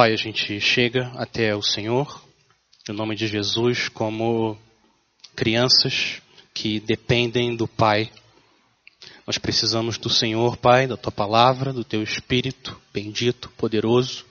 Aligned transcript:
Pai, 0.00 0.14
a 0.14 0.16
gente 0.16 0.58
chega 0.62 1.12
até 1.16 1.54
o 1.54 1.60
Senhor, 1.60 2.24
em 2.88 2.92
nome 2.94 3.14
de 3.14 3.26
Jesus, 3.26 3.90
como 3.90 4.56
crianças 5.36 6.22
que 6.54 6.80
dependem 6.80 7.54
do 7.54 7.68
Pai. 7.68 8.10
Nós 9.26 9.36
precisamos 9.36 9.98
do 9.98 10.08
Senhor, 10.08 10.56
Pai, 10.56 10.86
da 10.86 10.96
Tua 10.96 11.12
palavra, 11.12 11.70
do 11.70 11.84
Teu 11.84 12.02
Espírito 12.02 12.80
bendito, 12.94 13.50
poderoso, 13.58 14.24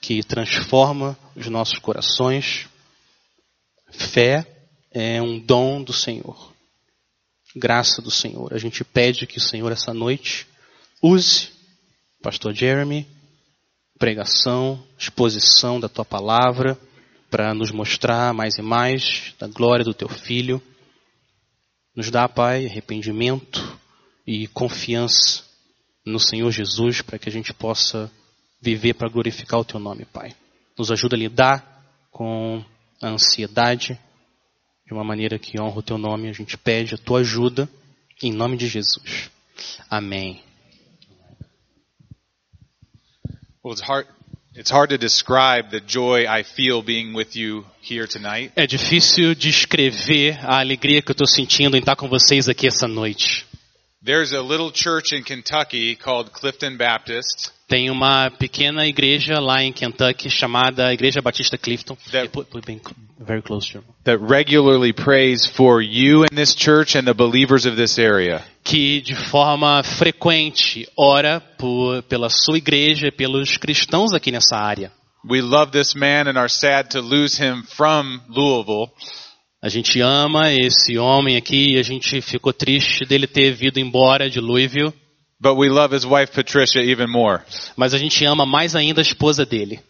que 0.00 0.22
transforma 0.22 1.18
os 1.36 1.48
nossos 1.48 1.78
corações. 1.78 2.66
Fé 3.92 4.46
é 4.90 5.20
um 5.20 5.38
dom 5.38 5.82
do 5.82 5.92
Senhor, 5.92 6.50
graça 7.54 8.00
do 8.00 8.10
Senhor. 8.10 8.54
A 8.54 8.58
gente 8.58 8.82
pede 8.82 9.26
que 9.26 9.36
o 9.36 9.42
Senhor, 9.42 9.70
essa 9.70 9.92
noite, 9.92 10.46
use 11.02 11.50
Pastor 12.22 12.54
Jeremy, 12.54 13.19
pregação, 14.00 14.82
exposição 14.98 15.78
da 15.78 15.86
tua 15.86 16.06
palavra, 16.06 16.76
para 17.30 17.52
nos 17.52 17.70
mostrar 17.70 18.32
mais 18.32 18.56
e 18.56 18.62
mais 18.62 19.34
da 19.38 19.46
glória 19.46 19.84
do 19.84 19.92
teu 19.92 20.08
filho. 20.08 20.60
Nos 21.94 22.10
dá, 22.10 22.26
Pai, 22.26 22.64
arrependimento 22.64 23.78
e 24.26 24.46
confiança 24.48 25.44
no 26.04 26.18
Senhor 26.18 26.50
Jesus 26.50 27.02
para 27.02 27.18
que 27.18 27.28
a 27.28 27.32
gente 27.32 27.52
possa 27.52 28.10
viver 28.60 28.94
para 28.94 29.10
glorificar 29.10 29.60
o 29.60 29.64
teu 29.64 29.78
nome, 29.78 30.06
Pai. 30.06 30.34
Nos 30.78 30.90
ajuda 30.90 31.14
a 31.14 31.18
lidar 31.18 31.84
com 32.10 32.64
a 33.02 33.08
ansiedade 33.08 34.00
de 34.86 34.94
uma 34.94 35.04
maneira 35.04 35.38
que 35.38 35.60
honra 35.60 35.78
o 35.78 35.82
teu 35.82 35.98
nome. 35.98 36.28
A 36.28 36.32
gente 36.32 36.56
pede 36.56 36.94
a 36.94 36.98
tua 36.98 37.20
ajuda 37.20 37.68
em 38.22 38.32
nome 38.32 38.56
de 38.56 38.66
Jesus. 38.66 39.30
Amém. 39.90 40.42
Well, 40.42 40.46
it's 40.46 40.68
hard. 41.28 41.38
It's 41.90 42.38
hard 42.40 42.48
to 42.48 42.48
describe 42.50 42.58
the 42.60 42.68
joy 42.68 42.68
I 42.68 42.68
feel 42.68 42.68
being 42.70 43.18
with 43.20 43.28
you 43.28 43.28
here 43.28 43.28
tonight. 43.28 43.49
É 48.56 48.66
difícil 48.66 49.34
descrever 49.34 50.38
a 50.42 50.60
alegria 50.60 51.02
que 51.02 51.10
eu 51.10 51.12
estou 51.12 51.26
sentindo 51.26 51.76
em 51.76 51.80
estar 51.80 51.94
com 51.94 52.08
vocês 52.08 52.48
aqui 52.48 52.66
essa 52.66 52.88
noite. 52.88 53.46
There's 54.02 54.32
a 54.32 54.40
little 54.40 54.72
church 54.74 55.14
in 55.14 55.22
Kentucky 55.22 55.94
called 55.94 56.30
Clifton 56.30 56.78
Baptist 56.78 57.52
Tem 57.70 57.88
uma 57.88 58.30
pequena 58.32 58.84
igreja 58.84 59.38
lá 59.38 59.62
em 59.62 59.72
Kentucky 59.72 60.28
chamada 60.28 60.92
Igreja 60.92 61.22
Batista 61.22 61.56
Clifton. 61.56 61.96
That- 62.10 62.28
very 63.20 63.40
close 63.42 63.70
to 63.72 63.84
that 64.02 64.18
regularly 64.20 64.92
prays 64.92 65.46
for 65.46 65.80
you 65.80 66.24
in 66.24 66.34
this 66.34 66.52
church 66.52 66.98
and 66.98 67.04
the 67.04 67.14
believers 67.14 67.66
of 67.66 67.76
this 67.76 67.96
area. 67.96 68.42
que 68.64 69.00
de 69.00 69.14
forma 69.14 69.84
frequente 69.84 70.88
ora 70.96 71.40
por, 71.58 72.02
pela 72.02 72.28
sua 72.28 72.58
igreja 72.58 73.06
e 73.06 73.12
pelos 73.12 73.56
cristãos 73.56 74.12
aqui 74.12 74.32
nessa 74.32 74.56
área. 74.56 74.90
We 75.24 75.40
love 75.40 75.70
this 75.70 75.94
man 75.94 76.28
and 76.28 76.36
are 76.38 76.48
sad 76.48 76.90
to 76.90 77.00
lose 77.00 77.40
him 77.40 77.62
from 77.76 78.20
Louisville. 78.28 78.90
A 79.62 79.68
gente 79.68 80.00
ama 80.00 80.50
esse 80.50 80.98
homem 80.98 81.36
aqui 81.36 81.74
e 81.74 81.78
a 81.78 81.82
gente 81.82 82.20
ficou 82.22 82.52
triste 82.52 83.04
dele 83.06 83.26
ter 83.28 83.52
vindo 83.52 83.78
embora 83.78 84.28
de 84.28 84.40
Louisville, 84.40 84.92
But 85.40 85.56
we 85.56 85.70
love 85.70 85.94
his 85.94 86.04
wife 86.04 86.32
Patricia 86.32 86.80
even 86.82 87.06
more. 87.08 87.40
mas 87.76 87.94
a 87.94 87.98
gente 87.98 88.24
ama 88.24 88.44
mais 88.44 88.76
ainda 88.76 89.00
a 89.00 89.02
esposa 89.02 89.46
dele. 89.46 89.80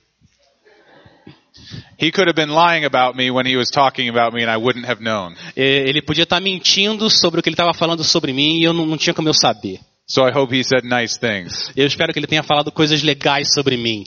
He 1.99 2.11
could 2.11 2.29
have 2.29 2.35
been 2.35 2.51
lying 2.55 2.85
about 2.85 3.17
me 3.17 3.31
when 3.31 3.47
he 3.47 3.57
was 3.57 3.69
talking 3.71 4.09
about 4.09 4.33
me 4.35 4.43
and 4.43 4.51
I 4.51 4.57
wouldn't 4.57 4.87
have 4.87 5.03
known. 5.03 5.35
É, 5.57 5.89
Ele 5.89 6.01
podia 6.01 6.23
estar 6.25 6.41
mentindo 6.41 7.11
sobre 7.11 7.41
o 7.41 7.43
que 7.43 7.49
ele 7.49 7.55
estava 7.55 7.75
falando 7.75 8.03
sobre 8.03 8.33
mim 8.33 8.59
e 8.59 8.65
eu 8.65 8.73
não, 8.73 8.87
não 8.87 8.97
tinha 8.97 9.13
como 9.13 9.29
eu 9.29 9.35
saber. 9.35 9.81
So 10.07 10.23
I 10.27 10.33
hope 10.33 10.53
he 10.57 10.65
said 10.65 10.85
nice 10.85 11.19
things. 11.19 11.71
Eu 11.77 11.87
espero 11.87 12.13
que 12.13 12.19
ele 12.19 12.27
tenha 12.27 12.43
falado 12.43 12.73
coisas 12.73 13.03
legais 13.03 13.53
sobre 13.53 13.77
mim. 13.77 14.05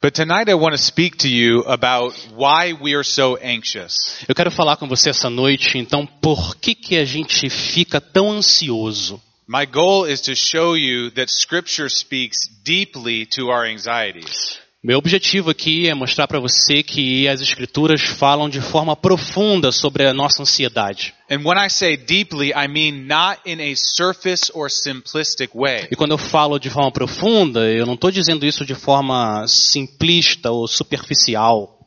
But 0.00 0.14
tonight 0.14 0.48
I 0.48 0.54
want 0.54 0.76
to 0.76 0.78
speak 0.78 1.16
to 1.18 1.28
you 1.28 1.64
about 1.66 2.14
why 2.36 2.72
we 2.72 2.94
are 2.94 3.02
so 3.02 3.36
anxious. 3.42 3.94
Eu 4.28 4.34
quero 4.34 4.50
falar 4.50 4.76
com 4.76 4.86
você 4.86 5.10
essa 5.10 5.28
noite, 5.28 5.76
então, 5.76 6.06
por 6.06 6.54
que, 6.56 6.74
que 6.74 6.96
a 6.96 7.04
gente 7.04 7.50
fica 7.50 8.00
tão 8.00 8.30
ansioso? 8.30 9.20
My 9.50 9.64
goal 9.64 10.04
is 10.04 10.20
to 10.24 10.34
show 10.34 10.74
you 10.74 11.08
that 11.12 11.30
scripture 11.30 11.88
speaks 11.88 12.36
deeply 12.64 13.24
to 13.34 13.48
our 13.48 13.64
anxieties. 13.64 14.58
Meu 14.84 14.98
objetivo 14.98 15.48
aqui 15.48 15.88
é 15.88 15.94
mostrar 15.94 16.28
para 16.28 16.38
você 16.38 16.82
que 16.82 17.26
as 17.26 17.40
escrituras 17.40 18.02
falam 18.02 18.50
de 18.50 18.60
forma 18.60 18.94
profunda 18.94 19.72
sobre 19.72 20.06
a 20.06 20.12
nossa 20.12 20.42
ansiedade. 20.42 21.14
And 21.30 21.46
when 21.46 21.56
I 21.58 21.70
say 21.70 21.96
deeply, 21.96 22.52
I 22.52 22.68
mean 22.68 23.06
not 23.06 23.40
in 23.46 23.58
a 23.58 23.74
surface 23.74 24.52
or 24.52 24.70
simplistic 24.70 25.54
way. 25.54 25.88
E 25.90 25.96
quando 25.96 26.10
eu 26.10 26.18
falo 26.18 26.58
de 26.58 26.68
forma 26.68 26.92
profunda, 26.92 27.60
eu 27.70 27.86
não 27.86 27.94
estou 27.94 28.10
dizendo 28.10 28.44
isso 28.44 28.66
de 28.66 28.74
forma 28.74 29.46
simplista 29.48 30.50
ou 30.50 30.68
superficial. 30.68 31.77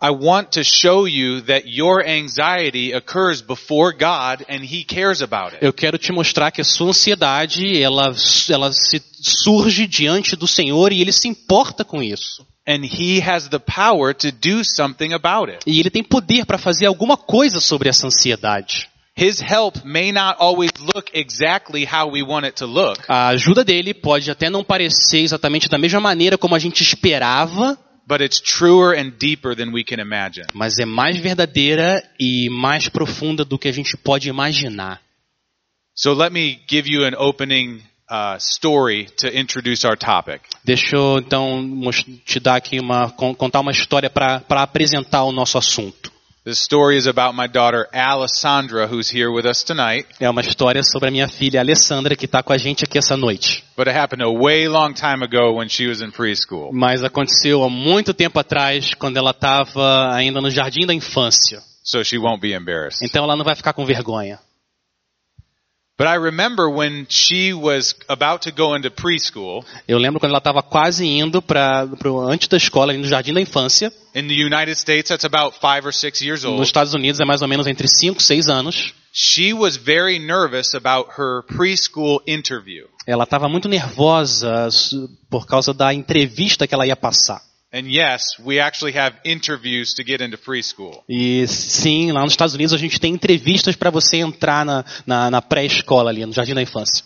I 0.00 0.10
want 0.10 0.52
to 0.52 0.62
show 0.62 1.06
you 1.08 1.40
that 1.42 1.66
your 1.66 2.06
anxiety 2.06 2.92
occurs 2.92 3.42
before 3.42 3.92
God 3.92 4.44
and 4.48 4.62
He 4.62 4.84
cares 4.84 5.20
about 5.20 5.54
it. 5.54 5.64
Eu 5.64 5.72
quero 5.72 5.98
te 5.98 6.12
mostrar 6.12 6.52
que 6.52 6.60
a 6.60 6.64
sua 6.64 6.90
ansiedade, 6.90 7.80
ela, 7.80 8.14
ela 8.48 8.72
se 8.72 9.02
surge 9.20 9.88
diante 9.88 10.36
do 10.36 10.46
Senhor 10.46 10.92
e 10.92 11.00
Ele 11.00 11.12
se 11.12 11.26
importa 11.26 11.84
com 11.84 12.00
isso. 12.00 12.46
And 12.66 12.84
He 12.84 13.20
has 13.20 13.48
the 13.48 13.58
power 13.58 14.14
to 14.14 14.30
do 14.30 14.62
something 14.64 15.14
about 15.14 15.50
it. 15.50 15.64
E 15.66 15.80
Ele 15.80 15.90
tem 15.90 16.04
poder 16.04 16.46
para 16.46 16.58
fazer 16.58 16.86
alguma 16.86 17.16
coisa 17.16 17.60
sobre 17.60 17.88
essa 17.88 18.06
ansiedade. 18.06 18.88
His 19.16 19.40
help 19.40 19.84
may 19.84 20.12
not 20.12 20.36
always 20.38 20.70
look 20.94 21.10
exactly 21.12 21.84
how 21.84 22.08
we 22.08 22.22
want 22.22 22.46
it 22.46 22.54
to 22.58 22.66
look, 22.66 23.02
A 23.08 23.28
ajuda 23.28 23.64
dele 23.64 23.92
pode 23.92 24.30
até 24.30 24.48
não 24.48 24.62
parecer 24.62 25.22
exatamente 25.22 25.68
da 25.68 25.76
mesma 25.76 25.98
maneira 25.98 26.38
como 26.38 26.54
a 26.54 26.58
gente 26.60 26.84
esperava, 26.84 27.76
but 28.08 28.22
it's 28.22 28.40
truer 28.40 28.94
and 28.94 29.10
deeper 29.18 29.54
than 29.54 29.70
we 29.72 29.84
can 29.84 30.00
imagine. 30.00 30.46
mas 30.54 30.78
é 30.78 30.86
mais 30.86 31.18
verdadeira 31.18 32.02
e 32.18 32.48
mais 32.50 32.88
profunda 32.88 33.44
do 33.44 33.58
que 33.58 33.68
a 33.68 33.72
gente 33.72 33.96
pode 33.96 34.28
imaginar. 34.30 35.00
So 35.94 36.14
let 36.14 36.32
me 36.32 36.60
give 36.70 36.88
you 36.88 37.04
an 37.04 37.14
opening 37.18 37.82
uh, 38.10 38.36
story 38.38 39.06
to 39.18 39.28
introduce 39.28 39.84
our 39.86 39.96
topic. 39.96 40.40
Deixa 40.64 40.96
eu 40.96 41.18
então 41.18 41.80
te 42.24 42.40
dar 42.40 42.56
aqui 42.56 42.80
uma 42.80 43.10
con- 43.10 43.34
contar 43.34 43.60
uma 43.60 43.72
história 43.72 44.08
para 44.08 44.42
apresentar 44.48 45.24
o 45.24 45.32
nosso 45.32 45.58
assunto. 45.58 46.10
This 46.48 46.60
story 46.60 46.96
is 46.96 47.06
about 47.06 47.34
my 47.34 47.46
daughter 47.46 47.86
Alessandra, 47.92 48.86
who's 48.86 49.10
here 49.10 49.30
with 49.30 49.44
us 49.44 49.62
tonight. 49.62 50.06
É 50.18 50.30
uma 50.30 50.40
história 50.40 50.82
sobre 50.82 51.08
a 51.08 51.10
minha 51.10 51.28
filha 51.28 51.60
Alessandra 51.60 52.16
que 52.16 52.24
está 52.24 52.42
com 52.42 52.54
a 52.54 52.56
gente 52.56 52.84
aqui 52.84 52.96
essa 52.96 53.18
noite. 53.18 53.62
But 53.76 53.86
it 53.86 53.94
happened 53.94 54.22
a 54.22 54.30
way 54.32 54.66
long 54.66 54.94
time 54.94 55.22
ago 55.22 55.58
when 55.58 55.68
she 55.68 55.86
was 55.86 56.00
in 56.00 56.10
preschool. 56.10 56.70
Mas 56.72 57.04
aconteceu 57.04 57.62
há 57.62 57.68
muito 57.68 58.14
tempo 58.14 58.40
atrás, 58.40 58.94
quando 58.94 59.18
ela 59.18 59.32
estava 59.32 60.10
ainda 60.10 60.40
no 60.40 60.48
jardim 60.48 60.86
da 60.86 60.94
infância. 60.94 61.60
So 61.84 62.02
she 62.02 62.16
won't 62.16 62.40
be 62.40 62.54
embarrassed. 62.54 63.04
Então 63.04 63.24
ela 63.24 63.36
não 63.36 63.44
vai 63.44 63.54
ficar 63.54 63.74
com 63.74 63.84
vergonha. 63.84 64.38
But 65.98 66.06
I 66.06 66.14
remember 66.14 66.70
when 66.70 67.06
she 67.08 67.52
was 67.52 67.96
about 68.08 68.42
to 68.42 68.52
go 68.52 68.76
into 68.76 68.88
preschool 68.88 69.64
Eu 69.88 69.98
lembro 69.98 70.20
quando 70.20 70.30
ela 70.30 70.38
estava 70.38 70.62
quase 70.62 71.04
indo 71.04 71.42
para 71.42 71.88
antes 72.30 72.46
da 72.46 72.56
escola, 72.56 72.92
no 72.92 73.04
jardim 73.04 73.32
da 73.32 73.40
infância. 73.40 73.92
in 74.14 74.28
the 74.28 74.34
United 74.34 74.76
States, 74.76 75.08
that's 75.08 75.24
about 75.24 75.56
five 75.60 75.84
or 75.84 75.92
six 75.92 76.20
years 76.20 76.44
Nos 76.44 76.52
old. 76.52 76.62
Estados 76.62 76.94
Unidos 76.94 77.20
é 77.20 77.24
mais 77.24 77.42
ou 77.42 77.48
menos 77.48 77.66
entre 77.66 77.88
5 77.88 78.20
e 78.20 78.22
6 78.22 78.48
anos. 78.48 78.94
She 79.12 79.52
was 79.52 79.76
very 79.76 80.20
nervous 80.20 80.74
about 80.74 81.10
her 81.18 81.42
preschool 81.48 82.20
interview. 82.26 82.86
Ela 83.04 83.24
estava 83.24 83.48
muito 83.48 83.68
nervosa 83.68 84.68
por 85.28 85.46
causa 85.46 85.74
da 85.74 85.92
entrevista 85.92 86.66
que 86.66 86.74
ela 86.74 86.86
ia 86.86 86.94
passar. 86.94 87.40
And 87.72 87.86
yes, 87.86 88.38
we 88.42 88.60
actually 88.60 88.96
have 88.96 89.14
interviews 89.24 89.92
to 89.94 90.04
get 90.04 90.22
into 90.22 90.38
preschool. 90.38 91.02
E 91.06 91.46
sim, 91.46 92.12
lá 92.12 92.22
nos 92.22 92.32
Estados 92.32 92.54
Unidos 92.54 92.72
a 92.72 92.78
gente 92.78 92.98
tem 92.98 93.12
entrevistas 93.12 93.76
para 93.76 93.90
você 93.90 94.16
entrar 94.18 94.64
na, 94.64 94.84
na, 95.06 95.30
na 95.30 95.42
pré-escola 95.42 96.10
ali, 96.10 96.24
no 96.24 96.32
jardim 96.32 96.54
da 96.54 96.62
infância. 96.62 97.04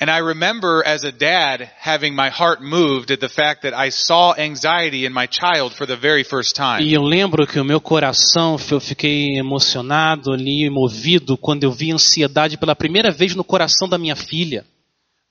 And 0.00 0.10
I 0.10 0.18
remember 0.18 0.82
as 0.84 1.04
a 1.04 1.12
dad 1.12 1.70
having 1.78 2.12
my 2.16 2.28
heart 2.28 2.60
moved 2.60 3.12
at 3.12 3.20
the 3.20 3.28
fact 3.28 3.62
that 3.62 3.72
I 3.72 3.92
saw 3.92 4.34
anxiety 4.36 5.06
in 5.06 5.12
my 5.12 5.28
child 5.28 5.76
for 5.76 5.86
the 5.86 5.96
very 5.96 6.24
first 6.24 6.56
time. 6.56 6.82
E 6.82 6.92
eu 6.92 7.02
lembro 7.02 7.46
que 7.46 7.60
o 7.60 7.64
meu 7.64 7.80
coração, 7.80 8.56
eu 8.68 8.80
fiquei 8.80 9.38
emocionado 9.38 10.32
ali, 10.32 10.68
movido, 10.68 11.38
quando 11.38 11.62
eu 11.62 11.70
vi 11.70 11.92
ansiedade 11.92 12.58
pela 12.58 12.74
primeira 12.74 13.12
vez 13.12 13.36
no 13.36 13.44
coração 13.44 13.88
da 13.88 13.96
minha 13.96 14.16
filha. 14.16 14.64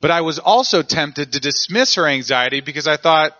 But 0.01 0.11
I 0.11 0.21
was 0.21 0.39
also 0.39 0.81
tempted 0.83 1.33
to 1.33 1.39
dismiss 1.41 1.97
her 1.97 2.07
anxiety 2.07 2.61
because 2.61 2.87
I 2.87 2.95
thought, 2.95 3.35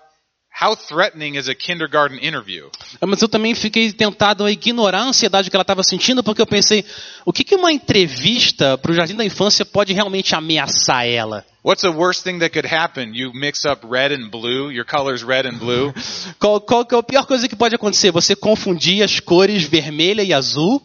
how 0.52 0.76
threatening 0.76 1.36
is 1.36 1.48
a 1.48 1.56
kindergarten 1.56 2.20
interview? 2.20 2.70
Mas 3.02 3.22
eu 3.22 3.28
também 3.30 3.56
fiquei 3.56 3.92
tentado 3.92 4.46
a 4.46 4.52
ignorar 4.52 5.00
a 5.00 5.06
ansiedade 5.06 5.50
que 5.50 5.56
ela 5.56 5.64
estava 5.64 5.84
sentindo, 5.84 6.24
porque 6.24 6.42
eu 6.42 6.48
pensei, 6.48 6.86
o 7.26 7.32
que, 7.34 7.44
que 7.44 7.56
uma 7.56 7.72
entrevista 7.72 8.78
para 8.78 8.92
o 8.92 8.96
jardim 8.96 9.16
da 9.16 9.26
infância 9.26 9.66
pode 9.66 9.94
realmente 9.94 10.36
ameaçar 10.36 11.08
ela? 11.08 11.46
What's 11.64 11.82
the 11.82 11.90
worst 11.90 12.24
thing 12.24 12.40
that 12.40 12.54
could 12.54 12.68
happen? 12.68 13.14
You 13.14 13.32
mix 13.34 13.66
up 13.66 13.86
red 13.88 14.12
and 14.12 14.30
blue, 14.30 14.72
your 14.72 14.86
color's 14.86 15.24
red 15.24 15.48
and 15.48 15.60
blue. 15.60 15.94
Qual, 16.40 16.60
qual 16.60 16.88
é 16.92 16.96
a 16.96 17.04
pior 17.04 17.26
coisa 17.26 17.48
que 17.48 17.56
pode 17.56 17.76
acontecer? 17.76 18.12
Você 18.12 18.36
confundir 18.36 19.04
as 19.04 19.20
cores 19.20 19.64
vermelha 19.64 20.24
e 20.24 20.34
azul? 20.34 20.82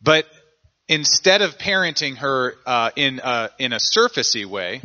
But 0.00 0.24
instead 0.88 1.42
of 1.42 1.58
parenting 1.58 2.16
her 2.16 2.54
uh, 2.64 2.90
in 2.96 3.20
a, 3.22 3.50
in 3.58 3.72
a 3.72 3.78
surfacey 3.78 4.46
way, 4.46 4.80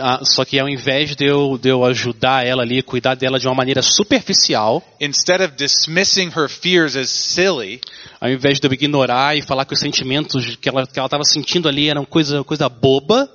ah, 0.00 0.24
Só 0.24 0.44
que 0.44 0.58
ao 0.58 0.68
invés 0.68 1.14
de 1.14 1.26
eu, 1.26 1.58
de 1.58 1.68
eu 1.68 1.84
ajudar 1.84 2.46
ela 2.46 2.62
ali, 2.62 2.82
cuidar 2.82 3.14
dela 3.14 3.38
de 3.38 3.46
uma 3.46 3.54
maneira 3.54 3.82
superficial, 3.82 4.82
instead 5.00 5.42
of 5.42 5.54
dismissing 5.56 6.30
her 6.30 6.48
fears 6.48 6.96
as 6.96 7.10
silly, 7.10 7.80
ao 8.20 8.30
invés 8.30 8.58
de 8.58 8.66
eu 8.66 8.72
ignorar 8.72 9.36
e 9.36 9.42
falar 9.42 9.64
que 9.64 9.74
os 9.74 9.80
sentimentos 9.80 10.56
que 10.56 10.68
ela 10.68 10.86
que 10.86 10.98
ela 10.98 11.06
estava 11.06 11.24
sentindo 11.24 11.68
ali 11.68 11.88
eram 11.88 12.04
coisa 12.04 12.42
coisa 12.42 12.68
boba, 12.68 13.28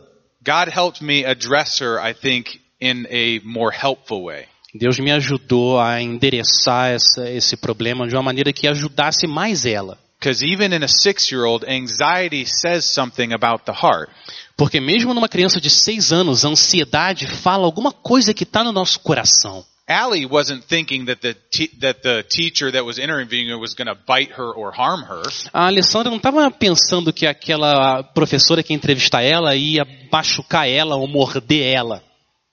God 0.44 0.70
helped 0.74 1.04
me 1.04 1.26
address 1.26 1.82
her, 1.82 2.00
I 2.00 2.14
think, 2.14 2.60
in 2.82 3.06
a 3.10 3.42
more 3.44 3.76
helpful 3.76 4.24
way. 4.24 4.46
Deus 4.74 5.00
me 5.00 5.12
ajudou 5.12 5.80
a 5.80 6.02
endereçar 6.02 6.92
essa, 6.92 7.30
esse 7.30 7.58
problema 7.58 8.08
de 8.08 8.16
uma 8.16 8.22
maneira 8.22 8.54
que 8.54 8.68
ajudasse 8.68 9.26
mais 9.26 9.66
ela. 9.66 9.98
Because 10.19 10.44
even 10.44 10.74
in 10.74 10.83
a 10.83 10.88
six 10.88 11.31
year 11.31 11.45
old, 11.45 11.63
anxiety 11.63 12.45
says 12.45 12.83
something 12.83 13.31
about 13.31 13.66
the 13.66 13.71
heart. 13.71 14.10
Porque 14.57 14.81
mesmo 14.81 15.13
numa 15.13 15.30
criança 15.30 15.62
de 15.62 15.69
seis 15.69 16.12
anos, 16.12 16.44
a 16.44 16.50
ansiedade 16.50 17.25
fala 17.25 17.66
alguma 17.66 17.94
coisa 17.94 18.33
que 18.33 18.44
está 18.44 18.62
no 18.62 18.74
nosso 18.74 19.00
coração. 19.00 19.66
Allie 19.88 20.27
wasn't 20.27 20.63
thinking 20.68 21.06
that 21.06 21.21
the, 21.21 21.36
that 21.80 22.01
the 22.04 22.24
teacher 22.30 22.71
that 22.71 22.86
was 22.86 23.00
interviewing 23.00 23.50
her 23.50 23.57
was 23.57 23.74
going 23.74 23.88
to 23.88 23.95
bite 23.95 24.31
her 24.38 24.54
or 24.54 24.71
harm 24.71 25.01
her. 25.04 25.24
A 25.54 25.66
Alessandra 25.66 26.12
não 26.12 26.18
estava 26.18 26.51
pensando 26.51 27.13
que 27.13 27.25
aquela 27.25 28.04
professora 28.04 28.62
que 28.62 28.74
ia 28.74 28.77
entrevistar 28.77 29.24
ela 29.24 29.56
ia 29.56 29.88
machucar 30.12 30.68
ela 30.68 30.95
ou 30.95 31.07
morder 31.07 31.74
ela. 31.74 32.04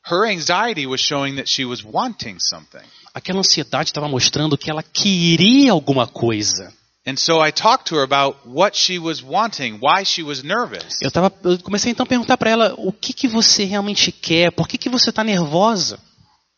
Her 0.08 0.24
anxiety 0.24 0.86
was 0.86 1.00
showing 1.00 1.34
that 1.34 1.48
she 1.48 1.64
was 1.64 1.84
wanting 1.84 2.38
something. 2.38 2.86
Aquela 3.12 3.40
ansiedade 3.40 3.90
estava 3.90 4.08
mostrando 4.08 4.56
que 4.56 4.70
ela 4.70 4.82
queria 4.82 5.72
alguma 5.72 6.06
coisa. 6.06 6.72
And 7.06 7.16
so 7.16 7.40
I 7.40 7.52
talked 7.52 7.86
to 7.90 7.96
her 7.96 8.02
about 8.02 8.44
what 8.44 8.74
she 8.74 8.98
was 8.98 9.22
wanting, 9.22 9.78
why 9.80 10.02
she 10.04 10.24
was 10.24 10.42
nervous. 10.42 10.98
Eu, 11.00 11.10
tava, 11.10 11.32
eu 11.44 11.58
comecei 11.60 11.92
então 11.92 12.04
a 12.04 12.06
perguntar 12.06 12.36
para 12.36 12.50
ela 12.50 12.74
o 12.76 12.92
que, 12.92 13.12
que 13.12 13.28
você 13.28 13.64
realmente 13.64 14.10
quer, 14.10 14.50
por 14.50 14.66
que, 14.66 14.76
que 14.76 14.88
você 14.88 15.10
está 15.10 15.22
nervosa? 15.22 16.00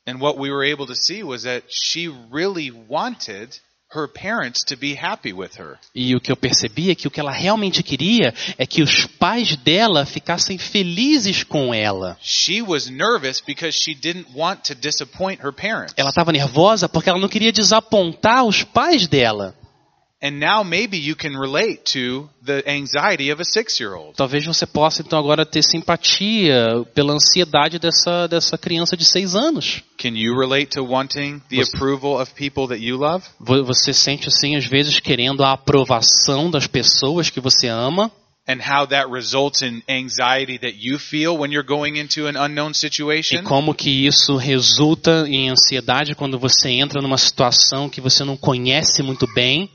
And 0.06 0.21
what 0.21 0.39
we 0.39 0.50
were 0.50 0.65
able 0.65 0.87
to 0.87 0.95
see 0.95 1.23
was 1.23 1.43
that 1.43 1.67
she 1.69 2.09
really 2.33 2.71
wanted 2.71 3.61
her 3.95 4.09
parents 4.09 4.65
to 4.65 4.77
be 4.77 4.95
happy 4.95 5.35
with 5.35 5.59
her. 5.59 5.79
E 5.95 6.15
o 6.17 6.21
que 6.21 6.33
eu 6.33 6.37
percebi 6.37 6.91
é 6.91 6.94
que 6.94 7.06
o 7.06 7.11
que 7.11 7.21
ela 7.21 7.31
realmente 7.31 7.83
queria 7.83 8.33
é 8.56 8.67
que 8.67 8.83
os 8.83 9.05
pais 9.05 9.55
dela 9.56 10.06
ficassem 10.06 10.56
felizes 10.56 11.43
com 11.43 11.75
ela. 11.75 12.17
She 12.23 12.62
was 12.62 12.89
nervous 12.89 13.43
because 13.43 13.79
she 13.79 13.94
didn't 13.94 14.29
want 14.35 14.61
to 14.65 14.75
disappoint 14.75 15.43
her 15.43 15.53
parents. 15.53 15.93
Ela 15.94 16.09
estava 16.09 16.33
nervosa 16.33 16.89
porque 16.89 17.11
ela 17.11 17.19
não 17.19 17.29
queria 17.29 17.53
desapontar 17.53 18.44
os 18.44 18.62
pais 18.62 19.06
dela. 19.06 19.55
And 20.20 20.41
now 20.41 20.65
maybe 20.65 20.97
you 20.99 21.15
can 21.15 21.37
relate 21.38 21.82
to 21.93 22.29
the 22.44 22.65
anxiety 22.69 23.31
of 23.31 23.41
a 23.41 23.44
six 23.44 23.79
year 23.79 23.94
old. 23.94 24.17
Talvez 24.17 24.44
você 24.44 24.67
possa 24.67 25.00
então 25.03 25.17
agora 25.19 25.47
ter 25.47 25.62
simpatia 25.62 26.85
pela 26.94 27.12
ansiedade 27.12 27.79
dessa, 27.79 28.26
dessa 28.26 28.59
criança 28.59 28.97
de 28.97 29.05
seis 29.05 29.35
anos. 29.37 29.82
Can 29.97 30.17
you 30.17 30.37
relate 30.37 30.70
to 30.76 30.82
wanting 30.85 31.41
the 31.49 31.56
Você- 31.62 31.76
approval 31.76 32.20
of 32.20 32.32
people 32.35 32.67
that 32.67 32.85
you 32.85 32.97
love? 32.97 33.25
Vo- 33.38 33.65
Você 33.65 33.93
sente 33.94 34.26
assim, 34.29 34.56
às 34.56 34.67
vezes, 34.67 34.99
querendo 34.99 35.44
a 35.44 35.53
aprovação 35.53 36.50
das 36.50 36.67
pessoas 36.67 37.31
que 37.31 37.41
você 37.41 37.69
ama. 37.69 38.11
And 38.50 38.61
how 38.62 38.87
that 38.87 39.09
results 39.12 39.61
in 39.62 39.82
anxiety 39.88 40.59
that 40.59 40.75
you 40.81 40.99
feel 40.99 41.37
when 41.37 41.53
you're 41.53 41.67
going 41.69 41.99
into 42.00 42.26
an 42.26 42.32
unknown 42.43 42.70
E 42.70 42.75
situation? 42.75 43.43
como 43.44 43.75
que 43.75 44.06
isso 44.06 44.37
resulta 44.37 45.26
em 45.29 45.50
ansiedade 45.50 46.15
quando 46.15 46.38
você 46.38 46.70
entra 46.70 47.03
numa 47.03 47.19
situação 47.19 47.91
que 47.91 48.00
você 48.00 48.25
não 48.25 48.37
conhece 48.38 49.03
muito 49.03 49.26
bem. 49.35 49.70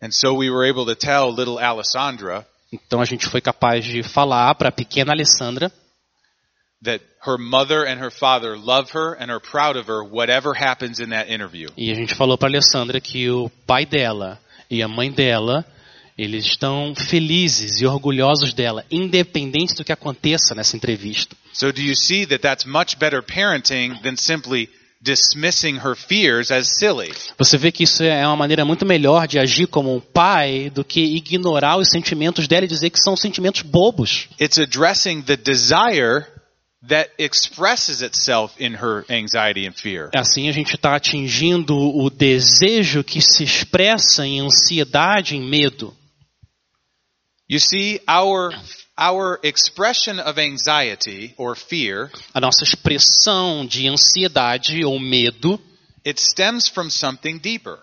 And 0.00 0.10
so 0.12 0.34
we 0.34 0.48
were 0.50 0.68
able 0.68 0.86
to 0.86 0.94
tell 0.94 1.32
little 1.32 1.58
Alessandra 1.58 2.46
Então 2.72 3.00
a 3.00 3.04
gente 3.04 3.26
foi 3.26 3.40
capaz 3.40 3.84
de 3.84 4.02
falar 4.02 4.54
para 4.54 4.68
a 4.68 4.72
pequena 4.72 5.12
Alessandra 5.12 5.72
that 6.82 7.02
her 7.26 7.36
mother 7.38 7.84
and 7.84 7.98
her 8.00 8.10
father 8.10 8.56
love 8.56 8.90
her 8.92 9.16
and 9.18 9.30
are 9.30 9.40
proud 9.40 9.76
of 9.76 9.88
her 9.88 10.04
whatever 10.04 10.54
happens 10.54 11.00
in 11.00 11.08
that 11.08 11.32
interview. 11.32 11.68
e 11.76 11.90
a 11.90 11.94
gente 11.94 12.14
falou 12.14 12.38
para 12.38 12.48
Alessandra 12.48 13.00
que 13.00 13.28
o 13.30 13.50
pai 13.66 13.84
dela 13.84 14.38
e 14.70 14.82
a 14.82 14.88
mãe 14.88 15.10
dela 15.10 15.64
eles 16.16 16.44
estão 16.46 16.94
felizes 16.96 17.80
e 17.80 17.86
orgulhosos 17.86 18.52
dela, 18.52 18.84
independente 18.90 19.72
do 19.74 19.84
que 19.84 19.92
aconteça 19.92 20.52
nessa 20.52 20.76
entrevista. 20.76 21.36
So 21.52 21.72
do 21.72 21.80
you 21.80 21.94
see 21.94 22.26
that 22.26 22.42
that's 22.42 22.64
much 22.64 22.98
better 22.98 23.22
parenting 23.22 23.94
than 24.02 24.16
simply 24.16 24.68
dismissing 25.00 25.76
her 25.76 25.94
fears 25.94 26.50
as 26.50 26.68
silly? 26.78 27.12
Você 27.38 27.56
vê 27.56 27.70
que 27.70 27.84
isso 27.84 28.02
é 28.02 28.26
uma 28.26 28.36
maneira 28.36 28.64
muito 28.64 28.84
melhor 28.84 29.26
de 29.26 29.38
agir 29.38 29.66
como 29.66 29.94
um 29.94 30.00
pai 30.00 30.70
do 30.70 30.84
que 30.84 31.00
ignorar 31.00 31.76
os 31.76 31.88
sentimentos 31.88 32.48
dela 32.48 32.64
e 32.64 32.68
dizer 32.68 32.90
que 32.90 33.00
são 33.00 33.16
sentimentos 33.16 33.62
bobos. 33.62 34.28
It's 34.40 34.58
addressing 34.58 35.22
the 35.22 35.36
desire 35.36 36.26
that 36.86 37.10
expresses 37.18 38.02
itself 38.02 38.54
in 38.58 38.74
her 38.74 39.04
anxiety 39.10 39.66
and 39.66 39.72
fear. 39.72 40.10
Assim 40.14 40.48
a 40.48 40.52
gente 40.52 40.74
está 40.74 40.94
atingindo 40.94 41.76
o 41.76 42.08
desejo 42.10 43.02
que 43.02 43.20
se 43.20 43.44
expressa 43.44 44.26
em 44.26 44.40
ansiedade, 44.40 45.36
em 45.36 45.42
medo. 45.42 45.94
You 47.50 47.58
see, 47.58 48.00
our 48.06 48.52
our 48.98 49.38
expression 49.42 50.18
of 50.18 50.38
anxiety 50.38 51.32
or 51.36 51.54
fear, 51.54 52.10
A 52.34 52.40
nossa 52.40 52.64
expressão 52.64 53.64
de 53.64 53.86
ansiedade 53.88 54.84
ou 54.84 54.98
medo 54.98 55.60
it 56.04 56.20
stems 56.20 56.68
from 56.68 56.90
something 56.90 57.38
deeper. 57.38 57.78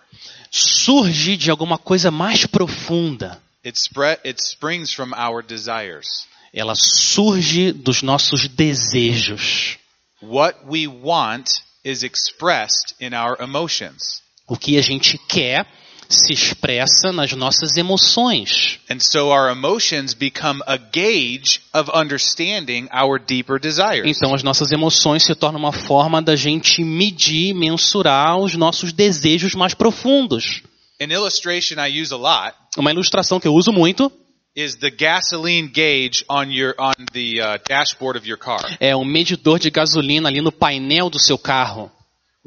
surge 0.50 1.36
de 1.36 1.50
alguma 1.50 1.78
coisa 1.78 2.10
mais 2.10 2.46
profunda. 2.46 3.40
It 3.64 3.78
it 4.24 4.40
springs 4.40 4.92
from 4.92 5.12
our 5.14 5.42
desires. 5.42 6.06
Ela 6.54 6.74
surge 6.76 7.72
dos 7.72 8.02
nossos 8.02 8.46
desejos. 8.48 9.78
What 10.22 10.58
we 10.66 10.86
want 10.86 11.62
is 11.84 12.02
expressed 12.02 12.94
in 13.00 13.12
our 13.12 13.36
emotions. 13.40 14.22
O 14.46 14.56
que 14.56 14.78
a 14.78 14.82
gente 14.82 15.18
quer 15.28 15.66
se 16.08 16.32
expressa 16.32 17.12
nas 17.12 17.32
nossas 17.32 17.76
emoções. 17.76 18.78
And 18.90 19.00
so 19.00 19.30
our 19.30 19.50
emotions 19.50 20.14
become 20.14 20.62
a 20.66 20.76
gauge 20.76 21.60
of 21.74 21.90
understanding 21.94 22.88
our 22.92 23.18
deeper 23.18 23.58
desires. 23.60 24.04
Então 24.16 24.34
as 24.34 24.42
nossas 24.42 24.70
emoções 24.72 25.24
se 25.24 25.34
tornam 25.34 25.60
uma 25.60 25.72
forma 25.72 26.22
da 26.22 26.36
gente 26.36 26.82
medir, 26.84 27.54
mensurar 27.54 28.38
os 28.38 28.54
nossos 28.54 28.92
desejos 28.92 29.54
mais 29.54 29.74
profundos. 29.74 30.62
An 31.00 31.12
illustration 31.12 31.76
I 31.78 32.00
use 32.00 32.12
a 32.12 32.16
lot 32.16 32.54
Uma 32.78 32.90
ilustração 32.90 33.38
que 33.38 33.46
eu 33.48 33.54
uso 33.54 33.72
muito 33.72 34.10
is 34.56 34.76
the 34.76 34.90
gasoline 34.90 35.68
gauge 35.68 36.24
on 36.30 36.44
your 36.50 36.74
on 36.78 36.94
the 37.12 37.34
dashboard 37.68 38.18
of 38.18 38.26
your 38.26 38.38
car. 38.38 38.76
é 38.80 38.96
o 38.96 39.04
medidor 39.04 39.58
de 39.58 39.70
gasolina 39.70 40.28
ali 40.30 40.40
no 40.40 40.50
painel 40.50 41.10
do 41.10 41.18
seu 41.18 41.36
carro. 41.36 41.90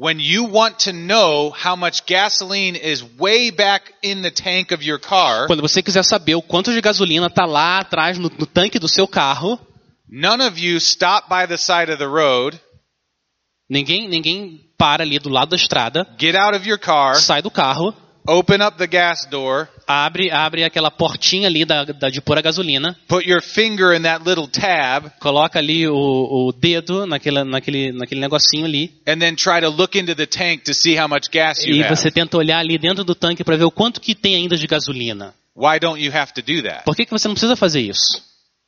When 0.00 0.18
you 0.18 0.44
want 0.44 0.78
to 0.86 0.94
know 0.94 1.50
how 1.50 1.76
much 1.76 2.06
gasoline 2.06 2.74
is 2.74 3.04
way 3.18 3.50
back 3.50 3.92
in 4.02 4.22
the 4.22 4.30
tank 4.30 4.72
of 4.72 4.82
your 4.82 4.98
car, 4.98 5.46
Quando 5.46 5.60
você 5.60 5.82
quiser 5.82 6.02
saber 6.04 6.34
o 6.36 6.40
quanto 6.40 6.72
de 6.72 6.80
gasolina 6.80 7.26
está 7.26 7.44
lá 7.44 7.80
atrás 7.80 8.16
no, 8.16 8.30
no 8.30 8.46
tanque 8.46 8.78
do 8.78 8.88
seu 8.88 9.06
carro, 9.06 9.60
none 10.08 10.40
of 10.40 10.58
you 10.58 10.78
stop 10.78 11.28
by 11.28 11.46
the 11.46 11.58
side 11.58 11.92
of 11.92 11.98
the 11.98 12.06
road, 12.06 12.58
ninguém, 13.70 14.08
ninguém 14.08 14.72
para 14.78 15.02
ali 15.04 15.18
do 15.18 15.28
lado 15.28 15.50
da 15.50 15.56
estrada, 15.56 16.06
get 16.18 16.34
out 16.34 16.56
of 16.56 16.66
your 16.66 16.78
car, 16.78 17.16
sai 17.16 17.42
do 17.42 17.50
carro, 17.50 17.94
open 18.26 18.62
up 18.62 18.78
the 18.78 18.86
gas 18.86 19.26
door, 19.26 19.68
abre, 19.90 20.30
abre 20.30 20.64
aquela 20.64 20.90
portinha 20.90 21.48
ali 21.48 21.64
da, 21.64 21.84
da- 21.84 22.08
de 22.10 22.20
pôr 22.20 22.38
a 22.38 22.40
gasolina, 22.42 22.96
put 23.08 23.28
your 23.28 23.42
finger 23.42 23.92
in 23.94 24.02
that 24.02 24.24
little 24.28 24.46
tab, 24.46 25.10
coloca 25.20 25.58
ali 25.58 25.86
o, 25.88 25.94
o 25.94 26.52
dedo 26.52 27.06
naquele, 27.06 27.42
naquele, 27.44 27.92
naquele 27.92 28.20
negocinho 28.20 28.64
ali, 28.64 28.92
and 29.06 29.18
then 29.18 29.34
try 29.34 29.60
to 29.60 29.68
look 29.68 29.98
into 29.98 30.14
the 30.14 30.26
tank 30.26 30.62
to 30.64 30.72
see 30.72 30.96
how 30.98 31.08
much 31.08 31.28
gas 31.30 31.64
you 31.64 31.74
e 31.74 31.82
have. 31.82 31.94
você 31.96 32.10
tenta 32.10 32.36
olhar 32.36 32.58
ali 32.58 32.78
dentro 32.78 33.02
do 33.04 33.14
tanque 33.14 33.42
para 33.44 33.56
ver 33.56 33.64
o 33.64 33.70
quanto 33.70 34.00
que 34.00 34.14
tem 34.14 34.34
ainda 34.36 34.56
de 34.56 34.66
gasolina. 34.66 35.34
Why 35.56 35.78
don't 35.80 36.00
you 36.02 36.12
have 36.16 36.32
to 36.34 36.40
do 36.42 36.62
that? 36.62 36.84
Por 36.84 36.94
que, 36.94 37.04
que 37.04 37.10
você 37.10 37.26
não 37.28 37.34
precisa 37.34 37.56
fazer 37.56 37.80
isso? 37.80 38.22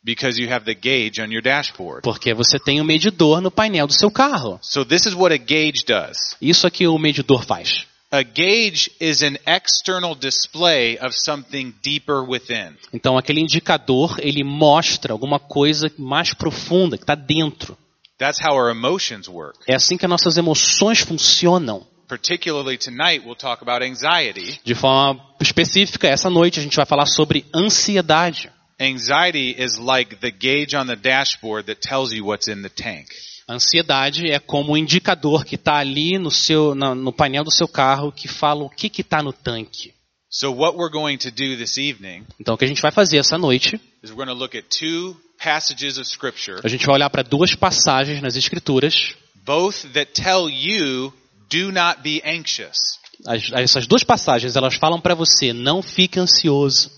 Because 0.05 0.43
you 0.43 0.53
have 0.53 0.65
the 0.65 0.75
gauge 0.75 1.21
on 1.23 1.33
your 1.33 1.41
dashboard. 1.41 2.03
Porque 2.03 2.35
você 2.35 2.59
tem 2.59 2.81
o 2.81 2.85
medidor 2.85 3.41
no 3.41 3.53
painel 3.53 3.87
do 3.87 3.93
seu 3.97 4.11
carro. 4.11 4.59
So 4.61 4.85
this 4.85 5.07
is 5.07 5.15
what 5.15 5.33
a 5.33 5.39
gauge 5.39 5.85
does. 5.87 6.37
Isso 6.43 6.67
é 6.67 6.71
que 6.71 6.89
o 6.89 6.99
medidor 6.99 7.45
faz. 7.45 7.87
A 8.15 8.23
gauge 8.23 8.91
is 9.01 9.23
an 9.23 9.39
external 9.47 10.15
display 10.15 10.99
of 10.99 11.15
something 11.17 11.73
deeper 11.83 12.23
within. 12.23 12.77
Então 12.93 13.17
aquele 13.17 13.41
indicador, 13.41 14.17
ele 14.21 14.45
mostra 14.45 15.15
alguma 15.15 15.39
coisa 15.39 15.91
mais 15.97 16.35
profunda, 16.35 16.99
que 16.99 17.05
está 17.05 17.15
dentro. 17.15 17.75
That's 18.19 18.39
how 18.39 18.55
our 18.55 18.71
emotions 18.71 19.29
work. 19.29 19.59
É 19.67 19.75
assim 19.75 19.97
que 19.97 20.05
as 20.05 20.11
nossas 20.11 20.37
emoções 20.37 21.01
funcionam. 21.01 21.87
Particularly 22.07 22.77
tonight, 22.77 23.25
we'll 23.25 23.35
talk 23.35 23.63
about 23.63 23.83
anxiety. 23.83 24.61
De 24.63 24.75
forma 24.75 25.19
específica, 25.41 26.07
essa 26.07 26.29
noite 26.29 26.61
a 26.61 26.63
gente 26.63 26.77
vai 26.77 26.85
falar 26.85 27.07
sobre 27.07 27.47
ansiedade. 27.55 28.51
Anxiety 28.79 29.57
is 29.59 29.79
like 29.79 30.17
the 30.17 30.31
gauge 30.31 30.77
on 30.77 30.87
the 30.87 30.97
dashboard 30.97 31.67
that 31.67 31.81
tells 31.81 32.13
you 32.13 32.27
what's 32.27 32.47
in 32.47 32.61
the 32.61 32.69
tank. 32.69 33.09
A 33.53 33.57
ansiedade 33.57 34.31
é 34.31 34.39
como 34.39 34.73
o 34.73 34.79
indicador 34.79 35.45
que 35.45 35.57
está 35.57 35.77
ali 35.77 36.17
no, 36.19 36.31
seu, 36.31 36.75
no 36.75 37.13
painel 37.13 37.45
do 37.45 37.51
seu 37.51 37.69
carro 37.69 38.11
que 38.11 38.27
fala 38.27 38.65
o 38.65 38.71
que 38.71 38.91
está 38.99 39.23
no 39.23 39.31
tanque. 39.31 39.93
So 40.31 40.51
what 40.51 40.79
we're 40.79 40.91
going 40.91 41.19
to 41.19 41.31
do 41.31 41.55
this 41.59 41.77
evening 41.77 42.25
Então, 42.41 42.55
o 42.55 42.59
que 42.59 42.65
a 42.65 42.69
gente 42.69 42.81
vai 42.81 42.91
fazer 42.91 43.19
essa 43.19 43.37
noite, 43.37 43.79
is 44.03 44.11
we're 44.11 44.17
going 44.17 44.29
to 44.29 44.33
look 44.33 44.57
at 44.57 44.65
two 44.71 45.15
passages 45.39 45.99
of 45.99 46.09
scripture, 46.09 46.61
a 46.65 46.69
gente 46.69 46.87
vai 46.87 46.95
olhar 46.95 47.11
para 47.11 47.23
duas 47.23 47.55
passagens 47.55 48.23
nas 48.23 48.37
Escrituras. 48.37 49.15
both 49.45 49.83
that 49.93 50.13
tell 50.13 50.49
you 50.49 51.13
do 51.51 51.71
not 51.71 52.01
be 52.03 52.23
anxious. 52.25 52.79
As- 53.27 53.53
essas 53.53 53.87
duas 53.87 54.03
passagens, 54.03 54.57
elas 54.57 54.77
falam 54.77 54.99
para 54.99 55.15
você, 55.15 55.53
não 55.53 55.83
fique 55.83 56.19
ansioso. 56.19 56.91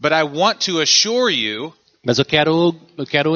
But 0.00 0.12
I 0.12 0.22
want 0.22 0.64
to 0.64 0.80
assure 0.80 1.30
you 1.30 1.74
Mas 2.02 2.18
eu 2.18 2.24
quero, 2.24 2.74
eu 2.96 3.04
quero 3.04 3.34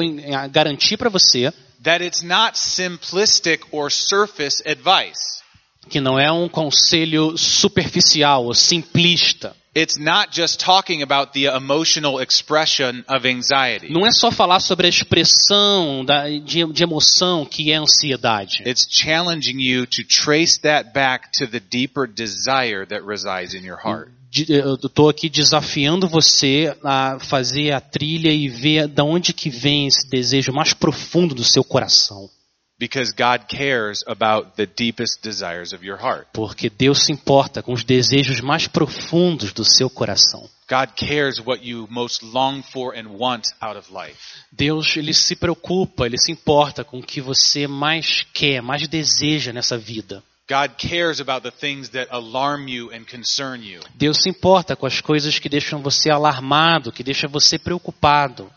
garantir 0.51 0.97
para 0.97 1.09
você 1.11 1.53
that 1.83 2.01
it's 2.03 2.21
not 2.23 2.55
simplistic 2.55 3.61
or 3.71 3.89
surface 3.91 4.61
advice. 4.65 5.43
que 5.89 6.01
não 6.01 6.17
é 6.19 6.31
um 6.31 6.49
conselho 6.49 7.37
superficial 7.37 8.45
ou 8.45 8.53
simplista. 8.55 9.55
It's 9.77 9.97
not 9.97 10.29
just 10.31 10.59
talking 10.59 11.03
about 11.03 11.33
the 11.33 11.45
emotional 11.47 12.19
expression 12.21 13.03
of 13.09 13.27
anxiety. 13.27 13.91
Não 13.91 14.05
é 14.07 14.09
só 14.11 14.31
falar 14.31 14.61
sobre 14.61 14.87
a 14.87 14.89
expressão 14.89 16.03
da- 16.05 16.29
de, 16.29 16.65
de 16.71 16.81
emoção 16.83 17.45
que 17.45 17.71
é 17.71 17.75
ansiedade. 17.75 18.63
It's 18.65 18.87
challenging 18.89 19.59
you 19.61 19.85
to 19.85 20.03
trace 20.05 20.59
that 20.61 20.91
back 20.93 21.29
to 21.37 21.45
the 21.45 21.59
deeper 21.59 22.07
desire 22.07 22.85
that 22.87 23.03
resides 23.05 23.53
in 23.53 23.65
your 23.65 23.77
heart. 23.77 24.09
De- 24.35 24.51
Eu 24.51 24.75
estou 24.75 25.07
aqui 25.07 25.29
desafiando 25.29 26.09
você 26.09 26.75
a 26.83 27.17
fazer 27.19 27.71
a 27.71 27.79
trilha 27.79 28.31
e 28.31 28.49
ver 28.49 28.87
de 28.87 29.01
onde 29.01 29.33
que 29.33 29.49
vem 29.49 29.87
esse 29.87 30.09
desejo 30.09 30.51
mais 30.51 30.73
profundo 30.73 31.33
do 31.33 31.43
seu 31.43 31.63
coração. 31.63 32.29
Because 32.77 33.13
God 33.13 33.47
cares 33.47 34.03
about 34.05 34.51
the 34.57 34.65
deepest 34.65 35.21
desires 35.23 35.71
of 35.71 35.85
your 35.85 35.97
heart. 35.97 36.27
Porque 36.33 36.69
Deus 36.69 37.03
se 37.05 37.11
importa 37.13 37.63
com 37.63 37.71
os 37.71 37.85
desejos 37.85 38.41
mais 38.41 38.67
profundos 38.67 39.53
do 39.53 39.63
seu 39.63 39.89
coração. 39.89 40.49
God 40.69 40.89
cares 40.97 41.39
what 41.39 41.65
you 41.65 41.87
most 41.89 42.25
long 42.25 42.61
for 42.61 42.93
and 42.93 43.07
want 43.17 43.45
out 43.61 43.77
of 43.77 43.89
life. 43.93 44.17
Deus, 44.51 44.97
ele 44.97 45.13
se 45.13 45.37
preocupa, 45.37 46.05
ele 46.05 46.17
se 46.17 46.33
importa 46.33 46.83
com 46.83 46.99
o 46.99 47.03
que 47.03 47.21
você 47.21 47.65
mais 47.65 48.25
quer, 48.33 48.61
mais 48.61 48.85
deseja 48.89 49.53
nessa 49.53 49.77
vida. 49.77 50.21
God 50.47 50.77
cares 50.77 51.19
about 51.19 51.41
the 51.41 51.51
things 51.51 51.89
that 51.89 52.07
alarm 52.11 52.67
you 52.67 52.91
and 52.91 53.05
concern 53.05 53.63
you. 53.63 53.81
Deus 53.95 54.17
se 54.21 54.29
importa 54.29 54.75
com 54.75 54.85
as 54.85 55.01
coisas 55.01 55.39
que 55.39 55.49
deixam 55.49 55.81
você 55.81 56.09
alarmado, 56.09 56.91
que 56.91 57.03
deixam 57.03 57.29
você 57.29 57.57
preocupado. 57.57 58.51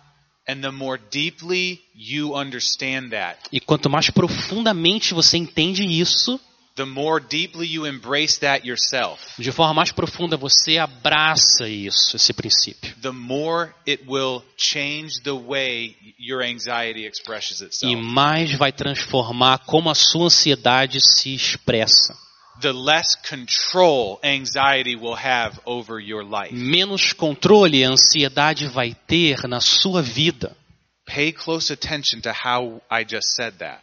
And 0.46 0.60
the 0.60 0.70
more 0.70 1.00
deeply 1.10 1.80
you 1.94 2.34
understand 2.34 3.10
that, 3.10 3.38
E 3.52 3.60
quanto 3.60 3.88
mais 3.88 4.10
profundamente 4.10 5.14
você 5.14 5.36
entende 5.36 5.84
isso, 5.84 6.38
the 6.78 6.86
more 6.86 7.20
deeply 7.20 7.66
you 7.66 7.84
embrace 7.86 8.38
that 8.38 8.66
yourself, 8.66 9.20
de 9.38 9.52
forma 9.52 9.74
mais 9.74 9.92
profunda 9.92 10.36
você 10.36 10.78
abraça 10.78 11.68
isso, 11.68 12.16
esse 12.16 12.32
princípio. 12.32 12.94
the 13.02 13.10
more 13.12 13.72
it 13.86 14.04
will 14.08 14.42
change 14.56 15.20
the 15.24 15.32
way 15.32 15.94
your 16.18 16.42
anxiety 16.42 17.04
expresses 17.06 17.60
E 17.60 17.64
itself. 17.66 17.96
mais 17.96 18.52
vai 18.56 18.72
transformar 18.72 19.58
como 19.66 19.90
a 19.90 19.94
sua 19.94 20.26
ansiedade 20.26 21.00
se 21.00 21.34
expressa. 21.34 22.16
The 22.60 22.72
less 22.72 23.14
control 23.28 24.18
anxiety 24.24 24.96
will 24.96 25.14
have 25.14 25.60
over 25.64 26.00
your 26.00 26.24
life. 26.24 26.52
Menos 26.52 27.12
controle 27.12 27.84
a 27.84 27.90
ansiedade 27.90 28.66
vai 28.66 28.94
ter 29.06 29.46
na 29.46 29.60
sua 29.60 30.02
vida. 30.02 30.56
Pay 31.06 31.32
close 31.32 31.72
attention 31.72 32.20
to 32.20 32.30
how 32.30 32.82
I 32.90 33.04
just 33.04 33.28
said 33.34 33.54
that. 33.58 33.80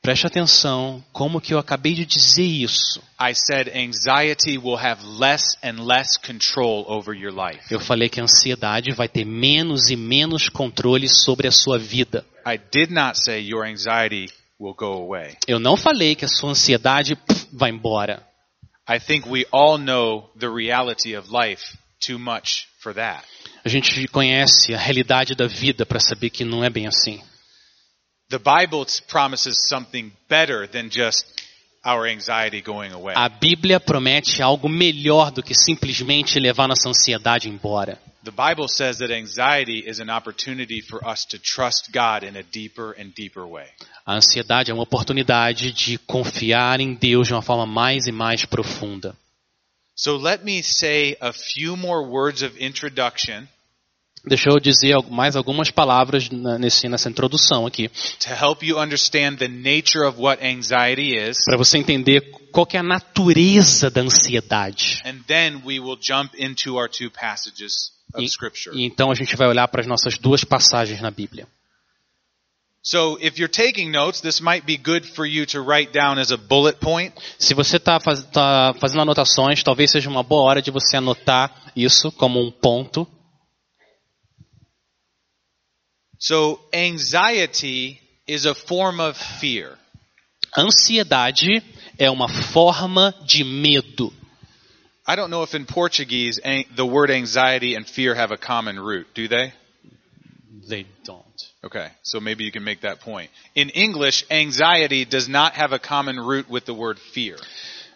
Preste 0.00 0.26
atenção 0.26 1.04
como 1.12 1.40
que 1.40 1.52
eu 1.52 1.58
acabei 1.58 1.92
de 1.92 2.06
dizer 2.06 2.44
isso. 2.44 3.00
I 3.20 3.34
said 3.34 3.68
anxiety 3.68 4.56
will 4.56 4.78
have 4.78 5.04
less 5.04 5.56
and 5.62 5.84
less 5.84 6.16
control 6.18 6.84
over 6.88 7.14
your 7.14 7.32
life. 7.32 7.62
Eu 7.70 7.80
falei 7.80 8.08
que 8.08 8.20
a 8.20 8.24
ansiedade 8.24 8.92
vai 8.94 9.08
ter 9.08 9.24
menos 9.24 9.90
e 9.90 9.96
menos 9.96 10.48
controle 10.48 11.08
sobre 11.08 11.48
a 11.48 11.52
sua 11.52 11.78
vida. 11.78 12.24
I 12.46 12.56
did 12.56 12.90
not 12.90 13.18
say 13.22 13.40
your 13.40 13.66
anxiety 13.66 14.26
will 14.58 14.74
go 14.74 14.92
away. 14.92 15.36
Eu 15.46 15.58
não 15.58 15.76
falei 15.76 16.14
que 16.14 16.24
a 16.24 16.28
sua 16.28 16.50
ansiedade 16.50 17.16
pff, 17.16 17.48
vai 17.52 17.70
embora. 17.70 18.26
I 18.88 18.98
think 18.98 19.28
we 19.28 19.44
all 19.52 19.76
know 19.76 20.30
the 20.38 20.48
reality 20.48 21.14
of 21.14 21.28
life 21.30 21.76
too 22.00 22.18
much 22.18 22.68
for 22.80 22.94
that. 22.94 23.24
A 23.64 23.68
gente 23.68 24.06
conhece 24.08 24.72
a 24.72 24.78
realidade 24.78 25.34
da 25.34 25.46
vida 25.46 25.84
para 25.84 26.00
saber 26.00 26.30
que 26.30 26.44
não 26.44 26.64
é 26.64 26.70
bem 26.70 26.86
assim. 26.86 27.20
The 28.30 28.38
Bible 28.38 28.84
promises 29.08 29.66
something 29.66 30.12
better 30.28 30.66
than 30.66 30.90
just 30.90 31.24
our 31.82 32.06
anxiety 32.06 32.60
going 32.60 32.92
away. 32.92 33.14
A 33.16 33.30
Bíblia 33.30 33.80
promete 33.80 34.42
algo 34.42 34.68
melhor 34.68 35.30
do 35.30 35.42
que 35.42 35.54
simplesmente 35.54 36.38
levar 36.38 36.68
nossa 36.68 36.90
ansiedade 36.90 37.48
embora. 37.48 37.98
The 38.22 38.30
Bible 38.30 38.68
says 38.68 38.98
that 38.98 39.10
anxiety 39.10 39.78
is 39.78 39.98
an 39.98 40.10
opportunity 40.10 40.82
for 40.82 41.02
us 41.02 41.24
to 41.30 41.38
trust 41.38 41.90
God 41.90 42.22
in 42.22 42.36
a 42.36 42.42
deeper 42.42 42.94
and 42.98 43.14
deeper 43.14 43.46
way. 43.46 43.66
A 44.04 44.16
ansiedade 44.16 44.70
é 44.70 44.74
uma 44.74 44.82
oportunidade 44.82 45.72
de 45.72 45.96
confiar 45.96 46.80
em 46.80 46.92
Deus 46.92 47.28
de 47.28 47.32
uma 47.32 47.40
forma 47.40 47.64
mais 47.64 48.06
e 48.06 48.12
mais 48.12 48.44
profunda. 48.44 49.16
So 49.96 50.18
let 50.18 50.44
me 50.44 50.62
say 50.62 51.16
a 51.18 51.32
few 51.32 51.78
more 51.78 52.06
words 52.06 52.42
of 52.42 52.62
introduction 52.62 53.48
Deixa 54.26 54.50
eu 54.50 54.58
dizer 54.60 54.96
mais 55.10 55.36
algumas 55.36 55.70
palavras 55.70 56.28
nesse, 56.30 56.88
nessa 56.88 57.08
introdução 57.08 57.66
aqui, 57.66 57.88
to 58.20 58.30
help 58.30 58.62
you 58.62 58.78
understand 58.78 59.36
the 59.36 59.48
nature 59.48 60.04
of 60.06 60.20
what 60.20 60.42
anxiety 60.44 61.16
is, 61.16 61.44
para 61.44 61.56
você 61.56 61.78
entender 61.78 62.20
qual 62.52 62.66
é 62.72 62.78
a 62.78 62.82
natureza 62.82 63.90
da 63.90 64.00
ansiedade. 64.00 65.00
and 65.04 65.20
then 65.26 65.62
we 65.64 65.78
will 65.78 65.98
jump 66.00 66.34
into 66.36 66.76
our 66.76 66.88
two 66.88 67.10
passages 67.10 67.92
of 68.14 68.22
E, 68.22 68.28
Scripture. 68.28 68.76
e 68.76 68.84
então 68.84 69.10
a 69.10 69.14
gente 69.14 69.36
vai 69.36 69.46
olhar 69.48 69.68
para 69.68 69.80
as 69.80 69.86
nossas 69.86 70.18
duas 70.18 70.42
passagens 70.44 71.00
na 71.00 71.10
Bíblia. 71.10 71.46
So 72.82 73.18
if 73.20 73.38
you're 73.38 73.52
taking 73.52 73.90
notes, 73.90 74.20
this 74.20 74.40
might 74.40 74.64
be 74.64 74.78
good 74.78 75.06
for 75.14 75.26
you 75.26 75.44
to 75.46 75.60
write 75.60 75.92
down 75.92 76.18
as 76.18 76.30
a 76.30 76.36
bullet 76.36 76.78
point. 76.80 77.12
Se 77.38 77.52
você 77.52 77.76
está 77.76 78.00
faz, 78.00 78.22
tá 78.32 78.74
fazendo 78.80 79.02
anotações, 79.02 79.62
talvez 79.62 79.90
seja 79.90 80.08
uma 80.08 80.22
boa 80.22 80.42
hora 80.42 80.62
de 80.62 80.70
você 80.70 80.96
anotar 80.96 81.70
isso 81.76 82.10
como 82.12 82.40
um 82.40 82.50
ponto. 82.50 83.06
So 86.18 86.60
anxiety 86.72 88.00
is 88.26 88.44
a 88.44 88.54
form 88.54 89.00
of 89.00 89.16
fear. 89.16 89.76
Ansiedade 90.56 91.62
é 91.98 92.10
uma 92.10 92.28
forma 92.28 93.14
de 93.26 93.44
medo. 93.44 94.12
I 95.06 95.16
don't 95.16 95.30
know 95.30 95.42
if 95.42 95.54
in 95.54 95.64
Portuguese 95.64 96.38
the 96.76 96.84
word 96.84 97.10
anxiety 97.10 97.74
and 97.74 97.86
fear 97.86 98.14
have 98.14 98.30
a 98.30 98.36
common 98.36 98.78
root, 98.78 99.06
do 99.14 99.28
they? 99.28 99.52
They 100.68 100.86
don't. 101.04 101.24
Okay, 101.64 101.88
so 102.02 102.20
maybe 102.20 102.44
you 102.44 102.52
can 102.52 102.62
make 102.62 102.82
that 102.82 103.00
point. 103.00 103.30
In 103.54 103.70
English, 103.70 104.24
anxiety 104.30 105.04
does 105.04 105.28
not 105.28 105.54
have 105.54 105.72
a 105.72 105.78
common 105.78 106.18
root 106.20 106.50
with 106.50 106.66
the 106.66 106.74
word 106.74 106.98
fear. 106.98 107.36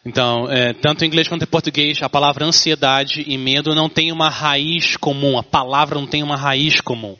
Então, 0.04 0.50
é, 0.50 0.72
tanto 0.72 1.04
em 1.04 1.06
inglês 1.06 1.28
quanto 1.28 1.44
em 1.44 1.46
português, 1.46 2.02
a 2.02 2.08
palavra 2.08 2.44
ansiedade 2.44 3.24
e 3.24 3.38
medo 3.38 3.72
não 3.72 3.88
tem 3.88 4.10
uma 4.10 4.28
raiz 4.28 4.96
comum. 4.96 5.38
A 5.38 5.44
palavra 5.44 5.98
não 5.98 6.08
tem 6.08 6.24
uma 6.24 6.36
raiz 6.36 6.80
comum. 6.80 7.16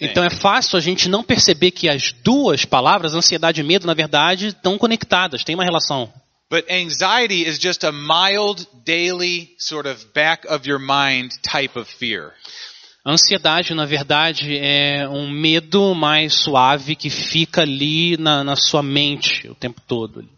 Então 0.00 0.24
é 0.24 0.30
fácil 0.30 0.76
a 0.76 0.80
gente 0.80 1.08
não 1.08 1.22
perceber 1.22 1.70
que 1.70 1.88
as 1.88 2.12
duas 2.24 2.64
palavras, 2.64 3.14
ansiedade 3.14 3.60
e 3.60 3.64
medo, 3.64 3.86
na 3.86 3.94
verdade, 3.94 4.48
estão 4.48 4.76
conectadas, 4.76 5.44
têm 5.44 5.54
uma 5.54 5.64
relação. 5.64 6.12
But 6.50 6.68
anxiety 6.68 7.46
is 7.46 7.60
just 7.60 7.84
a 7.84 7.92
mild, 7.92 8.66
daily, 8.84 9.50
sort 9.56 9.86
of 9.86 10.04
back 10.12 10.44
of 10.48 10.68
your 10.68 10.80
mind 10.80 11.30
type 11.42 11.78
of 11.78 11.88
fear. 11.88 12.32
A 13.04 13.12
ansiedade, 13.12 13.74
na 13.74 13.86
verdade, 13.86 14.58
é 14.58 15.08
um 15.08 15.30
medo 15.30 15.94
mais 15.94 16.34
suave 16.34 16.94
que 16.94 17.08
fica 17.08 17.62
ali 17.62 18.16
na, 18.18 18.44
na 18.44 18.56
sua 18.56 18.82
mente 18.82 19.48
o 19.48 19.54
tempo 19.54 19.80
todo. 19.86 20.28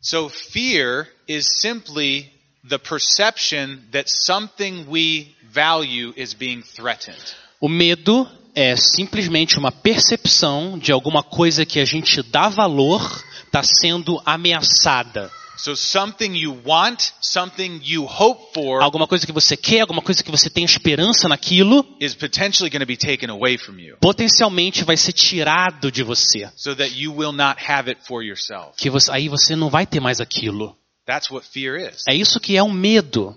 So 0.00 0.30
fear 0.30 1.06
is 1.28 1.60
simply 1.60 2.32
the 2.66 2.78
perception 2.78 3.80
that 3.92 4.10
something 4.10 4.86
we 4.88 5.34
value 5.52 6.14
is 6.16 6.32
being 6.32 6.62
threatened. 6.62 7.20
O 7.60 7.68
medo 7.68 8.26
é 8.54 8.74
simplesmente 8.76 9.58
uma 9.58 9.70
percepção 9.70 10.78
de 10.78 10.90
alguma 10.90 11.22
coisa 11.22 11.66
que 11.66 11.78
a 11.78 11.84
gente 11.84 12.22
dá 12.22 12.48
valor 12.48 13.02
está 13.44 13.62
sendo 13.62 14.20
ameaçada. 14.24 15.30
So 15.56 15.74
something 15.74 16.34
you 16.36 16.52
want, 16.64 17.12
something 17.20 17.80
you 17.82 18.04
hope 18.04 18.52
for, 18.54 18.82
Alguma 18.82 19.06
coisa 19.06 19.26
que 19.26 19.32
você 19.32 19.56
quer, 19.56 19.80
alguma 19.80 20.02
coisa 20.02 20.22
que 20.22 20.30
você 20.30 20.50
tem 20.50 20.64
esperança 20.64 21.28
naquilo, 21.28 21.84
is 22.00 22.14
potentially 22.14 22.68
going 22.70 22.80
to 22.80 22.86
be 22.86 22.96
taken 22.96 23.30
away 23.30 23.56
from 23.56 23.78
you. 23.80 23.96
potencialmente 24.00 24.84
vai 24.84 24.96
ser 24.96 25.12
tirado 25.12 25.90
de 25.90 26.02
você. 26.02 26.50
So 26.56 26.74
that 26.76 26.94
you 26.94 27.12
will 27.14 27.32
not 27.32 27.56
have 27.66 27.90
it 27.90 28.00
for 28.06 28.22
yourself. 28.22 28.76
Que 28.76 28.90
você, 28.90 29.10
aí 29.10 29.28
você 29.28 29.56
não 29.56 29.70
vai 29.70 29.86
ter 29.86 30.00
mais 30.00 30.20
aquilo. 30.20 30.76
That's 31.06 31.30
what 31.30 31.46
fear 31.48 31.76
is. 31.78 32.04
É 32.08 32.14
isso 32.14 32.38
que 32.40 32.56
é 32.56 32.62
um 32.62 32.72
medo. 32.72 33.36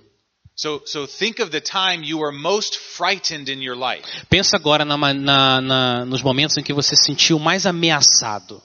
So, 0.55 0.81
so 0.85 1.07
think 1.07 1.41
of 1.41 1.51
the 1.51 1.61
time 1.61 2.05
you 2.05 2.19
were 2.19 2.35
most 2.37 2.77
frightened 2.77 3.49
in 3.49 3.63
your 3.63 3.77
life. 3.77 4.03
Pensa 4.29 4.57
agora 4.57 4.83
na 4.83 4.97
na- 4.97 5.61
na- 5.61 6.05
nos 6.05 6.21
momentos 6.21 6.57
em 6.57 6.63
que 6.63 6.73
você 6.73 6.97
se 6.97 7.05
sentiu 7.05 7.39
mais 7.39 7.65
ameaçado. 7.65 8.61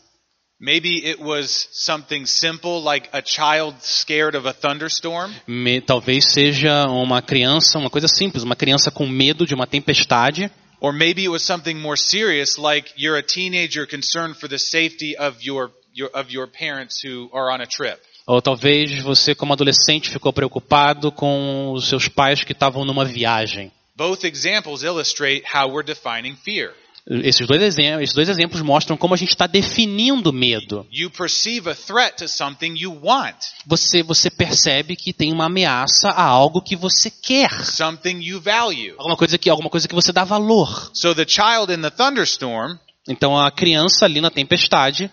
Maybe 0.64 1.06
it 1.06 1.20
was 1.20 1.68
something 1.72 2.24
simple 2.24 2.80
like 2.82 3.10
a 3.12 3.20
child 3.20 3.74
scared 3.82 4.34
of 4.34 4.48
a 4.48 4.54
thunderstorm. 4.54 5.30
Me- 5.46 5.82
talvez 5.82 6.32
seja 6.32 6.86
uma 6.88 7.20
criança, 7.20 7.78
uma 7.78 7.90
coisa 7.90 8.08
simples, 8.08 8.42
uma 8.42 8.56
criança 8.56 8.90
com 8.90 9.06
medo 9.06 9.44
de 9.44 9.54
uma 9.54 9.66
tempestade. 9.66 10.50
Or 10.80 10.90
maybe 10.90 11.20
it 11.24 11.28
was 11.28 11.42
something 11.42 11.74
more 11.74 11.98
serious 11.98 12.56
like 12.56 12.90
you're 12.96 13.18
a 13.18 13.22
teenager 13.22 13.86
concerned 13.86 14.38
for 14.40 14.48
the 14.48 14.58
safety 14.58 15.14
of 15.18 15.36
your, 15.42 15.70
your, 15.92 16.10
of 16.14 16.32
your 16.32 16.46
parents 16.46 17.02
who 17.04 17.28
are 17.34 17.52
on 17.52 17.60
a 17.60 17.66
trip. 17.66 18.00
Ou 18.26 18.40
talvez 18.40 19.02
você, 19.02 19.34
como 19.34 19.52
adolescente, 19.52 20.08
ficou 20.08 20.32
preocupado 20.32 21.12
com 21.12 21.72
os 21.74 21.90
seus 21.90 22.08
pais 22.08 22.42
que 22.42 22.52
estavam 22.52 22.86
numa 22.86 23.04
viagem. 23.04 23.70
Both 23.94 24.24
examples 24.24 24.82
illustrate 24.82 25.44
how 25.54 25.68
we're 25.68 25.84
defining 25.84 26.36
fear. 26.42 26.72
Esses 27.06 27.46
dois, 27.46 27.62
exemplos, 27.62 28.02
esses 28.02 28.14
dois 28.14 28.28
exemplos 28.30 28.62
mostram 28.62 28.96
como 28.96 29.12
a 29.12 29.16
gente 29.16 29.28
está 29.28 29.46
definindo 29.46 30.32
medo. 30.32 30.86
You 30.90 31.10
perceive 31.10 31.68
a 31.68 31.74
threat 31.74 32.16
to 32.16 32.28
something 32.28 32.74
you 32.78 32.98
want, 33.02 33.36
Você, 33.66 34.02
você 34.02 34.30
percebe 34.30 34.96
que 34.96 35.12
tem 35.12 35.30
uma 35.30 35.44
ameaça 35.46 36.08
a 36.08 36.22
algo 36.22 36.62
que 36.62 36.74
você 36.74 37.10
quer. 37.10 37.50
something 37.64 38.22
you 38.22 38.40
value. 38.40 38.94
Alguma 38.96 39.16
coisa 39.16 39.36
que, 39.36 39.50
alguma 39.50 39.68
coisa 39.68 39.86
que 39.86 39.94
você 39.94 40.12
dá 40.12 40.24
valor. 40.24 40.90
So 40.94 41.14
the 41.14 41.26
child 41.28 41.70
in 41.72 41.82
the 41.82 41.90
thunderstorm, 41.90 42.78
Então 43.06 43.38
a 43.38 43.50
criança 43.50 44.06
ali 44.06 44.20
na 44.20 44.30
tempestade, 44.30 45.10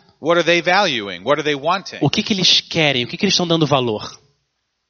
o 2.02 2.10
que, 2.10 2.24
que 2.24 2.34
eles 2.34 2.62
querem? 2.62 3.04
O 3.04 3.08
que, 3.08 3.18
que 3.18 3.26
eles 3.26 3.34
estão 3.34 3.48
dando 3.48 3.66
valor? 3.66 4.21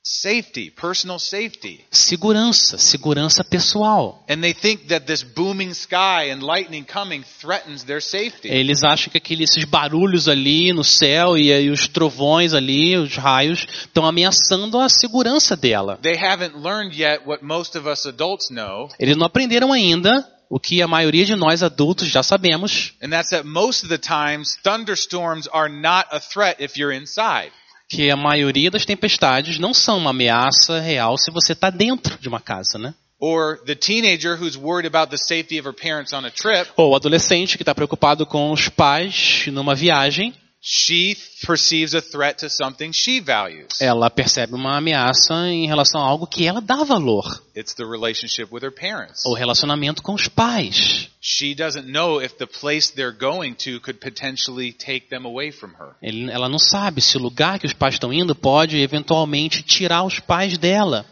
Safety, 0.04 0.72
personal 0.72 1.20
safety. 1.20 1.86
Segurança, 1.92 2.80
segurança 2.80 3.44
pessoal. 3.44 4.24
And 4.28 4.42
they 4.42 4.52
think 4.52 4.88
that 4.88 5.06
this 5.06 5.22
booming 5.22 5.76
sky 5.76 6.32
and 6.32 6.42
lightning 6.42 6.84
coming 6.84 7.24
threatens 7.40 7.84
their 7.84 8.02
safety. 8.02 8.50
Eles 8.50 8.84
acham 8.84 9.12
que 9.12 9.20
aqueles, 9.20 9.52
esses 9.52 9.64
barulhos 9.64 10.28
ali 10.28 10.74
no 10.74 10.84
céu 10.84 11.38
e, 11.38 11.54
aí 11.54 11.70
os 11.70 11.88
trovões 11.88 12.56
ali, 12.56 12.98
os 12.98 13.16
raios, 13.16 13.68
estão 13.86 14.04
ameaçando 14.04 14.80
a 14.80 14.90
segurança 14.90 15.56
dela. 15.56 16.00
They 16.02 16.18
haven't 16.18 16.58
learned 16.58 17.00
yet 17.00 17.22
what 17.28 17.46
most 17.46 17.78
of 17.78 17.88
us 17.88 18.08
adults 18.08 18.50
know, 18.50 18.90
Eles 19.00 19.16
não 19.16 19.28
aprenderam 19.28 19.72
ainda 19.72 20.28
o 20.50 20.60
que 20.60 20.82
a 20.82 20.88
maioria 20.88 21.26
de 21.26 21.36
nós 21.36 21.62
adultos 21.62 22.10
já 22.10 22.24
sabemos, 22.24 22.94
and 23.02 23.10
that's 23.10 23.30
that 23.30 23.48
most 23.48 23.86
of 23.86 23.90
the 23.90 24.00
times 24.00 24.58
thunderstorms 24.64 25.48
are 25.54 25.70
not 25.70 26.08
a 26.12 26.20
threat 26.20 26.62
if 26.62 26.76
you're 26.76 26.94
inside. 26.94 27.52
Que 27.92 28.10
a 28.10 28.16
maioria 28.16 28.72
das 28.72 28.86
tempestades 28.86 29.60
não 29.60 29.74
são 29.74 29.98
uma 29.98 30.12
ameaça 30.12 30.80
real 30.80 31.18
se 31.18 31.30
você 31.30 31.52
está 31.52 31.70
dentro 31.70 32.18
de 32.18 32.30
uma 32.30 32.40
casa, 32.40 32.80
né? 32.80 32.94
Or 33.20 33.60
the 33.66 33.76
teenager 33.76 34.42
who's 34.42 34.58
worried 34.58 34.88
about 34.88 35.12
the 35.12 35.18
safety 35.18 35.60
of 35.60 35.68
her 35.68 35.74
parents 35.74 36.14
on 36.14 36.26
a 36.26 36.32
trip, 36.32 36.72
Ou 36.78 36.92
o 36.92 36.96
adolescente 36.96 37.58
que 37.58 37.64
está 37.64 37.76
preocupado 37.76 38.26
com 38.26 38.50
os 38.52 38.70
pais 38.70 39.44
numa 39.48 39.76
viagem, 39.76 40.34
she 40.64 41.18
perceives 41.46 41.96
a 41.96 42.02
threat 42.02 42.38
to 42.38 42.48
something 42.50 42.92
she 42.94 43.20
values. 43.20 43.82
ela 43.82 44.10
percebe 44.12 44.54
uma 44.54 44.78
ameaça 44.78 45.34
em 45.48 45.66
relação 45.66 46.00
a 46.00 46.08
algo 46.08 46.28
que 46.28 46.46
ela 46.46 46.62
dá 46.62 46.84
valor, 46.84 47.42
It's 47.56 47.74
the 47.74 47.84
relationship 47.84 48.48
with 48.52 48.62
her 48.64 48.72
parents. 48.72 49.26
o 49.26 49.34
relacionamento 49.34 50.04
com 50.04 50.14
os 50.14 50.28
pais. 50.28 51.10
She 51.20 51.56
doesn't 51.56 51.88
know 51.92 52.22
if 52.22 52.36
the 52.38 52.46
place 52.46 52.94
they're 52.94 53.16
going 53.18 53.54
to 53.56 53.80
could 53.82 54.00
potentially 54.00 54.72
take 54.72 55.08
them 55.10 55.26
away 55.26 55.52
from 55.52 55.72
her. 55.80 55.96
Ela 56.02 56.48
não 56.48 56.60
sabe 56.60 57.02
se 57.02 57.18
o 57.18 57.20
lugar 57.22 57.58
que 57.60 57.66
os 57.66 57.74
pais 57.74 57.96
estão 57.96 58.14
indo 58.14 58.36
pode 58.36 58.78
eventualmente 58.78 59.64
tirar 59.64 60.04
os 60.04 60.20
pais 60.20 60.58
dela. 60.58 61.06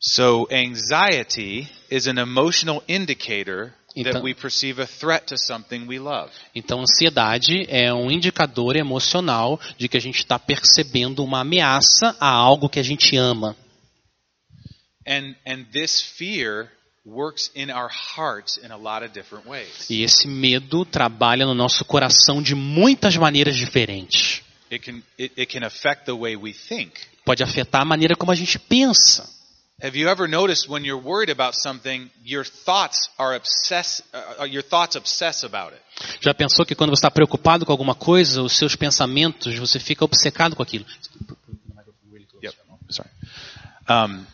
So 0.00 0.46
anxiety 0.52 1.68
is 1.90 2.06
an 2.06 2.18
emotional 2.20 2.82
indicator 2.88 3.72
Então- 3.96 4.22
we 4.22 4.34
perceive 4.34 4.82
a 4.82 4.86
threat 4.86 5.26
to 5.26 5.36
something 5.38 5.86
we 5.86 5.98
love. 5.98 6.30
Então, 6.54 6.80
ansiedade 6.80 7.64
é 7.68 7.92
um 7.92 8.10
indicador 8.10 8.76
emocional 8.76 9.60
de 9.78 9.88
que 9.88 9.96
a 9.96 10.00
gente 10.00 10.18
está 10.18 10.38
percebendo 10.38 11.22
uma 11.22 11.40
ameaça 11.40 12.16
a 12.18 12.28
algo 12.28 12.68
que 12.68 12.80
a 12.80 12.82
gente 12.82 13.16
ama. 13.16 13.56
And 15.06 15.34
and 15.46 15.64
this 15.72 16.00
fear 16.00 16.70
works 17.04 17.50
in 17.54 17.70
our 17.70 17.90
hearts 18.16 18.56
in 18.56 18.72
a 18.72 18.76
lot 18.76 19.04
of 19.04 19.12
different 19.12 19.46
ways. 19.46 19.88
E 19.90 20.02
esse 20.02 20.26
medo 20.26 20.84
trabalha 20.84 21.44
no 21.44 21.54
nosso 21.54 21.84
coração 21.84 22.42
de 22.42 22.54
muitas 22.54 23.16
maneiras 23.16 23.56
diferentes. 23.56 24.42
It 24.72 24.84
can 24.84 25.02
it, 25.18 25.40
it 25.40 25.46
can 25.46 25.64
affect 25.64 26.06
the 26.06 26.12
way 26.12 26.36
we 26.36 26.52
think. 26.52 26.92
Pode 27.24 27.42
afetar 27.42 27.82
a 27.82 27.84
maneira 27.84 28.16
como 28.16 28.32
a 28.32 28.34
gente 28.34 28.58
pensa. 28.58 29.28
Have 29.82 29.96
you 29.96 30.08
ever 30.08 30.28
noticed 30.28 30.68
when 30.68 30.84
you're 30.84 31.02
worried 31.02 31.30
about 31.30 31.54
something, 31.56 32.08
your 32.24 32.44
thoughts 32.44 33.10
are 33.18 33.34
obsess 33.34 34.02
uh, 34.14 34.44
your 34.44 34.62
thoughts 34.62 34.94
obsess 34.96 35.42
about 35.44 35.72
it. 35.72 35.82
Já 36.20 36.32
pensou 36.32 36.64
que 36.64 36.74
quando 36.76 36.90
você 36.90 37.00
está 37.00 37.10
preocupado 37.10 37.66
com 37.66 37.72
alguma 37.72 37.94
coisa, 37.94 38.40
os 38.40 38.56
seus 38.56 38.76
pensamentos, 38.76 39.58
você 39.58 39.80
fica 39.80 40.04
obcecado 40.04 40.54
com 40.54 40.62
aquilo? 40.62 40.86
Yep. 42.42 42.54
Sorry. 42.90 43.10
Um, 43.88 44.26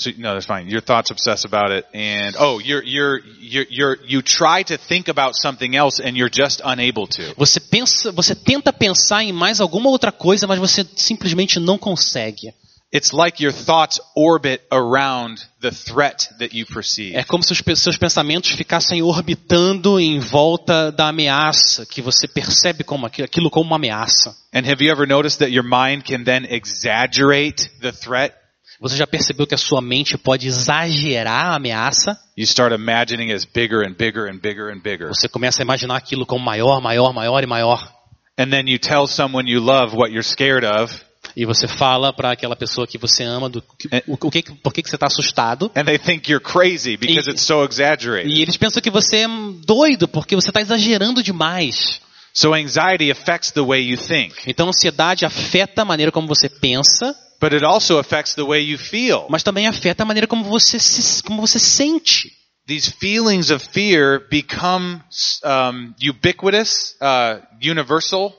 So, 0.00 0.12
no, 0.16 0.32
that's 0.32 0.46
fine. 0.46 0.70
Your 0.70 0.80
thoughts 0.80 1.10
obsess 1.10 1.44
about 1.44 1.72
it, 1.72 1.84
and 1.92 2.36
oh, 2.38 2.60
you're 2.60 2.84
you're 2.84 3.20
you're 3.40 3.66
you're 3.68 3.98
you 4.06 4.22
try 4.22 4.62
to 4.62 4.78
think 4.78 5.08
about 5.08 5.34
something 5.34 5.74
else, 5.74 6.00
and 6.00 6.16
you're 6.16 6.30
just 6.30 6.60
unable 6.64 7.08
to. 7.08 7.34
Você 7.36 7.58
pensa, 7.58 8.12
você 8.12 8.36
tenta 8.36 8.72
pensar 8.72 9.24
em 9.24 9.32
mais 9.32 9.60
alguma 9.60 9.90
outra 9.90 10.12
coisa, 10.12 10.46
mas 10.46 10.60
você 10.60 10.86
simplesmente 10.94 11.58
não 11.58 11.76
consegue. 11.76 12.54
It's 12.90 13.12
like 13.12 13.42
your 13.42 13.52
thoughts 13.52 14.00
orbit 14.16 14.62
around 14.72 15.44
the 15.60 15.70
threat 15.70 16.26
that 16.38 16.54
you 16.54 16.64
perceive. 16.64 17.14
É 17.14 17.22
como 17.22 17.42
se 17.42 17.52
os 17.52 17.82
seus 17.82 17.98
pensamentos 17.98 18.50
ficassem 18.52 19.02
orbitando 19.02 20.00
em 20.00 20.18
volta 20.18 20.90
da 20.90 21.08
ameaça 21.08 21.84
que 21.84 22.00
você 22.00 22.26
percebe 22.26 22.82
como 22.84 23.04
aquilo, 23.04 23.26
aquilo 23.26 23.50
como 23.50 23.66
uma 23.66 23.76
ameaça. 23.76 24.34
And 24.54 24.60
have 24.60 24.82
you 24.82 24.90
ever 24.90 25.06
noticed 25.06 25.40
that 25.40 25.52
your 25.52 25.64
mind 25.64 26.02
can 26.02 26.24
then 26.24 26.46
exaggerate 26.48 27.68
the 27.80 27.92
threat? 27.92 28.34
Você 28.80 28.96
já 28.96 29.06
percebeu 29.06 29.46
que 29.46 29.54
a 29.54 29.58
sua 29.58 29.82
mente 29.82 30.16
pode 30.16 30.46
exagerar 30.46 31.46
a 31.46 31.56
ameaça? 31.56 32.18
You 32.38 32.44
start 32.44 32.72
imagining 32.72 33.32
as 33.32 33.44
bigger 33.44 33.86
and 33.86 33.94
bigger 33.98 34.30
and 34.30 34.38
bigger 34.38 34.70
and 34.70 34.80
bigger. 34.80 35.08
Você 35.08 35.28
começa 35.28 35.60
a 35.60 35.64
imaginar 35.64 35.96
aquilo 35.96 36.24
como 36.24 36.42
maior, 36.42 36.80
maior, 36.80 37.12
maior 37.12 37.42
e 37.42 37.46
maior. 37.46 37.92
And 38.38 38.50
then 38.50 38.66
you 38.66 38.78
tell 38.78 39.06
someone 39.06 39.50
you 39.50 39.60
love 39.60 39.94
what 39.94 40.10
you're 40.10 40.22
scared 40.22 40.64
of, 40.64 41.04
E 41.36 41.44
você 41.46 41.66
fala 41.68 42.12
para 42.12 42.32
aquela 42.32 42.56
pessoa 42.56 42.86
que 42.86 42.98
você 42.98 43.22
ama 43.22 43.48
do 43.48 43.62
que- 43.62 43.88
É. 43.90 44.02
o, 44.06 44.14
o 44.20 44.30
que, 44.30 44.42
por 44.42 44.72
que, 44.72 44.82
que 44.82 44.88
você 44.88 44.96
está 44.96 45.06
assustado. 45.06 45.70
and 45.74 45.84
they 45.84 45.98
think 45.98 46.30
you're 46.30 46.44
crazy 46.44 46.96
because 46.96 47.28
E- 47.28 47.32
it's 47.32 47.42
so 47.42 47.64
exaggerated. 47.64 48.30
E 48.32 48.42
eles 48.42 48.56
pensam 48.56 48.80
que 48.82 48.90
você 48.90 49.18
é 49.24 49.28
doido 49.64 50.08
porque 50.08 50.34
você 50.34 50.50
está 50.50 50.60
exagerando 50.60 51.22
demais. 51.22 52.00
So 52.34 52.52
anxiety 52.54 53.10
affects 53.10 53.50
the 53.50 53.60
way 53.62 53.82
you 53.90 53.96
think, 53.96 54.34
Então 54.46 54.68
ansiedade 54.68 55.24
afeta 55.24 55.82
a 55.82 55.84
maneira 55.84 56.12
como 56.12 56.28
você 56.28 56.48
pensa, 56.48 57.14
but 57.40 57.52
it 57.52 57.64
also 57.64 57.98
affects 57.98 58.34
the 58.34 58.42
way 58.42 58.62
you 58.70 58.78
feel. 58.78 59.26
mas 59.28 59.42
também 59.42 59.66
afeta 59.66 60.02
a 60.02 60.06
maneira 60.06 60.26
como 60.26 60.44
você 60.44 60.78
se, 60.78 61.22
como 61.22 61.40
você 61.40 61.58
sente. 61.58 62.30
These 62.68 62.90
feelings 63.00 63.50
of 63.50 63.64
fear 63.72 64.20
become 64.30 65.02
um, 65.42 65.94
ubiquitous, 65.98 66.94
uh, 67.00 67.40
universal, 67.62 68.30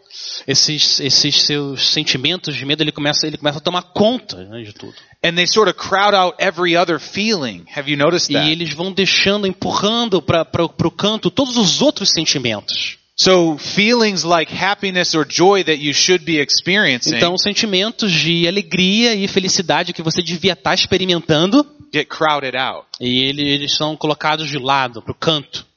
Esses, 0.48 1.00
esses 1.00 1.36
seus 1.36 1.90
sentimentos 1.90 2.56
de 2.56 2.64
medo, 2.64 2.84
ele 2.84 2.92
começa, 2.92 3.26
ele 3.26 3.38
começa 3.38 3.58
a 3.58 3.62
tomar 3.62 3.82
conta 3.82 4.38
né, 4.46 4.62
de 4.62 4.72
tudo. 4.74 4.94
and 5.24 5.36
they 5.36 5.48
sort 5.48 5.68
of 5.68 5.76
crowd 5.76 6.16
out 6.16 6.36
every 6.40 6.76
other 6.78 7.00
feeling. 7.00 7.66
Have 7.76 7.90
you 7.90 7.98
noticed 7.98 8.32
that? 8.32 8.48
E 8.48 8.52
eles 8.52 8.72
vão 8.72 8.92
deixando, 8.92 9.48
empurrando 9.48 10.22
para 10.22 10.64
o 10.64 10.92
canto 10.92 11.32
todos 11.32 11.58
os 11.58 11.82
outros 11.82 12.10
sentimentos. 12.12 13.00
So 13.16 13.58
feelings 13.58 14.24
like 14.24 14.54
happiness 14.54 15.14
or 15.14 15.26
joy 15.28 15.64
that 15.64 15.84
you 15.84 15.94
should 15.94 16.24
be 16.24 16.40
experiencing 16.40 17.18
Então, 17.18 17.38
sentimentos 17.38 18.12
de 18.14 18.48
alegria 18.48 19.14
e 19.14 19.28
felicidade 19.28 19.92
que 19.92 20.02
você 20.02 20.22
devia 20.22 20.54
estar 20.54 20.74
experimentando, 20.74 21.66
get 21.94 22.06
crowded 22.08 22.56
out. 22.56 22.88
e 23.00 23.24
ele- 23.24 23.48
eles 23.48 23.76
são 23.76 23.96
colocados 23.96 24.50
de 24.50 24.58
lado, 24.58 25.02
para 25.02 25.12
o 25.12 25.16
canto. 25.16 25.68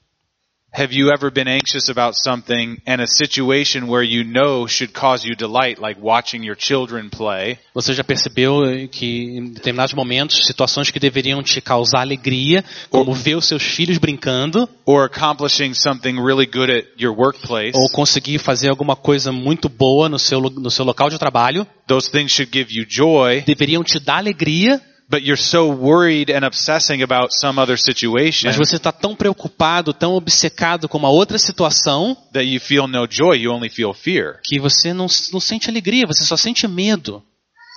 Have 0.75 0.95
you 0.97 1.11
ever 1.13 1.31
been 1.31 1.49
anxious 1.49 1.91
about 1.91 2.19
something 2.19 2.79
and 2.87 3.03
a 3.03 3.07
situation 3.07 3.91
where 3.91 4.03
you 4.03 4.25
know 4.25 4.67
should 4.67 4.95
cause 4.95 5.23
you 5.23 5.37
delight, 5.37 5.79
like 5.79 6.01
watching 6.01 6.43
your 6.43 6.57
children 6.59 7.11
play, 7.11 7.59
Você 7.75 7.93
já 7.93 8.03
percebeu 8.03 8.65
eh, 8.65 8.87
que 8.87 9.37
em 9.37 9.53
determinados 9.53 9.93
momentos, 9.93 10.47
situações 10.47 10.91
que 10.91 10.99
deveriam 10.99 11.43
te 11.43 11.61
causar 11.61 12.01
alegria, 12.01 12.65
como 12.89 13.13
ver 13.13 13.35
os 13.37 13.45
seus 13.45 13.63
filhos 13.63 13.99
brincando, 13.99 14.67
or 14.87 15.05
accomplishing 15.05 15.75
something 15.75 16.15
really 16.19 16.47
good 16.47 16.73
at 16.73 16.87
your 16.99 17.15
workplace, 17.15 17.77
ou 17.79 17.91
conseguir 17.91 18.39
fazer 18.39 18.71
alguma 18.71 18.97
coisa 18.97 19.31
muito 19.31 19.69
boa 19.69 20.09
no 20.09 20.19
seu, 20.19 20.41
no 20.41 20.71
seu 20.71 20.87
local 20.87 21.11
de 21.11 21.19
trabalho, 21.19 21.67
those 21.87 22.11
things 22.11 22.33
should 22.33 22.51
give 22.51 22.75
you 22.75 22.87
joy, 22.89 23.43
deveriam 23.43 23.85
te 23.85 24.01
dar 24.01 24.17
alegria, 24.17 24.81
but 25.13 25.23
you're 25.23 25.37
so 25.37 25.69
worried 25.69 26.31
and 26.31 26.43
obsessing 26.43 27.03
about 27.03 27.31
some 27.39 27.61
other 27.61 27.77
situation 27.77 28.49
mas 28.49 28.57
você 28.57 28.77
está 28.77 28.91
tão 28.91 29.15
preocupado, 29.15 29.93
tão 29.93 30.15
obcecado 30.15 30.89
com 30.89 30.97
uma 30.97 31.11
outra 31.11 31.39
situação, 31.39 32.17
that 32.33 32.47
you 32.47 32.59
feel 32.59 32.89
no 32.89 33.07
joy, 33.09 33.39
you 33.39 33.53
only 33.53 33.69
feel 33.69 33.93
fear. 33.93 34.41
que 34.43 34.59
você 34.59 34.95
não, 34.95 35.07
não 35.31 35.39
sente 35.39 35.69
alegria, 35.69 36.07
você 36.07 36.25
só 36.25 36.37
sente 36.37 36.67
medo. 36.67 37.23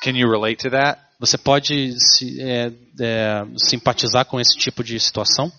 Can 0.01 0.11
you 0.11 0.29
relate 0.31 0.63
to 0.63 0.69
that? 0.69 1.01
Você 1.19 1.37
pode 1.37 1.93
se, 1.99 2.41
é, 2.41 2.71
é, 3.01 3.45
simpatizar 3.57 4.25
com 4.25 4.39
esse 4.39 4.57
tipo 4.57 4.83
de 4.83 4.97
situação? 4.99 5.51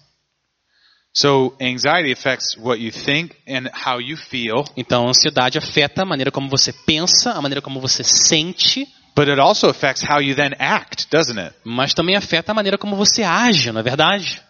So 1.12 1.56
anxiety 1.60 2.12
affects 2.12 2.56
what 2.58 2.78
you 2.78 2.92
think 2.92 3.34
and 3.48 3.70
how 3.74 4.00
you 4.00 4.16
feel, 4.16 4.64
Então, 4.76 5.06
a 5.06 5.10
ansiedade 5.10 5.58
afeta 5.58 6.02
a 6.02 6.04
maneira 6.06 6.30
como 6.30 6.48
você 6.48 6.72
pensa, 6.72 7.32
a 7.32 7.40
maneira 7.40 7.62
como 7.62 7.80
você 7.80 8.04
sente, 8.04 8.86
but 9.16 9.28
it 9.28 9.40
also 9.40 9.68
affects 9.70 10.02
how 10.02 10.20
you 10.20 10.34
then 10.34 10.54
act, 10.58 11.10
doesn't 11.10 11.38
it? 11.38 11.54
mas 11.64 11.94
também 11.94 12.14
afeta 12.14 12.52
a 12.52 12.54
maneira 12.54 12.76
como 12.76 12.94
você 12.94 13.22
age, 13.22 13.72
não 13.72 13.80
é 13.80 13.82
verdade? 13.82 14.42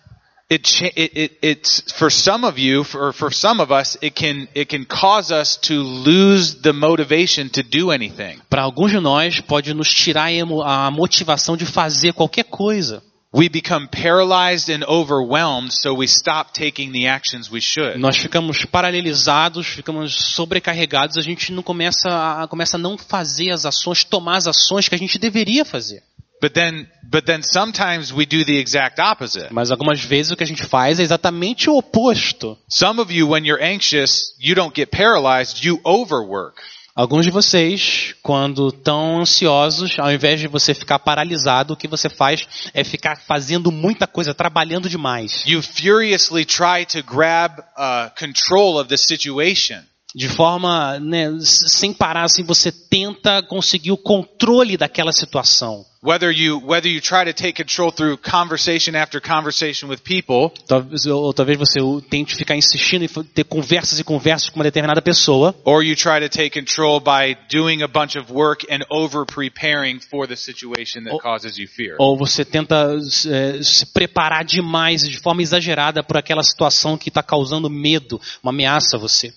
It, 0.49 0.85
it, 0.97 1.13
it 1.19 1.39
it's 1.43 1.93
for 1.97 2.09
some 2.09 2.47
of 2.47 2.57
you, 2.61 2.85
for 2.85 3.13
for 3.13 3.33
some 3.33 3.61
of 3.61 3.73
us, 3.73 3.97
it 4.01 4.15
can 4.15 4.47
it 4.55 4.67
can 4.67 4.85
cause 4.85 5.33
us 5.33 5.57
to 5.57 5.75
lose 5.83 6.63
the 6.63 6.73
motivation 6.73 7.49
to 7.49 7.65
do 7.65 7.91
anything. 7.91 8.41
Para 8.49 8.63
alguns 8.63 8.93
de 8.93 9.01
nós, 9.01 9.41
pode 9.41 9.75
nos 9.75 9.89
tirar 9.93 10.29
a 10.65 10.91
motivação 10.91 11.57
de 11.57 11.67
fazer 11.67 12.13
qualquer 12.13 12.45
coisa. 12.45 13.03
We 13.33 13.49
become 13.49 13.89
paralyzed 13.89 14.71
and 14.71 14.85
overwhelmed, 14.85 15.73
so 15.73 15.93
we 15.93 16.07
stop 16.07 16.53
taking 16.55 16.93
the 16.93 17.07
actions 17.07 17.51
we 17.51 17.61
should. 17.61 17.99
Nós 17.99 18.17
ficamos 18.17 18.65
paralelizados, 18.65 19.67
ficamos 19.67 20.15
sobrecarregados, 20.15 21.19
a 21.19 21.23
gente 21.23 21.53
não 21.53 21.63
começa 21.63 22.09
a, 22.09 22.47
começa 22.49 22.77
a 22.77 22.79
não 22.79 22.97
fazer 22.97 23.51
as 23.51 23.67
ações, 23.67 24.05
tomar 24.05 24.37
as 24.37 24.47
ações 24.47 24.89
que 24.89 24.95
a 24.95 24.99
gente 24.99 25.19
deveria 25.19 25.65
fazer. 25.65 26.03
But 26.41 26.53
then, 26.53 26.87
but 27.03 27.25
then 27.25 27.43
sometimes 27.43 28.13
we 28.13 28.27
do 28.27 28.45
the 28.45 28.59
exact 28.59 29.01
opposite. 29.01 29.53
Mas 29.53 29.71
algumas 29.71 30.01
vezes 30.01 30.33
o 30.33 30.37
que 30.37 30.45
a 30.45 30.47
gente 30.47 30.65
faz 30.65 31.01
é 31.01 31.03
exatamente 31.03 31.71
o 31.71 31.79
oposto. 31.79 32.59
Some 32.69 33.01
of 33.01 33.13
you, 33.13 33.31
when 33.31 33.47
you're 33.47 33.63
anxious, 33.63 34.35
you 34.39 34.55
don't 34.55 34.75
get 34.75 34.91
paralyzed, 34.91 35.65
you 35.65 35.81
overwork. 35.85 36.61
Alguns 36.97 37.27
de 37.27 37.31
vocês, 37.31 38.15
quando 38.23 38.69
estão 38.69 39.21
ansiosos, 39.21 39.99
ao 39.99 40.11
invés 40.11 40.41
de 40.41 40.49
você 40.49 40.73
ficar 40.73 40.99
paralisado, 40.99 41.75
o 41.75 41.77
que 41.77 41.87
você 41.87 42.09
faz 42.09 42.49
é 42.73 42.83
ficar 42.83 43.19
fazendo 43.19 43.71
muita 43.71 44.07
coisa, 44.07 44.33
trabalhando 44.33 44.89
demais. 44.89 45.45
You 45.47 45.63
furiously 45.63 46.47
try 46.47 46.87
to 46.87 47.03
grab 47.03 47.61
uh, 47.61 48.11
control 48.19 48.81
of 48.81 48.89
the 48.89 48.97
situation. 48.97 49.83
De 50.15 50.27
forma, 50.27 50.99
né, 50.99 51.27
sem 51.43 51.93
parar, 51.93 52.23
assim, 52.23 52.43
você 52.43 52.73
tenta 52.73 53.43
conseguir 53.43 53.93
o 53.93 53.99
controle 53.99 54.79
daquela 54.79 55.13
situação. 55.13 55.85
Whether 56.07 56.31
you 56.31 56.61
whether 56.61 56.87
you 56.87 57.01
try 57.01 57.25
to 57.25 57.33
take 57.33 57.55
control 57.57 57.91
through 57.91 58.19
conversation 58.19 58.95
after 58.95 59.21
conversation 59.21 59.89
with 59.89 60.05
people, 60.05 60.53
Talvez, 60.69 61.05
ou 61.05 61.35
talvez 61.35 61.59
você 61.59 61.81
tente 62.09 62.37
ficar 62.37 62.55
insistindo 62.55 63.05
em 63.05 63.09
ter 63.35 63.43
conversas 63.43 63.99
e 63.99 64.05
conversas 64.05 64.49
com 64.49 64.61
uma 64.61 64.63
determinada 64.63 65.03
pessoa, 65.03 65.53
or 65.65 65.83
you 65.83 65.97
try 65.97 66.21
to 66.21 66.29
take 66.29 66.51
control 66.51 67.01
by 67.01 67.37
doing 67.51 67.83
a 67.83 67.89
bunch 67.89 68.17
of 68.17 68.33
work 68.33 68.65
and 68.71 68.85
over 68.89 69.27
preparing 69.27 69.99
for 69.99 70.29
the 70.29 70.37
situation 70.37 71.03
that 71.03 71.13
Oh. 71.13 71.19
causes 71.19 71.59
you 71.59 71.67
fear. 71.67 71.97
ou 71.99 72.17
você 72.17 72.45
tenta 72.45 72.97
eh, 73.27 73.61
se 73.65 73.85
preparar 73.93 74.45
demais, 74.45 75.03
de 75.09 75.19
forma 75.19 75.43
exagerada, 75.43 76.05
por 76.05 76.17
aquela 76.17 76.45
situação 76.45 76.97
que 76.97 77.09
está 77.09 77.21
causando 77.21 77.69
medo, 77.69 78.21
uma 78.45 78.53
ameaça 78.53 78.97
a 78.97 79.01
você. 79.01 79.33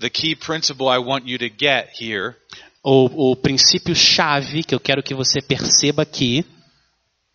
The 0.00 0.10
key 0.10 0.34
principle 0.34 0.88
I 0.88 0.98
want 0.98 1.24
you 1.26 1.38
to 1.38 1.46
get 1.48 1.88
here 2.00 2.34
O, 2.88 3.32
o 3.32 3.36
princípio-chave 3.36 4.62
que 4.62 4.72
eu 4.72 4.78
quero 4.78 5.02
que 5.02 5.12
você 5.12 5.42
perceba 5.42 6.02
aqui 6.02 6.46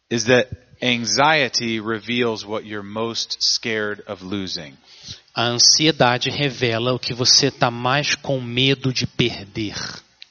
is 0.09 0.23
that 0.23 0.49
anxiety 0.81 1.77
reveals 1.77 2.45
what 2.45 2.65
you're 2.65 2.87
most 2.87 3.35
scared 3.43 4.01
of 4.07 4.23
losing. 4.23 4.77
a 5.35 5.43
ansiedade 5.43 6.29
revela 6.29 6.93
o 6.93 6.99
que 6.99 7.13
você 7.13 7.47
está 7.47 7.69
mais 7.69 8.15
com 8.15 8.39
medo 8.39 8.93
de 8.93 9.05
perder. 9.05 9.75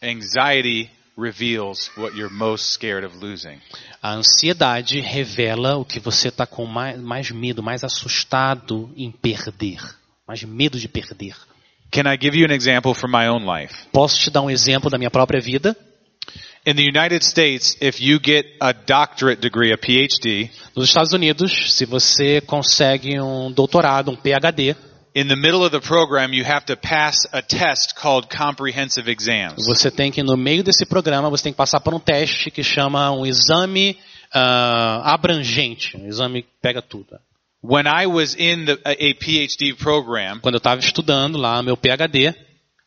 Anxiety 0.02 0.90
reveals 1.18 1.90
what 1.98 2.16
you're 2.16 2.34
most 2.34 2.72
scared 2.72 3.04
of 3.04 3.14
losing. 3.18 3.60
A 4.02 4.14
ansiedade 4.14 5.00
revela 5.00 5.76
o 5.76 5.84
que 5.84 6.00
você 6.00 6.28
está 6.28 6.46
com 6.46 6.64
mais, 6.64 6.98
mais 6.98 7.30
medo, 7.30 7.62
mais 7.62 7.84
assustado 7.84 8.90
em 8.96 9.10
perder, 9.10 9.82
mais 10.26 10.42
medo 10.44 10.78
de 10.78 10.88
perder. 10.88 11.36
Can 11.90 12.06
I 12.06 12.16
give 12.16 12.36
you 12.36 12.44
an 12.44 12.52
example 12.52 12.94
from 12.94 13.10
my 13.10 13.28
own 13.28 13.44
life? 13.44 13.74
Posso 13.92 14.18
te 14.18 14.30
dar 14.30 14.42
um 14.42 14.50
exemplo 14.50 14.88
da 14.88 14.96
minha 14.96 15.10
própria 15.10 15.40
vida? 15.40 15.76
In 16.64 16.76
the 16.76 16.84
United 16.84 17.24
States, 17.24 17.76
if 17.80 18.00
you 18.00 18.20
get 18.22 18.44
a 18.60 18.72
doctorate 18.72 19.40
degree, 19.40 19.72
a 19.72 19.78
PhD, 19.78 20.50
Nos 20.76 20.88
Estados 20.88 21.12
Unidos, 21.12 21.74
se 21.74 21.86
você 21.86 22.40
consegue 22.42 23.18
um 23.18 23.50
doutorado, 23.50 24.10
um 24.10 24.16
PhD, 24.16 24.76
in 25.14 25.26
the 25.26 25.34
middle 25.34 25.64
of 25.64 25.70
the 25.70 25.80
program, 25.80 26.32
you 26.32 26.44
have 26.44 26.64
to 26.66 26.76
pass 26.76 27.26
a 27.32 27.42
test 27.42 27.96
called 27.96 28.28
comprehensive 28.28 29.10
exams. 29.10 29.66
você 29.66 29.90
tem 29.90 30.12
que, 30.12 30.22
no 30.22 30.36
meio 30.36 30.62
desse 30.62 30.86
programa, 30.86 31.28
você 31.28 31.44
tem 31.44 31.52
que 31.52 31.56
passar 31.56 31.80
por 31.80 31.94
um 31.94 31.98
teste 31.98 32.50
que 32.50 32.62
chama 32.62 33.10
um 33.10 33.26
exame 33.26 33.98
ah, 34.32 35.14
abrangente. 35.14 35.96
Um 35.96 36.06
exame 36.06 36.42
que 36.42 36.48
pega 36.62 36.80
tudo. 36.80 37.18
When 37.62 37.86
I 37.86 38.06
was 38.06 38.34
in 38.34 38.64
the, 38.64 38.80
a 38.84 39.14
PhD 39.14 39.76
program, 39.76 40.40
Quando 40.40 40.54
eu 40.54 40.58
estava 40.58 40.80
estudando 40.80 41.36
lá 41.36 41.62
meu 41.62 41.76
PhD, 41.76 42.34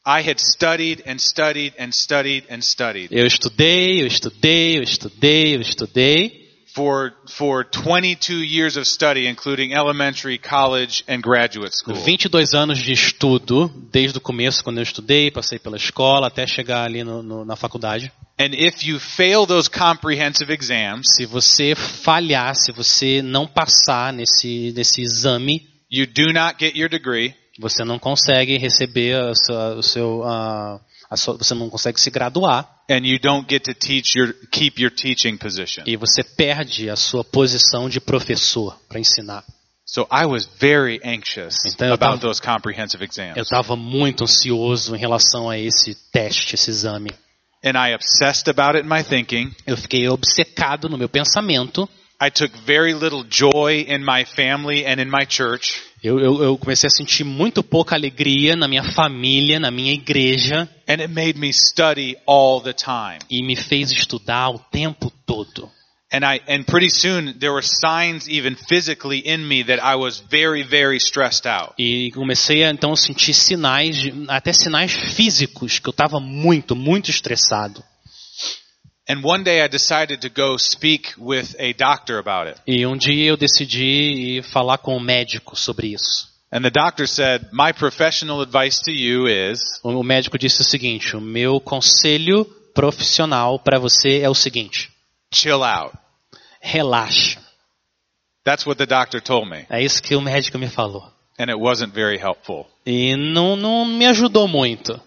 I 0.05 0.21
had 0.21 0.39
studied 0.39 1.03
and 1.05 1.19
studied 1.19 1.75
and 1.79 1.93
studied 1.93 2.45
and 2.49 2.61
studied 2.61 3.09
eu 3.11 3.25
estudei, 3.25 4.01
eu 4.01 4.07
estudei, 4.07 4.77
eu 4.77 4.83
estudei, 4.83 5.55
eu 5.55 5.61
estudei. 5.61 6.42
For 6.73 7.11
for 7.27 7.63
22 7.63 8.43
years 8.43 8.77
of 8.77 8.85
study, 8.87 9.27
including 9.27 9.73
elementary, 9.73 10.37
college, 10.37 11.03
and 11.07 11.21
graduate 11.21 11.75
school. 11.75 11.95
22 11.95 12.53
anos 12.53 12.79
de 12.79 12.91
estudo, 12.93 13.71
desde 13.91 14.17
o 14.17 14.21
começo, 14.21 14.63
quando 14.63 14.77
eu 14.77 14.83
estudei, 14.83 15.29
passei 15.31 15.59
pela 15.59 15.77
escola, 15.77 16.27
até 16.27 16.47
chegar 16.47 16.83
ali 16.83 17.03
no- 17.03 17.21
no- 17.21 17.45
na 17.45 17.55
faculdade. 17.55 18.11
And 18.39 18.53
if 18.53 18.83
you 18.83 18.99
fail 18.99 19.45
those 19.45 19.69
comprehensive 19.69 20.51
exams, 20.51 21.13
Se 21.15 21.25
você 21.25 21.75
falhar, 21.75 22.55
se 22.55 22.71
você 22.71 23.21
não 23.21 23.45
passar 23.45 24.11
nesse, 24.11 24.73
nesse 24.75 25.01
exame, 25.01 25.67
you 25.91 26.07
do 26.07 26.33
not 26.33 26.55
get 26.59 26.75
your 26.75 26.89
degree, 26.89 27.35
você 27.59 27.83
não 27.85 27.99
consegue 27.99 28.57
receber 28.57 29.15
a 29.15 29.35
sua- 29.35 29.75
o 29.75 29.83
seu, 29.83 30.23
sua- 30.23 30.81
você 31.15 31.53
não 31.53 31.69
consegue 31.69 31.99
se 31.99 32.09
graduar 32.09 32.69
and 32.89 33.05
you 33.05 33.19
don't 33.19 33.45
get 33.49 33.63
to 33.63 33.73
teach 33.73 34.17
your 34.17 34.33
keep 34.51 34.81
your 34.81 34.91
teaching 34.91 35.37
position. 35.37 35.83
e 35.85 35.95
você 35.97 36.23
perde 36.23 36.89
a 36.89 36.95
sua 36.95 37.23
posição 37.23 37.89
de 37.89 37.99
professor 37.99 38.77
para 38.87 38.99
ensinar. 38.99 39.43
So 39.85 40.07
I 40.11 40.25
was 40.25 40.45
very 40.59 40.99
anxious 41.03 41.65
Então 41.65 41.87
eu 41.87 41.93
about 41.93 42.19
tava- 42.19 42.21
those 42.21 42.41
comprehensive 42.41 43.03
exams. 43.03 43.35
Eu 43.37 43.43
estava 43.43 43.75
muito 43.75 44.23
ansioso 44.23 44.95
em 44.95 44.99
relação 44.99 45.49
a 45.49 45.57
esse 45.57 45.93
teste, 46.11 46.55
esse 46.55 46.69
exame. 46.71 47.11
And 47.63 47.77
I 47.77 47.93
obsessed 47.93 48.49
about 48.49 48.75
it 48.77 48.85
in 48.85 48.89
my 48.89 49.03
thinking. 49.03 49.51
Eu 49.67 49.77
fiquei 49.77 50.07
obcecado 50.09 50.89
no 50.89 50.97
meu 50.97 51.07
pensamento. 51.09 51.87
I 52.21 52.29
took 52.31 52.53
very 52.65 52.93
little 52.93 53.23
joy 53.29 53.85
in 53.87 53.99
my 53.99 54.25
family 54.25 54.85
and 54.85 55.01
in 55.01 55.05
my 55.09 55.25
church. 55.29 55.81
Eu, 56.03 56.19
eu, 56.19 56.43
eu 56.43 56.57
comecei 56.57 56.87
a 56.87 56.91
sentir 56.91 57.23
muito 57.23 57.63
pouca 57.63 57.95
alegria 57.95 58.57
na 58.57 58.67
minha 58.67 58.83
família, 58.83 59.57
na 59.57 59.71
minha 59.71 59.93
igreja, 59.93 60.67
And 60.85 60.99
it 60.99 61.07
made 61.07 61.39
me 61.39 61.53
study 61.53 62.17
all 62.27 62.59
the 62.61 62.73
time. 62.73 63.19
e 63.29 63.41
me 63.41 63.55
fez 63.55 63.89
estudar 63.89 64.49
o 64.49 64.59
tempo 64.59 65.09
todo. 65.25 65.69
And 66.11 66.19
I 66.25 66.41
and 66.47 66.65
pretty 66.65 66.89
soon 66.91 67.39
there 67.39 67.53
were 67.53 67.63
signs 67.65 68.27
even 68.27 68.55
physically 68.55 69.19
in 69.25 69.47
me 69.47 69.63
that 69.63 69.81
I 69.81 69.95
was 69.95 70.21
very 70.29 70.61
very 70.61 70.97
stressed 70.97 71.47
out. 71.47 71.73
E 71.79 72.11
comecei 72.11 72.63
a 72.65 72.69
então 72.69 72.95
sentir 72.95 73.33
sinais, 73.33 73.97
até 74.27 74.51
sinais 74.53 74.91
físicos, 74.91 75.79
que 75.79 75.87
eu 75.87 75.91
estava 75.91 76.19
muito, 76.19 76.75
muito 76.75 77.09
estressado. 77.09 77.81
E 82.65 82.85
um 82.85 82.97
dia 82.97 83.25
eu 83.25 83.37
decidi 83.37 83.83
ir 83.83 84.43
falar 84.43 84.77
com 84.77 84.95
o 84.95 84.99
médico 84.99 85.55
sobre 85.55 85.87
isso. 85.87 86.31
And 86.51 86.61
the 86.61 86.69
doctor 86.69 87.07
said, 87.07 87.47
"My 87.51 87.73
professional 87.73 88.39
advice 88.41 88.79
to 88.83 88.91
you 88.91 89.27
is 89.27 89.59
O 89.83 89.89
o 89.89 90.03
médico 90.03 90.37
disse 90.37 90.61
o 90.61 90.63
seguinte: 90.63 91.15
o 91.17 91.21
meu 91.21 91.59
conselho 91.59 92.45
profissional 92.75 93.57
para 93.57 93.79
você 93.79 94.19
é 94.21 94.29
o 94.29 94.35
seguinte: 94.35 94.91
chill 95.33 95.63
out." 95.63 95.97
relaxa. 96.61 97.41
That's 98.45 98.65
what 98.65 98.77
the 98.77 98.85
doctor 98.85 99.19
told 99.21 99.49
me, 99.49 99.65
É 99.69 99.81
isso 99.81 100.01
que 100.01 100.15
o 100.15 100.21
médico 100.21 100.57
me 100.57 100.67
falou. 100.69 101.11
and 101.39 101.49
it 101.49 101.55
wasn't 101.59 101.91
very 101.93 102.17
helpful. 102.17 102.67
E 102.85 103.15
não, 103.17 103.55
não 103.55 103.83
me 103.85 104.05
ajudou 104.05 104.47
muito. 104.47 104.99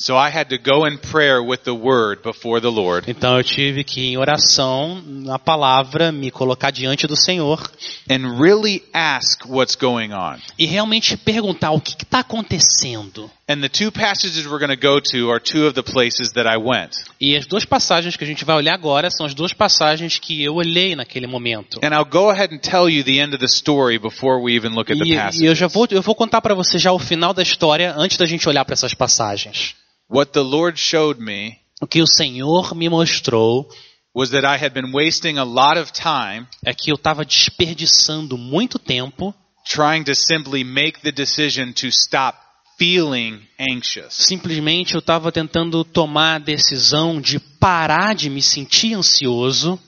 So 0.00 0.16
I 0.16 0.30
had 0.30 0.44
to 0.50 0.58
go 0.58 0.86
in 0.86 0.96
prayer 0.96 1.42
with 1.42 1.64
the 1.64 1.74
word 1.74 2.22
before 2.22 2.60
the 2.60 2.70
Lord 2.70 3.10
Então 3.10 3.36
eu 3.36 3.42
tive 3.42 3.82
que, 3.82 4.00
em 4.00 4.16
oração, 4.16 5.02
na 5.04 5.40
palavra, 5.40 6.12
me 6.12 6.30
colocar 6.30 6.70
diante 6.70 7.04
do 7.08 7.16
Senhor 7.16 7.60
and 8.08 8.38
really 8.40 8.84
ask 8.94 9.44
what's 9.48 9.74
going 9.74 10.12
on. 10.12 10.36
e 10.56 10.66
realmente 10.66 11.16
perguntar 11.16 11.72
o 11.72 11.80
que 11.80 11.94
está 12.00 12.20
acontecendo. 12.20 13.28
And 13.48 13.60
the 13.60 13.68
two 13.68 13.90
passages 13.90 14.46
we're 14.46 14.64
going 14.64 14.70
to 14.70 14.76
go 14.76 15.00
to 15.00 15.30
are 15.32 15.40
two 15.40 15.66
of 15.66 15.74
the 15.74 15.82
places 15.82 16.30
that 16.34 16.46
I 16.48 16.58
went. 16.58 16.92
E 17.20 17.34
as 17.36 17.44
duas 17.46 17.64
passagens 17.64 18.16
que 18.16 18.22
a 18.22 18.26
gente 18.26 18.44
vai 18.44 18.54
olhar 18.54 18.74
agora 18.74 19.10
são 19.10 19.26
as 19.26 19.34
duas 19.34 19.52
passagens 19.52 20.16
que 20.20 20.44
eu 20.44 20.54
olhei 20.54 20.94
naquele 20.94 21.26
momento. 21.26 21.80
And 21.82 21.88
I'll 21.92 22.08
go 22.08 22.30
ahead 22.30 22.54
and 22.54 22.58
tell 22.58 22.88
you 22.88 23.02
the 23.02 23.18
end 23.18 23.34
of 23.34 23.38
the 23.38 23.48
story 23.48 23.98
before 23.98 24.40
we 24.40 24.54
even 24.54 24.68
look 24.76 24.92
at 24.92 24.98
the 24.98 25.16
passage. 25.16 25.42
e 25.42 25.46
eu 25.46 25.56
já 25.56 25.66
vou, 25.66 25.88
eu 25.90 26.02
vou 26.02 26.14
contar 26.14 26.40
para 26.40 26.54
você 26.54 26.78
já 26.78 26.92
o 26.92 27.00
final 27.00 27.34
da 27.34 27.42
história 27.42 27.92
antes 27.96 28.16
da 28.16 28.26
gente 28.26 28.48
olhar 28.48 28.64
para 28.64 28.74
essas 28.74 28.94
passagens. 28.94 29.74
What 30.10 30.32
the 30.32 30.40
Lord 30.42 30.78
showed 30.78 31.20
me 31.20 31.58
O 31.80 31.86
que 31.86 32.02
o 32.02 32.06
Senhor 32.06 32.74
me 32.74 32.88
mostrou 32.88 33.68
was 34.14 34.30
that 34.30 34.44
I 34.44 34.62
had 34.62 34.70
been 34.70 34.92
wasting 34.92 35.38
a 35.38 35.44
lot 35.44 35.78
of 35.78 35.92
time 35.92 36.46
é 36.64 36.74
que 36.74 36.90
eu 36.90 36.96
estava 36.96 37.24
desperdiçando 37.24 38.36
muito 38.36 38.78
tempo 38.78 39.32
trying 39.64 40.02
to 40.04 40.14
simply 40.14 40.64
make 40.64 41.00
the 41.00 41.12
decision 41.12 41.72
to 41.72 41.86
stop 41.88 42.38
feeling 42.78 43.40
anxious. 43.58 44.14
Simplesmente 44.14 44.94
eu 44.94 45.00
estava 45.00 45.30
tentando 45.30 45.84
tomar 45.84 46.36
a 46.36 46.38
decisão 46.38 47.20
de 47.20 47.38
parar 47.38 48.14
de 48.14 48.30
me 48.30 48.40
sentir 48.40 48.94
ansioso. 48.94 49.78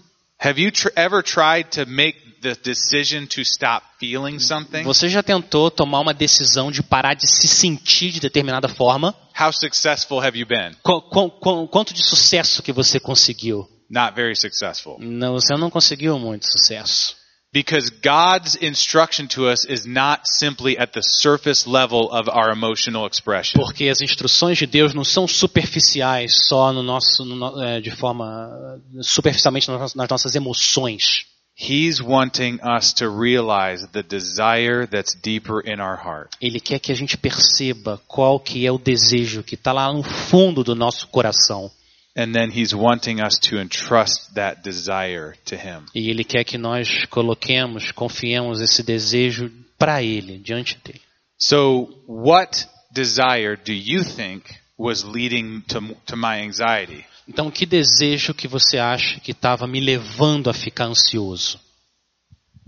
Have 0.43 0.59
you 0.61 0.71
tr- 0.71 0.89
ever 0.97 1.23
tried 1.23 1.71
to 1.73 1.85
make 1.87 2.41
the 2.41 2.55
decision 2.63 3.27
to 3.27 3.43
stop 3.45 3.85
feeling 3.99 4.39
something? 4.39 4.83
Você 4.85 5.09
já 5.09 5.23
tentou 5.23 5.71
tomar 5.71 6.01
uma 6.01 6.15
decisão 6.15 6.71
de 6.73 6.83
parar 6.83 7.15
de 7.15 7.27
se 7.27 7.47
sentir 7.47 8.11
de 8.11 8.21
determinada 8.21 8.67
forma? 8.69 9.15
How 9.39 9.53
successful 9.53 10.19
have 10.21 10.39
you 10.39 10.47
been? 10.47 10.75
Qu- 10.83 11.03
qu- 11.03 11.31
qu- 11.31 11.69
quanto 11.69 11.93
de 11.93 12.03
sucesso 12.03 12.63
que 12.63 12.73
você 12.73 12.99
conseguiu? 12.99 13.69
Not 13.91 14.15
very 14.15 14.35
successful. 14.37 14.97
Não, 15.01 15.33
você 15.33 15.55
não 15.57 15.69
conseguiu 15.69 16.19
muito 16.19 16.47
sucesso. 16.51 17.17
Because 17.53 17.91
God's 17.91 18.55
instruction 18.55 19.27
to 19.29 19.49
us 19.49 19.65
is 19.65 19.85
not 19.85 20.21
simply 20.25 20.79
at 20.79 20.93
the 20.93 21.03
surface 21.03 21.67
level 21.67 22.09
of 22.13 22.29
our 22.29 22.53
emotional 22.53 23.07
expression. 23.07 23.61
Porque 23.61 23.89
as 23.89 24.01
instruções 24.01 24.57
de 24.57 24.67
Deus 24.67 24.95
não 24.95 25.05
são 25.05 25.27
superficiais 25.27 26.47
só 26.47 26.73
no 26.73 26.83
nosso, 26.83 27.25
no 27.25 27.61
é, 27.61 27.81
de 27.81 27.91
forma 27.91 28.81
superficialmente 29.03 29.69
nas 29.69 30.09
nossas 30.09 30.37
emoções. 30.37 31.27
He's 31.57 32.01
wanting 32.01 32.61
us 32.63 32.95
to 32.95 33.11
realize 33.11 33.87
the 33.89 34.03
desire 34.03 34.87
that's 34.87 35.15
deeper 35.15 35.61
in 35.61 35.81
our 35.81 35.97
heart. 35.97 36.37
Ele 36.41 36.61
quer 36.61 36.79
que 36.79 36.93
a 36.93 36.95
gente 36.95 37.19
perceba 37.19 38.01
qual 38.07 38.39
que 38.41 38.65
é 38.65 38.73
o 38.73 38.79
desejo 38.79 39.43
que 39.43 39.57
está 39.57 39.73
lá 39.73 39.93
no 39.93 40.03
fundo 40.03 40.63
do 40.63 40.75
nosso 40.75 41.09
coração. 41.09 41.71
And 42.17 42.35
then 42.35 42.51
he's 42.51 42.75
wanting 42.75 43.21
us 43.21 43.39
to 43.49 43.61
entrust 43.61 44.35
that 44.35 44.63
desire 44.63 45.35
to 45.45 45.57
him. 45.57 45.87
E 45.95 46.11
ele 46.11 46.25
quer 46.25 46.45
que 46.45 46.59
nós 46.59 47.07
coloquemos, 47.07 47.93
confiemos 47.93 48.61
esse 48.61 48.83
desejo 48.83 49.51
para 49.79 50.03
ele, 50.03 50.39
diante 50.39 50.77
dele. 50.85 51.01
So, 51.39 51.89
what 52.07 52.67
desire 52.93 53.57
do 53.57 53.73
you 53.73 54.05
think 54.05 54.45
was 54.77 55.05
leading 55.05 55.63
to, 55.69 55.81
to 56.07 56.17
my 56.17 56.41
anxiety? 56.43 57.05
Então, 57.29 57.51
que 57.51 57.65
desejo 57.65 58.35
que 58.35 58.49
você 58.49 58.77
acha 58.77 59.21
que 59.21 59.31
estava 59.31 59.67
me 59.67 59.79
levando 59.79 60.51
a 60.51 60.53
ficar 60.53 60.87
ansioso? 60.87 61.61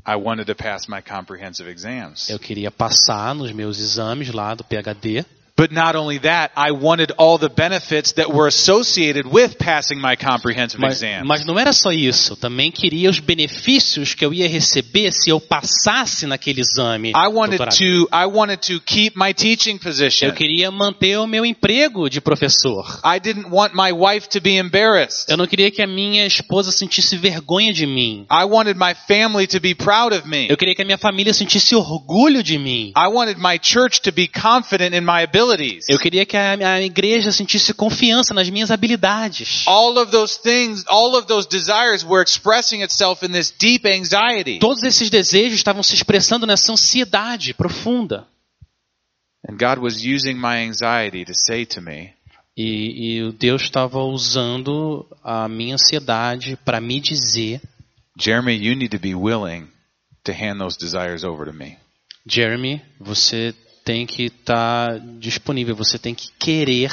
I 0.07 0.16
wanted 0.16 0.46
to 0.46 0.55
pass 0.55 0.87
my 0.88 1.00
comprehensive 1.02 1.68
exams. 1.68 2.28
Eu 2.28 2.38
queria 2.38 2.70
passar 2.70 3.35
nos 3.35 3.52
meus 3.52 3.78
exames 3.78 4.31
lá 4.33 4.55
do 4.55 4.64
PhD. 4.64 5.24
But 5.62 5.70
not 5.70 5.94
only 5.94 6.18
that, 6.18 6.51
I 6.57 6.72
wanted 6.72 7.12
all 7.16 7.38
the 7.38 7.48
benefits 7.48 8.14
that 8.14 8.35
were 8.35 8.48
associated 8.48 9.27
with 9.33 9.59
passing 9.61 10.01
my 10.01 10.16
comprehensive 10.16 10.81
Mas, 10.81 11.01
exam. 11.01 11.25
mas 11.25 11.46
não 11.46 11.57
era 11.57 11.72
só 11.72 11.92
isso. 11.92 12.33
Eu 12.33 12.37
também 12.37 12.72
queria 12.72 13.09
os 13.09 13.20
benefícios 13.20 14.12
que 14.12 14.25
eu 14.25 14.35
ia 14.35 14.48
receber 14.48 15.12
se 15.12 15.31
eu 15.31 15.40
passasse 15.40 16.27
naquele 16.27 16.61
exame. 16.61 17.11
I 17.11 17.29
wanted 17.29 17.59
to 17.59 18.09
I 18.12 18.27
wanted 18.27 18.59
to 18.72 18.81
keep 18.81 19.16
my 19.16 19.33
teaching 19.33 19.79
position. 19.79 20.27
Eu 20.27 20.33
queria 20.33 20.68
manter 20.72 21.16
o 21.18 21.29
meu 21.29 21.46
emprego 21.46 22.11
de 22.11 22.20
professor. 22.20 23.01
I 23.05 23.20
didn't 23.20 23.48
want 23.48 23.72
my 23.72 23.92
wife 23.92 24.29
to 24.31 24.40
be 24.40 24.57
embarrassed. 24.57 25.31
Eu 25.31 25.37
não 25.37 25.46
queria 25.46 25.70
que 25.70 25.81
a 25.81 25.87
minha 25.87 26.27
esposa 26.27 26.72
sentisse 26.72 27.16
vergonha 27.16 27.72
de 27.72 27.87
mim. 27.87 28.27
I 28.29 28.42
wanted 28.46 28.77
my 28.77 28.96
family 29.07 29.46
to 29.46 29.61
be 29.61 29.77
proud 29.77 30.12
of 30.12 30.29
me. 30.29 30.48
Eu 30.51 30.57
queria 30.57 30.75
que 30.75 30.83
a 30.83 30.85
minha 30.85 30.98
família 30.98 31.33
sentisse 31.33 31.77
orgulho 31.77 32.42
de 32.42 32.59
mim. 32.59 32.92
I 32.96 33.07
wanted 33.07 33.38
my 33.38 33.61
church 33.62 34.01
to 34.01 34.11
be 34.11 34.27
confident 34.27 34.92
in 34.92 35.03
my 35.03 35.25
abilities. 35.52 35.86
Eu 35.88 35.98
queria 35.98 36.24
que 36.24 36.36
a, 36.36 36.74
a 36.74 36.82
igreja 36.82 37.32
sentisse 37.32 37.72
confiança 37.74 38.34
nas 38.34 38.48
minhas 38.48 38.70
habilidades. 38.70 39.64
All 39.66 39.98
of 39.98 40.10
those 40.10 40.38
things, 40.40 40.84
all 40.86 41.16
of 41.16 41.26
those 41.26 41.46
desires 41.48 42.04
were 42.04 42.22
expressing 42.22 42.82
itself 42.82 43.24
in 43.24 43.32
this 43.32 43.50
deep 43.50 43.86
anxiety. 43.86 44.58
Todos 44.58 44.82
esses 44.82 45.10
desejos 45.10 45.56
estavam 45.56 45.82
se 45.82 45.94
expressando 45.94 46.46
nessa 46.46 46.72
ansiedade 46.72 47.54
profunda. 47.54 48.26
And 49.46 49.56
God 49.56 49.80
was 49.80 50.04
using 50.04 50.34
my 50.34 50.58
anxiety 50.58 51.24
to 51.24 51.34
say 51.34 51.66
to 51.66 51.80
me, 51.80 52.10
E, 52.56 53.18
e 53.18 53.32
Deus 53.32 53.62
estava 53.62 53.98
usando 54.04 55.06
a 55.24 55.48
minha 55.48 55.74
ansiedade 55.74 56.56
para 56.64 56.80
me 56.80 57.00
dizer, 57.00 57.62
Jeremy, 58.18 58.52
you 58.52 58.76
need 58.76 58.90
to 58.90 58.98
be 58.98 59.14
willing 59.14 59.68
to 60.24 60.32
hand 60.32 60.60
those 60.60 60.76
desires 60.78 61.24
over 61.24 61.46
to 61.46 61.52
me. 61.52 61.78
Jeremy, 62.26 62.80
você 63.00 63.54
tem 63.85 64.07
que 64.07 64.25
estar 64.25 64.99
disponível, 65.18 65.75
você 65.75 65.99
tem 65.99 66.14
que 66.14 66.31
querer 66.38 66.90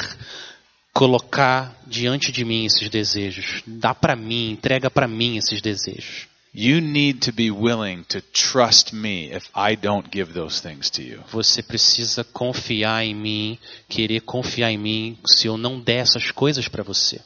colocar 0.92 1.74
diante 1.86 2.32
de 2.32 2.44
mim 2.44 2.66
esses 2.66 2.88
desejos. 2.88 3.62
Dá 3.66 3.94
para 3.94 4.16
mim, 4.16 4.50
entrega 4.50 4.90
para 4.90 5.08
mim 5.08 5.36
esses 5.36 5.60
desejos. 5.60 6.28
You 6.52 6.80
need 6.80 7.20
to 7.20 7.32
be 7.32 7.48
willing 7.50 8.02
to 8.08 8.20
trust 8.20 8.92
me 8.92 9.32
if 9.32 9.48
I 9.54 9.76
don't 9.76 10.08
give 10.12 10.32
those 10.32 10.60
things 10.60 10.90
to 10.90 11.02
you. 11.02 11.22
Você 11.30 11.62
precisa 11.62 12.24
confiar 12.24 13.04
em 13.04 13.14
mim, 13.14 13.58
querer 13.88 14.20
confiar 14.22 14.72
em 14.72 14.78
mim 14.78 15.18
se 15.24 15.46
eu 15.46 15.56
não 15.56 15.80
der 15.80 15.98
essas 15.98 16.32
coisas 16.32 16.66
para 16.66 16.82
você. 16.82 17.20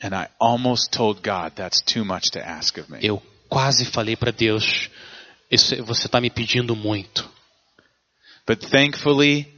And 0.00 0.14
I 0.14 0.28
almost 0.38 0.90
told 0.92 1.20
God 1.20 1.54
that's 1.54 1.80
too 1.80 2.04
much 2.04 2.30
to 2.30 2.38
ask 2.38 2.78
of 2.78 2.90
me. 2.92 2.98
Eu 3.02 3.20
quase 3.48 3.84
falei 3.84 4.14
para 4.14 4.30
Deus, 4.30 4.88
isso, 5.50 5.74
você 5.82 6.06
está 6.06 6.20
me 6.20 6.30
pedindo 6.30 6.76
muito. 6.76 7.28
But 8.46 8.60
thankfully, 8.60 9.48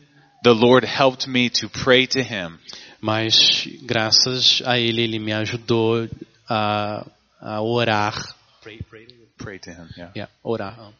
the 0.42 0.54
Lord 0.54 0.84
helped 0.84 1.28
me 1.28 1.50
to 1.50 1.68
pray 1.68 2.06
to 2.06 2.22
Him 2.22 2.58
Mas 3.00 3.68
graças 3.82 4.60
a 4.64 4.78
Ele, 4.78 5.02
Ele 5.02 5.18
me 5.18 5.32
ajudou 5.32 6.08
a, 6.48 7.06
a 7.40 7.60
orar. 7.60 8.34
Pray 8.60 9.58
to 9.60 9.70
Him, 9.70 9.88
yeah. 9.96 10.12
Yeah, 10.16 10.30
orar. 10.42 10.92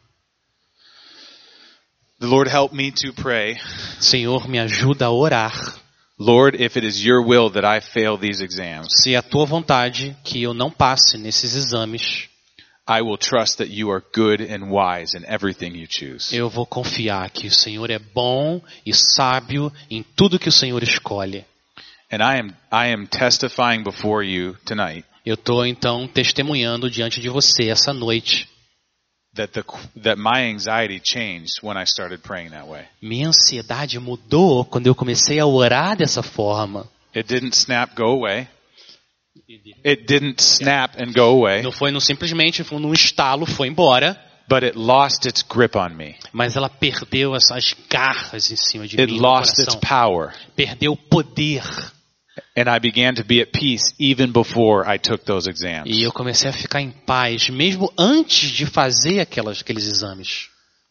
The 2.19 2.27
Lord 2.27 2.49
helped 2.49 2.75
me 2.75 2.91
to 2.91 3.13
pray, 3.13 3.57
Senhor, 3.99 4.47
me 4.47 4.59
ajuda 4.59 5.07
a 5.07 5.09
orar. 5.09 5.53
Lord, 6.17 6.55
if 6.55 6.75
it 6.75 6.83
is 6.83 7.05
your 7.05 7.21
will 7.21 7.49
that 7.51 7.63
I 7.63 7.79
fail 7.79 8.17
these 8.17 8.41
exams, 8.41 8.89
Se 9.01 9.13
é 9.13 9.17
a 9.17 9.21
tua 9.21 9.45
vontade 9.45 10.15
que 10.23 10.41
eu 10.41 10.53
não 10.53 10.69
passe 10.69 11.17
nesses 11.17 11.55
exames, 11.55 12.29
I 12.91 13.03
will 13.03 13.17
trust 13.17 13.59
that 13.59 13.69
you 13.69 13.91
are 13.91 14.01
good 14.15 14.41
and 14.41 14.71
wise 14.71 15.15
in 15.15 15.23
everything 15.25 15.75
you 15.75 15.85
choose. 15.87 16.35
eu 16.35 16.49
vou 16.49 16.65
confiar 16.65 17.29
que 17.29 17.45
o 17.47 17.51
Senhor 17.51 17.91
é 17.91 17.99
bom 17.99 18.59
e 18.83 18.91
sábio 18.93 19.71
em 19.91 20.03
tudo 20.15 20.39
que 20.39 20.49
o 20.49 20.51
Senhor 20.51 20.81
escolhe. 20.81 21.45
And 22.11 22.17
I 22.23 22.39
am 22.39 22.47
I 22.71 22.91
am 22.91 23.05
testifying 23.05 23.83
before 23.83 24.25
you 24.25 24.55
tonight 24.65 25.05
Eu 25.23 25.35
estou 25.35 25.63
então 25.65 26.07
testemunhando 26.07 26.89
diante 26.89 27.21
de 27.21 27.29
você 27.29 27.69
essa 27.69 27.93
noite. 27.93 28.47
that 29.35 29.53
the 29.53 29.63
that 30.01 30.19
my 30.19 30.49
anxiety 30.49 30.99
changed 31.03 31.59
when 31.61 31.77
I 31.77 31.85
started 31.85 32.23
praying 32.23 32.49
that 32.49 32.67
way. 32.67 32.85
Minha 32.99 33.27
ansiedade 33.27 33.99
mudou 33.99 34.65
quando 34.65 34.87
eu 34.87 34.95
comecei 34.95 35.39
a 35.39 35.45
orar 35.45 35.95
dessa 35.95 36.23
forma. 36.23 36.89
It 37.15 37.31
didn't 37.31 37.55
snap 37.55 37.95
go 37.95 38.05
away. 38.05 38.47
It 39.83 40.05
didn't 40.05 40.41
snap 40.41 40.95
and 40.99 41.11
go 41.13 41.23
away, 41.41 41.61
Não 41.63 41.71
foi 41.71 41.91
não 41.91 41.99
simplesmente 41.99 42.63
foi 42.63 42.79
num 42.79 42.93
estalo, 42.93 43.45
foi 43.45 43.67
embora, 43.67 44.15
but 44.47 44.63
it 44.63 44.77
lost 44.77 45.25
its 45.25 45.41
grip 45.41 45.75
on 45.77 45.89
me. 45.89 46.15
mas 46.31 46.55
ela 46.55 46.69
perdeu 46.69 47.35
essas 47.35 47.73
garras 47.89 48.51
em 48.51 48.55
cima 48.55 48.87
de 48.87 48.99
It 48.99 49.11
mim, 49.11 49.17
no 49.19 49.23
lost 49.27 49.57
its 49.59 49.75
power. 49.75 50.33
perdeu 50.55 50.93
o 50.93 50.97
poder. 50.97 51.63
And 52.55 52.73
I 52.73 52.79
began 52.79 53.15
to 53.15 53.23
be 53.23 53.41
at 53.41 53.51
peace 53.51 53.93
even 53.99 54.31
before 54.31 54.85
I 54.89 54.97
took 54.97 55.25
those 55.25 55.49
exams. 55.49 55.85
E 55.87 56.03
eu 56.03 56.11
comecei 56.11 56.49
a 56.49 56.53
ficar 56.53 56.81
em 56.81 56.91
paz, 56.91 57.49
mesmo 57.49 57.91
antes 57.97 58.49
de 58.51 58.65
fazer 58.65 59.19
aquelas, 59.19 59.61
aqueles 59.61 59.85
exames. 59.87 60.47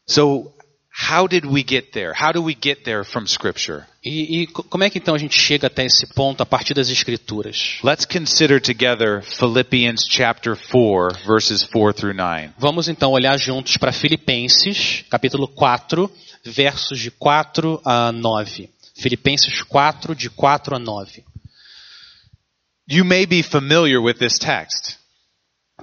So, 0.06 0.52
how 1.00 1.28
did 1.28 1.46
we 1.46 1.62
get 1.62 1.92
there? 1.92 2.12
How 2.12 2.32
do 2.32 2.42
we 2.42 2.54
get 2.54 2.82
there 2.84 3.04
from 3.04 3.26
Scripture? 3.26 3.86
E, 4.04 4.42
e 4.42 4.46
co- 4.48 4.64
como 4.64 4.82
é 4.82 4.90
que 4.90 4.98
então 4.98 5.14
a 5.14 5.18
gente 5.18 5.38
chega 5.38 5.68
até 5.68 5.84
esse 5.84 6.06
ponto 6.08 6.42
a 6.42 6.46
partir 6.46 6.74
das 6.74 6.88
escrituras? 6.90 7.78
Let's 7.84 8.04
consider 8.04 8.60
together 8.60 9.22
Philippians 9.22 10.04
chapter 10.08 10.56
4, 10.56 11.24
verses 11.24 11.62
4 11.62 11.94
through 11.94 12.14
9. 12.16 12.50
Vamos 12.58 12.88
então 12.88 13.12
olhar 13.12 13.38
juntos 13.38 13.76
para 13.76 13.92
Filipenses, 13.92 15.04
capítulo 15.08 15.46
4, 15.46 16.10
versos 16.44 16.98
de 16.98 17.10
4 17.12 17.80
a 17.84 18.10
9. 18.10 18.68
Filipenses 18.96 19.62
4, 19.62 20.14
de 20.16 20.28
4 20.30 20.74
a 20.74 20.78
9. 20.80 21.24
You 22.90 23.04
may 23.04 23.24
be 23.26 23.42
familiar 23.42 24.00
with 24.00 24.14
this 24.18 24.38
text. 24.38 24.98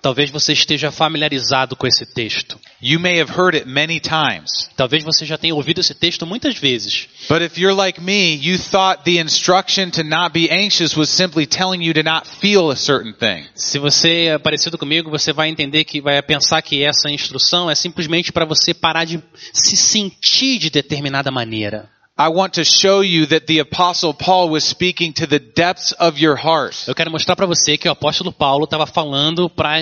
Talvez 0.05 0.29
você 0.29 0.53
esteja 0.53 0.91
familiarizado 0.91 1.75
com 1.75 1.87
esse 1.87 2.05
texto. 2.05 2.59
You 2.79 2.99
may 2.99 3.19
have 3.19 3.31
heard 3.31 3.57
it 3.57 3.67
many 3.67 3.99
times. 3.99 4.69
Talvez 4.77 5.03
você 5.03 5.25
já 5.25 5.35
tenha 5.35 5.55
ouvido 5.55 5.81
esse 5.81 5.95
texto 5.95 6.27
muitas 6.27 6.55
vezes. 6.59 7.07
But 7.27 7.41
if 7.41 7.57
you're 7.57 7.75
like 7.75 7.99
me, 7.99 8.35
you 8.35 8.59
thought 8.59 9.03
the 9.03 9.19
instruction 9.19 9.89
to 9.89 10.03
not 10.03 10.31
be 10.31 10.47
anxious 10.51 10.95
was 10.95 11.09
simply 11.09 11.47
telling 11.47 11.83
you 11.83 11.91
to 11.95 12.03
not 12.03 12.29
feel 12.39 12.69
a 12.69 12.75
certain 12.75 13.13
thing. 13.13 13.47
Se 13.55 13.79
você 13.79 14.25
é 14.25 14.37
parecido 14.37 14.77
comigo, 14.77 15.09
você 15.09 15.33
vai 15.33 15.49
entender 15.49 15.83
que 15.85 15.99
vai 15.99 16.21
pensar 16.21 16.61
que 16.61 16.83
essa 16.83 17.09
instrução 17.09 17.67
é 17.67 17.73
simplesmente 17.73 18.31
para 18.31 18.45
você 18.45 18.75
parar 18.75 19.05
de 19.05 19.19
se 19.51 19.75
sentir 19.75 20.59
de 20.59 20.69
determinada 20.69 21.31
maneira. 21.31 21.89
I 22.17 22.29
want 22.29 22.53
to 22.53 22.63
show 22.63 23.01
you 23.01 23.25
that 23.27 23.45
the 23.45 23.59
apostle 23.59 24.13
Paul 24.13 24.49
was 24.49 24.63
speaking 24.63 25.11
to 25.15 25.27
the 25.27 25.37
depths 25.37 25.91
of 25.99 26.17
your 26.17 26.37
heart. 26.37 26.87
Eu 26.87 26.95
quero 26.95 27.11
mostrar 27.11 27.35
para 27.35 27.45
você 27.45 27.77
que 27.77 27.89
o 27.89 27.91
apóstolo 27.91 28.31
Paulo 28.31 28.63
estava 28.63 28.85
falando 28.87 29.49
para 29.49 29.81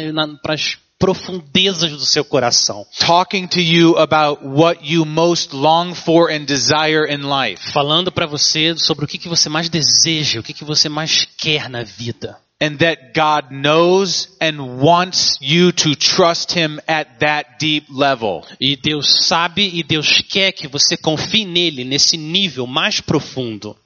profundezas 0.98 1.92
do 1.92 2.06
seu 2.06 2.26
coração, 2.26 2.88
talking 2.98 3.46
to 3.46 3.60
you 3.60 3.98
about 3.98 4.44
what 4.44 4.80
you 4.84 5.06
most 5.06 5.54
long 5.54 5.94
for 5.94 6.32
and 6.32 6.46
desire 6.46 7.06
in 7.08 7.22
life. 7.22 7.72
falando 7.72 8.12
para 8.12 8.26
você 8.26 8.76
sobre 8.78 9.06
o 9.06 9.08
que, 9.08 9.20
que 9.20 9.30
você 9.30 9.48
mais 9.48 9.70
deseja, 9.70 10.40
o 10.40 10.44
que, 10.44 10.54
que 10.54 10.64
você 10.64 10.90
mais 10.90 11.28
quer 11.38 11.70
na 11.70 11.84
vida. 11.84 12.38
And 12.64 12.80
that 12.80 13.14
God 13.14 13.52
knows 13.52 14.30
and 14.40 14.80
wants 14.80 15.38
you 15.42 15.74
to 15.74 15.96
trust 15.96 16.54
Him 16.54 16.80
at 16.88 17.20
that 17.20 17.60
deep 17.60 17.88
level. 17.90 18.46
E 18.58 18.78
Deus 18.78 19.28
sabe 19.28 19.70
e 19.74 19.84
Deus 19.84 20.22
quer 20.22 20.54
que 20.54 20.70
você 20.70 20.96
confie 20.96 21.44
nele 21.44 21.84
nesse 21.84 22.16
nível 22.16 22.66
mais 22.66 23.02
profundo. 23.02 23.78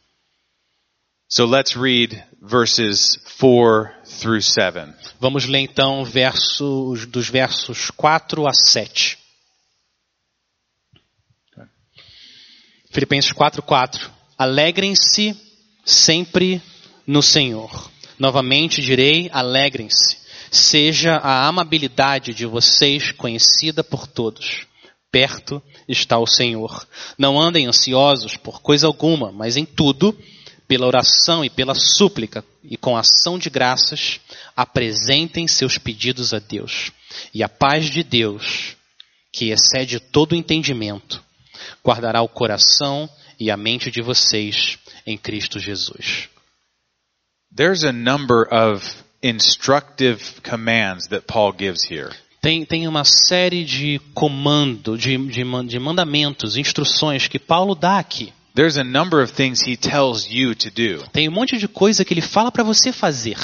So 1.28 1.46
let's 1.46 1.76
read 1.76 2.24
verses 2.40 3.18
4 3.40 3.92
through 4.06 4.42
7. 4.42 4.94
Vamos 5.20 5.46
ler 5.46 5.60
então 5.60 6.06
versos, 6.06 7.08
dos 7.08 7.28
versos 7.30 7.90
4 7.90 8.48
a 8.48 8.54
7. 8.54 9.18
Filipenses 12.92 13.32
4, 13.32 13.62
4. 13.62 14.12
Alegrem-se 14.38 15.36
sempre 15.84 16.62
no 17.06 17.22
Senhor. 17.22 17.92
Novamente 18.19 18.82
direi, 18.82 19.30
alegrem-se. 19.32 20.17
Seja 20.49 21.17
a 21.17 21.47
amabilidade 21.47 22.34
de 22.34 22.45
vocês 22.45 23.12
conhecida 23.12 23.84
por 23.84 24.08
todos. 24.08 24.65
Perto 25.12 25.62
está 25.88 26.17
o 26.17 26.27
Senhor. 26.27 26.88
Não 27.17 27.39
andem 27.39 27.67
ansiosos 27.67 28.36
por 28.36 28.62
coisa 28.62 28.88
alguma, 28.88 29.32
mas 29.32 29.58
em 29.58 29.65
tudo, 29.65 30.17
pela 30.67 30.88
oração 30.88 31.45
e 31.45 31.49
pela 31.49 31.75
súplica 31.75 32.43
e 32.63 32.75
com 32.75 32.97
ação 32.97 33.38
de 33.39 33.49
graças, 33.49 34.19
apresentem 34.56 35.47
seus 35.47 35.77
pedidos 35.77 36.34
a 36.34 36.39
Deus. 36.39 36.91
E 37.34 37.43
a 37.43 37.49
paz 37.49 37.86
de 37.86 38.03
Deus, 38.03 38.75
que 39.32 39.49
excede 39.49 39.99
todo 39.99 40.36
entendimento, 40.36 41.23
guardará 41.84 42.21
o 42.21 42.27
coração 42.27 43.10
e 43.39 43.51
a 43.51 43.58
mente 43.58 43.91
de 43.91 44.01
vocês 44.01 44.77
em 45.06 45.17
Cristo 45.17 45.60
Jesus. 45.60 46.30
There's 47.56 47.84
a 47.84 47.92
number 47.92 48.44
of 48.44 48.84
instructive 49.22 50.42
commands 50.44 51.08
that 51.10 51.28
Paul 51.28 51.54
gives 51.54 51.84
here. 51.84 52.12
Tem, 52.42 52.64
tem 52.64 52.88
uma 52.88 53.04
série 53.04 53.64
de 53.64 54.00
comando, 54.14 54.98
de, 54.98 55.18
de, 55.18 55.44
de 55.68 55.80
mandamentos, 55.80 56.56
instruções 56.56 57.28
que 57.28 57.40
Paulo 57.40 57.74
dá 57.74 57.98
aqui. 57.98 58.32
There's 58.54 58.78
a 58.78 58.84
number 58.84 59.22
of 59.22 59.34
things 59.34 59.62
he 59.62 59.76
tells 59.76 60.28
you 60.30 60.56
to 60.56 60.70
do. 60.70 61.04
Tem 61.12 61.28
um 61.28 61.32
monte 61.32 61.58
de 61.58 61.68
coisa 61.68 62.04
que 62.06 62.14
ele 62.14 62.22
fala 62.22 62.52
para 62.52 62.64
você 62.64 62.92
fazer. 62.92 63.38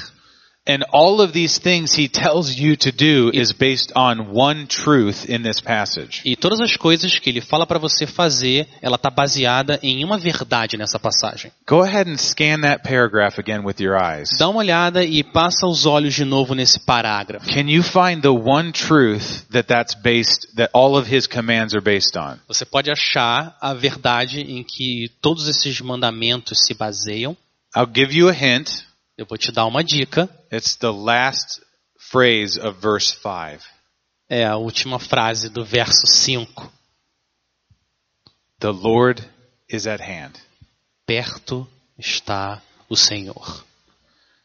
And 0.66 0.86
all 0.94 1.20
of 1.20 1.34
these 1.34 1.60
things 1.60 1.94
he 1.94 2.08
tells 2.08 2.58
you 2.58 2.78
to 2.78 2.92
do 2.92 3.30
is 3.34 3.52
based 3.52 3.92
on 3.98 4.32
one 4.32 4.66
truth 4.66 5.30
in 5.30 5.44
this 5.44 5.60
passage. 5.60 6.22
E 6.24 6.38
todas 6.38 6.62
as 6.62 6.78
coisas 6.78 7.20
que 7.20 7.30
ele 7.30 7.42
fala 7.42 7.68
para 7.68 7.78
você 7.78 8.08
fazer, 8.08 8.70
ela 8.82 8.96
está 8.96 9.10
baseada 9.10 9.78
em 9.84 10.06
uma 10.06 10.18
verdade 10.18 10.78
nessa 10.78 10.98
passagem. 10.98 11.52
Go 11.68 11.82
ahead 11.82 12.10
and 12.10 12.18
scan 12.18 12.62
that 12.62 12.82
paragraph 12.82 13.38
again 13.38 13.66
with 13.66 13.82
your 13.82 14.02
eyes. 14.02 14.30
Dá 14.40 14.48
uma 14.48 14.60
olhada 14.60 15.04
e 15.04 15.22
passa 15.22 15.68
os 15.68 15.86
olhos 15.86 16.14
de 16.14 16.24
novo 16.24 16.56
nesse 16.56 16.80
parágrafo. 16.80 17.46
Can 17.46 17.70
you 17.70 17.84
find 17.84 18.22
the 18.22 18.30
one 18.30 18.72
truth 18.72 19.46
that 19.52 19.68
that's 19.68 19.94
based, 19.96 20.48
that 20.56 20.72
all 20.74 20.96
of 20.96 21.14
his 21.14 21.28
commands 21.28 21.76
are 21.76 21.84
based 21.84 22.18
on? 22.18 22.40
Você 22.48 22.64
pode 22.64 22.90
achar 22.90 23.58
a 23.60 23.74
verdade 23.74 24.40
em 24.40 24.64
que 24.64 25.12
todos 25.22 25.50
esses 25.50 25.82
mandamentos 25.82 26.66
se 26.66 26.74
baseiam. 26.74 27.36
I'll 27.76 27.92
give 27.94 28.16
you 28.16 28.30
a 28.30 28.34
hint. 28.34 28.70
Eu 29.16 29.28
vou 29.28 29.38
te 29.38 29.52
dar 29.52 29.66
uma 29.68 29.84
dica. 29.84 30.28
It's 30.54 30.76
the 30.76 30.94
last 30.94 31.64
phrase 31.98 32.60
of 32.60 32.80
verse 32.80 33.12
5. 33.12 33.64
É 34.30 34.46
a 34.46 34.56
última 34.56 35.00
frase 35.00 35.50
do 35.50 35.66
verso 35.66 36.06
5. 36.06 36.70
The 38.60 38.72
Lord 38.72 39.20
is 39.68 39.88
at 39.88 40.00
hand. 40.00 40.40
Perto 41.08 41.68
está 42.00 42.62
o 42.88 42.96
Senhor. 42.96 43.64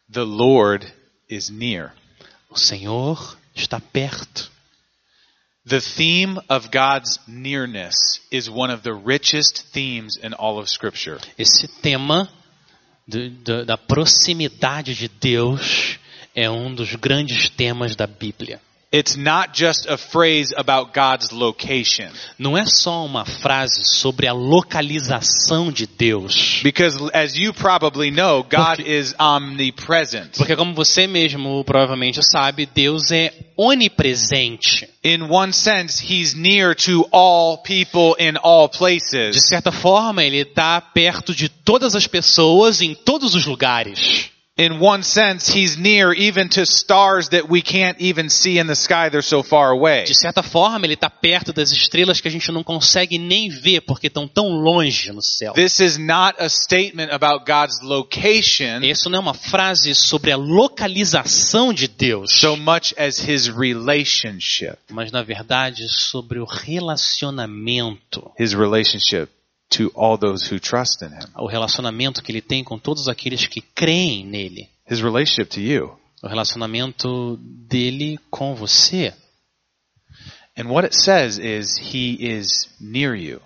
The 0.08 0.24
Lord 0.24 0.90
is 1.28 1.50
near. 1.50 1.92
O 2.50 2.56
Senhor 2.56 3.18
está 3.54 3.78
perto. 3.78 4.48
The 5.66 5.82
theme 5.82 6.40
of 6.48 6.70
God's 6.70 7.18
nearness 7.28 8.20
is 8.30 8.48
one 8.48 8.70
of 8.70 8.82
the 8.82 8.94
richest 8.94 9.66
themes 9.74 10.16
in 10.16 10.32
all 10.32 10.58
of 10.58 10.70
Scripture. 10.70 11.18
Esse 11.38 11.68
tema 11.82 12.30
do- 13.08 13.30
do- 13.30 13.64
da 13.64 13.78
proximidade 13.78 14.94
de 14.94 15.08
Deus 15.08 15.98
é 16.34 16.48
um 16.50 16.74
dos 16.74 16.94
grandes 16.94 17.48
temas 17.48 17.96
da 17.96 18.06
Bíblia. 18.06 18.60
It's 18.90 19.16
not 19.16 19.50
just 19.52 19.86
a 19.86 19.98
phrase 19.98 20.54
about 20.56 20.94
God's 20.94 21.30
location. 21.30 22.08
Não 22.38 22.56
é 22.56 22.64
só 22.64 23.04
uma 23.04 23.26
frase 23.26 23.84
sobre 23.84 24.26
a 24.26 24.32
localização 24.32 25.70
de 25.70 25.86
Deus. 25.86 26.60
Because 26.62 26.96
as 27.12 27.36
you 27.36 27.52
probably 27.52 28.10
know, 28.10 28.42
God 28.44 28.76
Porque- 28.78 28.90
is 28.90 29.14
omnipresent. 29.18 30.38
Porque 30.38 30.56
como 30.56 30.72
você 30.72 31.06
mesmo 31.06 31.62
provavelmente 31.64 32.22
sabe, 32.24 32.64
Deus 32.64 33.10
é 33.10 33.34
onipresente. 33.58 34.88
In 35.04 35.22
one 35.30 35.52
sense, 35.52 36.02
He's 36.02 36.34
near 36.34 36.74
to 36.74 37.06
all 37.12 37.58
people 37.58 38.14
in 38.18 38.36
all 38.42 38.68
De 38.68 38.78
places. 38.78 39.46
certa 39.46 39.70
forma, 39.70 40.24
ele 40.24 40.38
está 40.38 40.80
perto 40.80 41.34
de 41.34 41.48
todas 41.50 41.94
as 41.94 42.06
pessoas 42.06 42.80
em 42.80 42.94
todos 42.94 43.34
os 43.34 43.44
lugares. 43.44 44.27
In 44.58 44.80
one 44.80 45.04
sense, 45.04 45.48
He's 45.48 45.76
near 45.76 46.12
even 46.12 46.48
to 46.48 46.66
stars 46.66 47.28
that 47.28 47.48
we 47.48 47.62
can't 47.62 47.96
even 48.00 48.28
see 48.28 48.58
in 48.58 48.66
the 48.66 48.74
sky, 48.74 49.08
they're 49.08 49.22
so 49.22 49.44
far 49.44 49.70
away. 49.70 50.02
De 50.02 50.14
certa 50.18 50.42
forma, 50.42 50.84
ele 50.84 50.94
está 50.94 51.08
perto 51.08 51.52
das 51.52 51.70
estrelas 51.70 52.20
que 52.20 52.26
a 52.26 52.30
gente 52.30 52.50
não 52.50 52.64
consegue 52.64 53.18
nem 53.18 53.48
ver 53.48 53.82
porque 53.82 54.08
estão 54.08 54.26
tão 54.26 54.48
longe 54.48 55.12
no 55.12 55.22
céu. 55.22 55.52
This 55.52 55.78
is 55.78 55.96
not 55.96 56.34
a 56.40 56.48
statement 56.48 57.12
about 57.12 57.44
God's 57.46 57.80
location 57.82 58.82
Isso 58.82 59.08
não 59.08 59.18
é 59.18 59.20
uma 59.20 59.34
frase 59.34 59.94
sobre 59.94 60.32
a 60.32 60.36
localização 60.36 61.72
de 61.72 61.86
Deus, 61.86 62.32
so 62.32 62.56
much 62.56 62.92
as 62.98 63.20
His 63.20 63.46
relationship. 63.46 64.76
mas 64.90 65.12
na 65.12 65.22
verdade 65.22 65.88
sobre 65.88 66.40
o 66.40 66.44
relacionamento, 66.44 68.28
His 68.36 68.54
relationship 68.54 69.28
to 69.70 69.90
all 69.94 70.18
those 70.18 70.52
who 70.52 70.58
trust 70.58 71.02
in 71.02 71.08
Him. 71.08 71.28
o 71.36 71.46
relacionamento 71.46 72.22
que 72.22 72.32
ele 72.32 72.40
tem 72.40 72.64
com 72.64 72.78
todos 72.78 73.08
aqueles 73.08 73.46
que 73.46 73.60
creem 73.60 74.24
nele, 74.24 74.68
His 74.90 75.00
relationship 75.00 75.46
to 75.50 75.60
you. 75.60 75.98
o 76.22 76.26
relacionamento 76.28 77.38
dele 77.40 78.18
com 78.30 78.54
você. 78.54 79.12
And 80.56 80.68
what 80.68 80.84
it 80.84 80.96
says 80.96 81.38
is 81.38 81.78
He 81.78 82.16
is 82.20 82.68
near 82.80 83.14
you. 83.14 83.40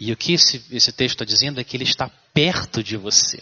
E 0.00 0.10
o 0.10 0.16
que 0.16 0.32
esse, 0.32 0.64
esse 0.72 0.90
texto 0.90 1.22
está 1.22 1.24
dizendo 1.24 1.60
é 1.60 1.64
que 1.64 1.76
ele 1.76 1.84
está 1.84 2.10
perto 2.34 2.82
de 2.82 2.96
você. 2.96 3.40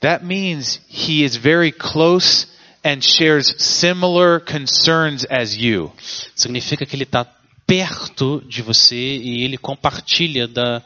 That 0.00 0.24
means 0.24 0.80
He 0.88 1.22
is 1.22 1.36
very 1.36 1.70
close 1.70 2.48
and 2.84 3.00
shares 3.00 3.54
similar 3.58 4.40
concerns 4.40 5.24
as 5.30 5.54
you. 5.54 5.92
Significa 6.34 6.84
que 6.84 6.96
ele 6.96 7.04
está 7.04 7.24
perto 7.66 8.42
de 8.48 8.62
você 8.62 8.96
e 8.96 9.42
ele 9.42 9.58
compartilha 9.58 10.46
da, 10.46 10.82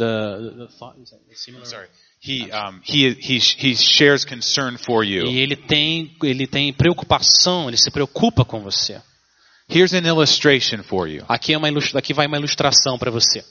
da, 0.00 0.38
da- 0.38 0.50
da- 0.66 0.68
He, 2.22 2.50
um, 2.52 2.80
he, 2.84 3.08
he, 3.18 3.38
he 3.38 3.74
shares 3.74 4.24
concern 4.26 4.76
for 4.76 5.02
you. 5.04 5.24
e 5.26 5.38
ele 5.38 5.56
tem 5.56 6.14
ele 6.22 6.46
tem 6.46 6.72
preocupação, 6.72 7.68
ele 7.68 7.78
se 7.78 7.90
preocupa 7.90 8.44
com 8.44 8.60
você. 8.60 9.00
Here's 9.68 9.94
an 9.94 10.06
illustration 10.06 10.82
for 10.82 11.08
you. 11.08 11.24
Aqui 11.28 11.54
é 11.54 11.58
uma 11.58 11.68
aqui 11.94 12.12
vai 12.12 12.26
uma 12.26 12.36
ilustração 12.36 12.98
para 12.98 13.10
você. 13.10 13.42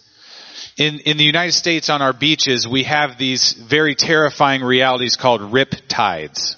In, 0.77 0.99
in 1.05 1.15
the 1.17 1.23
United 1.23 1.53
States 1.53 1.89
on 1.89 2.01
our 2.01 2.13
beaches, 2.13 2.65
we 2.65 2.83
have 2.85 3.15
these 3.17 3.53
very 3.67 3.95
terrifying 3.95 4.63
realities 4.63 5.15
called 5.15 5.41
rip 5.51 5.75
tides. 5.87 6.57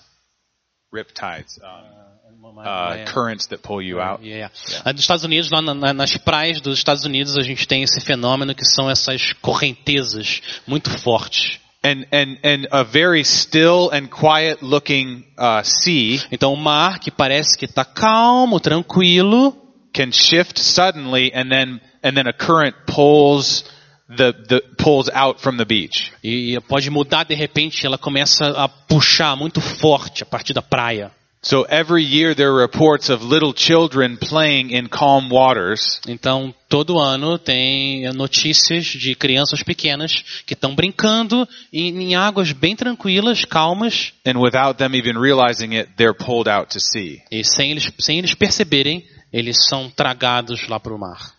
Rip 0.91 1.13
tides. 1.13 1.57
Um, 1.63 1.90
uh, 2.59 3.05
currents 3.11 3.47
that 3.47 3.61
pull 3.61 3.81
you 3.81 3.99
out. 4.01 4.21
Yeah. 4.23 4.49
Ah, 4.83 4.91
Nos 4.93 5.01
Estados 5.01 5.23
Unidos, 5.23 5.49
lá 5.49 5.61
na- 5.61 5.93
nas 5.93 6.17
praias 6.17 6.61
dos 6.61 6.77
Estados 6.77 7.05
Unidos, 7.05 7.37
a 7.37 7.41
gente 7.41 7.67
tem 7.67 7.83
esse 7.83 8.01
fenômeno 8.01 8.53
que 8.53 8.65
são 8.65 8.89
essas 8.89 9.33
correntezas 9.41 10.41
muito 10.67 10.89
fortes. 10.99 11.59
And, 11.83 12.05
and, 12.11 12.37
and 12.43 12.67
a 12.71 12.83
very 12.83 13.23
still 13.25 13.89
and 13.91 14.07
quiet 14.07 14.59
looking 14.63 15.25
uh, 15.35 15.63
sea 15.63 16.21
Então, 16.31 16.53
o 16.53 16.57
mar 16.57 16.99
que 16.99 17.09
parece 17.09 17.57
que 17.57 17.65
está 17.65 17.83
calmo, 17.83 18.59
tranquilo, 18.59 19.57
can 19.91 20.11
shift 20.11 20.59
suddenly 20.59 21.31
and 21.33 21.49
then, 21.49 21.81
and 22.03 22.13
then 22.13 22.27
a 22.27 22.33
current 22.33 22.75
pulls 22.85 23.65
the, 24.15 24.31
the, 24.47 24.61
pulls 24.77 25.09
out 25.11 25.41
from 25.41 25.57
the 25.57 25.65
beach. 25.65 26.11
e 26.23 26.59
pode 26.67 26.87
mudar 26.91 27.23
de 27.23 27.33
repente, 27.33 27.83
ela 27.85 27.97
começa 27.97 28.45
a 28.51 28.67
puxar 28.67 29.35
muito 29.35 29.59
forte 29.59 30.21
a 30.21 30.25
partir 30.25 30.53
da 30.53 30.61
praia. 30.61 31.11
So 31.43 31.65
every 31.67 32.03
year 32.03 32.35
there 32.35 32.49
are 32.51 32.61
reports 32.61 33.09
of 33.09 33.23
little 33.23 33.51
children 33.51 34.15
playing 34.15 34.69
in 34.69 34.87
calm 34.87 35.27
waters 35.31 35.99
Então, 36.07 36.53
todo 36.69 36.99
ano 36.99 37.39
tem 37.39 38.03
notícias 38.13 38.85
de 38.85 39.15
crianças 39.15 39.63
pequenas 39.63 40.43
que 40.45 40.53
estão 40.53 40.75
brincando 40.75 41.47
em, 41.73 42.11
em 42.11 42.15
águas 42.15 42.51
bem 42.51 42.75
tranquilas, 42.75 43.43
calmas, 43.43 44.13
and 44.23 44.39
without 44.39 44.77
them 44.77 44.95
even 44.95 45.17
realizing 45.17 45.73
it, 45.75 45.89
they're 45.97 46.13
pulled 46.13 46.47
out 46.47 46.71
to 46.71 46.79
sea. 46.79 47.17
e 47.31 47.43
sem 47.43 47.71
eles, 47.71 47.91
sem 47.99 48.19
eles 48.19 48.35
perceberem, 48.35 49.03
eles 49.33 49.65
são 49.67 49.89
tragados 49.89 50.67
lá 50.67 50.79
para 50.79 50.93
o 50.93 50.99
mar. 50.99 51.33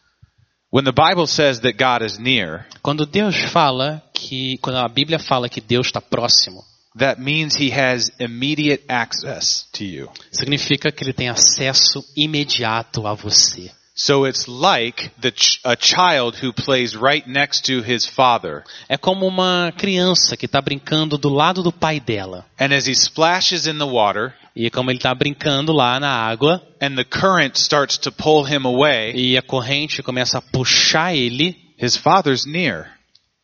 When 0.74 0.84
the 0.84 0.90
Bible 0.92 1.26
says 1.28 1.60
that 1.60 1.74
God 1.78 2.02
is 2.04 2.18
near, 2.18 2.66
Quando 2.82 3.06
Deus 3.06 3.36
fala 3.52 4.02
que, 4.12 4.58
quando 4.58 4.78
a 4.78 4.88
Bíblia 4.88 5.20
fala 5.20 5.48
que 5.48 5.60
Deus 5.60 5.86
está 5.86 6.00
próximo, 6.00 6.64
that 6.96 7.20
means 7.20 7.56
he 7.56 7.70
has 7.70 8.10
immediate 8.18 8.84
access 8.88 9.66
to 9.72 9.84
you. 9.84 10.10
significa 10.30 10.90
que 10.92 11.04
ele 11.04 11.12
tem 11.12 11.28
acesso 11.28 12.04
imediato 12.16 13.06
a 13.06 13.14
você. 13.14 13.70
So 13.94 14.26
it's 14.26 14.46
like 14.48 15.10
the 15.20 15.30
ch- 15.30 15.60
a 15.64 15.76
child 15.78 16.38
who 16.42 16.52
plays 16.52 16.94
right 16.94 17.28
next 17.28 17.66
to 17.66 17.82
his 17.82 18.06
father. 18.06 18.64
É 18.88 18.96
como 18.96 19.26
uma 19.26 19.70
criança 19.76 20.34
que 20.34 20.46
está 20.46 20.62
brincando 20.62 21.18
do 21.18 21.28
lado 21.28 21.62
do 21.62 21.70
pai 21.70 22.00
dela. 22.00 22.46
And 22.58 22.74
as 22.74 22.86
he 22.86 22.94
splashes 22.94 23.66
in 23.66 23.76
the 23.78 23.84
water 23.84 24.34
E 24.54 24.70
como 24.70 24.90
ele 24.90 24.98
está 24.98 25.14
brincando 25.14 25.72
lá 25.72 25.98
na 25.98 26.10
água, 26.10 26.62
and 26.80 26.94
the 26.94 27.04
current 27.04 27.58
starts 27.58 27.96
to 27.98 28.12
pull 28.12 28.44
him 28.44 28.66
away, 28.66 29.12
e 29.14 29.36
a 29.36 29.42
corrente 29.42 30.02
começa 30.02 30.38
a 30.38 30.42
puxar 30.42 31.14
ele, 31.14 31.56
his 31.80 31.96
father's 31.96 32.44
near. 32.44 32.86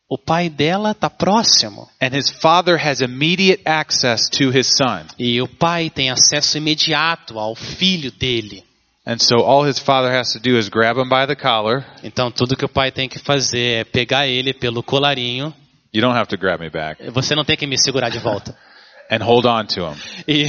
O 0.09 0.17
pai 0.17 0.49
dela 0.49 0.91
está 0.91 1.07
próximo. 1.07 1.87
And 2.01 2.17
his 2.17 2.31
father 2.31 2.83
has 2.83 2.99
immediate 2.99 3.61
access 3.65 4.27
to 4.29 4.49
his 4.49 4.75
son. 4.75 5.05
E 5.19 5.39
o 5.39 5.47
pai 5.47 5.91
tem 5.91 6.09
acesso 6.09 6.57
imediato 6.57 7.37
ao 7.37 7.53
filho 7.53 8.11
dele. 8.11 8.63
And 9.05 9.19
so 9.19 9.45
all 9.45 9.63
his 9.63 9.77
father 9.77 10.11
has 10.11 10.33
to 10.33 10.39
do 10.39 10.57
is 10.57 10.67
grab 10.67 10.99
him 10.99 11.07
by 11.07 11.27
the 11.27 11.35
collar. 11.35 11.85
Então 12.03 12.31
tudo 12.31 12.55
que 12.55 12.65
o 12.65 12.69
pai 12.69 12.91
tem 12.91 13.07
que 13.07 13.19
fazer 13.19 13.81
é 13.81 13.83
pegar 13.83 14.27
ele 14.27 14.51
pelo 14.51 14.81
colarinho. 14.81 15.53
You 15.93 16.01
don't 16.01 16.17
have 16.17 16.27
to 16.29 16.37
grab 16.37 16.59
me 16.59 16.71
back. 16.71 17.07
Você 17.11 17.35
não 17.35 17.45
tem 17.45 17.55
que 17.55 17.67
me 17.67 17.77
segurar 17.77 18.09
de 18.09 18.19
volta. 18.19 18.57
And 19.11 19.23
hold 19.23 19.45
on 19.45 19.65
to 19.67 19.87
him. 19.87 19.95
E, 20.27 20.45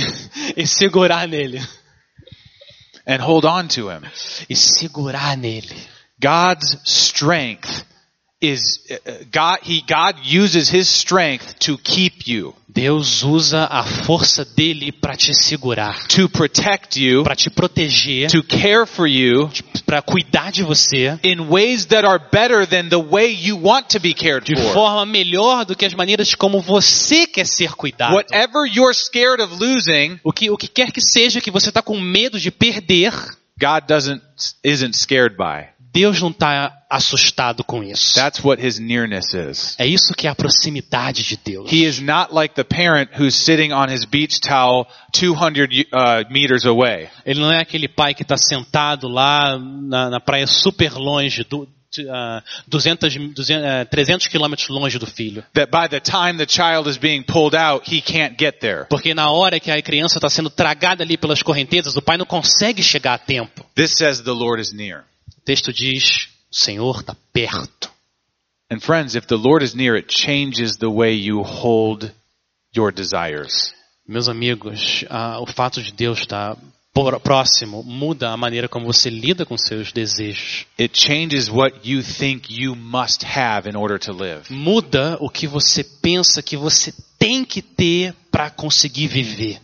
e 0.57 0.67
segurar 0.67 1.29
nele. 1.29 1.61
And 3.07 3.19
hold 3.23 3.45
on 3.45 3.67
to 3.69 3.91
him. 3.91 4.03
E 4.49 4.57
segurar 4.57 5.37
nele. 5.37 5.77
God's 6.19 6.79
strength 6.85 7.90
is 8.41 8.81
uh, 8.91 9.25
God 9.31 9.59
he 9.63 9.83
God 9.83 10.17
uses 10.25 10.71
his 10.71 10.89
strength 10.89 11.59
to 11.61 11.77
keep 11.77 12.27
you, 12.27 12.55
Deus 12.69 13.23
usa 13.23 13.67
a 13.71 13.85
força 13.85 14.45
dele 14.45 14.91
para 14.93 15.15
te 15.17 15.35
segurar, 15.35 16.07
to 16.09 16.29
protect 16.29 16.99
you, 16.99 17.23
para 17.23 17.37
te 17.37 17.51
proteger, 17.51 18.31
to 18.31 18.43
care 18.43 18.87
for 18.87 19.07
you 19.07 19.51
para 19.85 20.01
cuidar 20.01 20.53
de 20.53 20.63
você 20.63 21.19
in 21.23 21.49
ways 21.51 21.87
that 21.87 22.07
are 22.07 22.19
better 22.33 22.67
than 22.67 22.89
the 22.89 22.97
way 22.97 23.31
you 23.31 23.57
want 23.57 23.89
to 23.89 23.99
be 24.01 24.15
cared 24.15 24.45
de 24.45 24.57
for. 24.57 24.73
forma 24.73 25.05
melhor 25.05 25.65
do 25.65 25.77
que 25.77 25.85
as 25.85 25.93
maneiras 25.95 26.35
como 26.35 26.61
você 26.61 27.27
quer 27.27 27.47
ser 27.47 27.73
cuidado. 27.73 28.15
Whatever 28.15 28.67
you're 28.67 28.95
scared 28.95 29.43
of 29.43 29.55
losing, 29.63 30.19
O 30.25 30.33
que, 30.33 30.49
o 30.51 30.57
que 30.57 30.69
quer 30.69 30.93
que 30.93 31.01
seja 31.01 31.41
que 31.41 31.51
você 31.51 31.69
está 31.69 31.83
com 31.83 31.99
medo 32.01 32.39
de 32.39 32.51
perder, 32.51 33.13
God 33.59 33.87
doesn't 33.87 34.23
isn't 34.65 34.97
scared 34.97 35.37
by. 35.37 35.69
Deus 35.93 36.21
não 36.21 36.31
está 36.31 36.85
assustado 36.89 37.65
com 37.65 37.83
isso. 37.83 38.15
That's 38.15 38.45
what 38.45 38.65
his 38.65 38.79
nearness 38.79 39.35
is. 39.35 39.77
É 39.79 39.87
isso 39.87 40.15
que 40.15 40.27
é 40.27 40.31
a 40.31 40.35
proximidade 40.35 41.23
de 41.23 41.37
Deus. 41.37 41.71
He 41.71 41.85
is 41.85 42.01
not 42.01 42.35
like 42.35 42.55
the 42.55 42.65
parent 42.65 43.11
who's 43.19 43.35
sitting 43.35 43.73
on 43.73 43.89
his 43.89 44.05
beach 44.05 44.41
towel 44.41 44.87
200 45.13 45.87
uh, 45.93 46.33
meters 46.33 46.65
away. 46.65 47.09
Ele 47.25 47.41
não 47.41 47.53
é 47.53 47.61
aquele 47.61 47.89
pai 47.89 48.15
que 48.15 48.23
está 48.23 48.37
sentado 48.37 49.09
lá 49.09 49.59
na, 49.59 50.11
na 50.11 50.21
praia 50.21 50.47
super 50.47 50.93
longe, 50.95 51.45
do, 51.45 51.69
ah, 52.09 52.43
200, 52.69 53.35
200, 53.35 53.65
eh, 53.65 53.85
300 53.85 54.29
quilômetros 54.29 54.69
longe 54.69 54.99
do 54.99 55.07
filho. 55.07 55.45
That 55.55 55.71
by 55.71 55.89
the 55.89 56.01
time 56.01 56.39
the 56.39 56.47
child 56.47 56.89
is 56.89 56.97
being 56.99 57.25
pulled 57.25 57.57
out, 57.57 57.93
he 57.93 58.01
can't 58.01 58.37
get 58.39 58.61
there. 58.61 58.87
Porque 58.89 59.13
na 59.13 59.31
hora 59.31 59.59
que 59.59 59.71
a 59.71 59.83
criança 59.83 60.19
está 60.19 60.31
sendo 60.31 60.51
tragada 60.51 61.03
ali 61.03 61.17
pelas 61.17 61.43
correntezas, 61.43 61.97
o 61.97 62.03
pai 62.03 62.17
não 62.17 62.27
consegue 62.27 62.83
chegar 62.83 63.15
a 63.15 63.19
tempo. 63.19 63.67
This 63.75 63.95
says 63.97 64.21
the 64.23 64.31
Lord 64.31 64.61
is 64.61 64.73
near. 64.73 65.05
O 65.41 65.45
texto 65.45 65.73
diz, 65.73 66.29
o 66.51 66.55
Senhor 66.55 67.01
está 67.01 67.17
perto. 67.33 67.91
And 68.71 68.79
friends, 68.81 69.15
if 69.17 69.27
the 69.27 69.37
Lord 69.37 69.65
is 69.65 69.75
near, 69.75 69.97
it 69.97 70.09
changes 70.09 70.77
the 70.77 70.87
way 70.89 71.15
you 71.15 71.43
hold 71.43 72.13
your 72.77 72.93
desires. 72.93 73.75
Meus 74.07 74.29
amigos, 74.29 75.05
ah, 75.09 75.41
o 75.41 75.47
fato 75.47 75.83
de 75.83 75.93
Deus 75.93 76.21
estar 76.21 76.57
por- 76.93 77.19
próximo 77.21 77.83
muda 77.83 78.31
a 78.31 78.37
maneira 78.37 78.69
como 78.69 78.87
você 78.87 79.09
lida 79.11 79.45
com 79.47 79.57
seus 79.57 79.93
desejos. 79.93 80.67
It 80.79 80.97
changes 80.97 81.49
what 81.49 81.81
you 81.89 82.03
think 82.03 82.53
you 82.53 82.77
must 82.77 83.25
have 83.25 83.69
in 83.69 83.77
order 83.77 83.99
to 83.99 84.13
live. 84.13 84.53
Muda 84.53 85.17
o 85.21 85.29
que 85.29 85.47
você 85.47 85.83
pensa 85.83 86.43
que 86.43 86.57
você 86.57 86.93
tem 87.19 87.45
que 87.45 87.63
ter 87.63 88.15
para 88.31 88.51
conseguir 88.51 89.09
viver. 89.09 89.61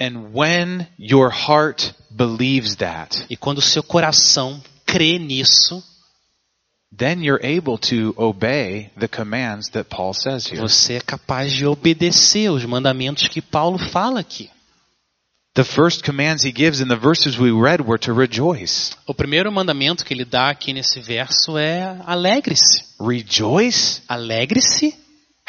And 0.00 0.30
when 0.32 0.86
your 0.98 1.30
heart 1.30 1.92
believes 2.10 2.76
that, 2.76 3.24
E 3.28 3.36
quando 3.36 3.58
o 3.58 3.62
seu 3.62 3.82
coração 3.82 4.62
crê 4.88 5.18
nisso, 5.18 5.84
then 6.96 7.22
you're 7.22 7.44
able 7.44 7.76
to 7.76 8.14
obey 8.16 8.90
the 8.98 9.06
commands 9.06 9.68
that 9.70 9.90
Paul 9.90 10.14
says 10.14 10.46
here. 10.46 10.60
você 10.60 10.94
é 10.94 11.00
capaz 11.00 11.52
de 11.52 11.66
obedecer 11.66 12.50
os 12.50 12.64
mandamentos 12.64 13.28
que 13.28 13.42
Paulo 13.42 13.78
fala 13.78 14.20
aqui. 14.20 14.50
The 15.54 15.64
first 15.64 16.04
commands 16.04 16.44
he 16.44 16.52
gives 16.52 16.80
in 16.80 16.86
the 16.86 16.96
verses 16.96 17.36
we 17.36 17.50
read 17.50 17.82
were 17.82 17.98
to 17.98 18.14
rejoice. 18.14 18.92
O 19.06 19.12
primeiro 19.12 19.50
mandamento 19.50 20.04
que 20.04 20.14
ele 20.14 20.24
dá 20.24 20.50
aqui 20.50 20.72
nesse 20.72 21.00
verso 21.00 21.58
é 21.58 22.00
alegre-se. 22.06 22.84
Rejoice? 23.00 24.00
Alegre-se? 24.08 24.94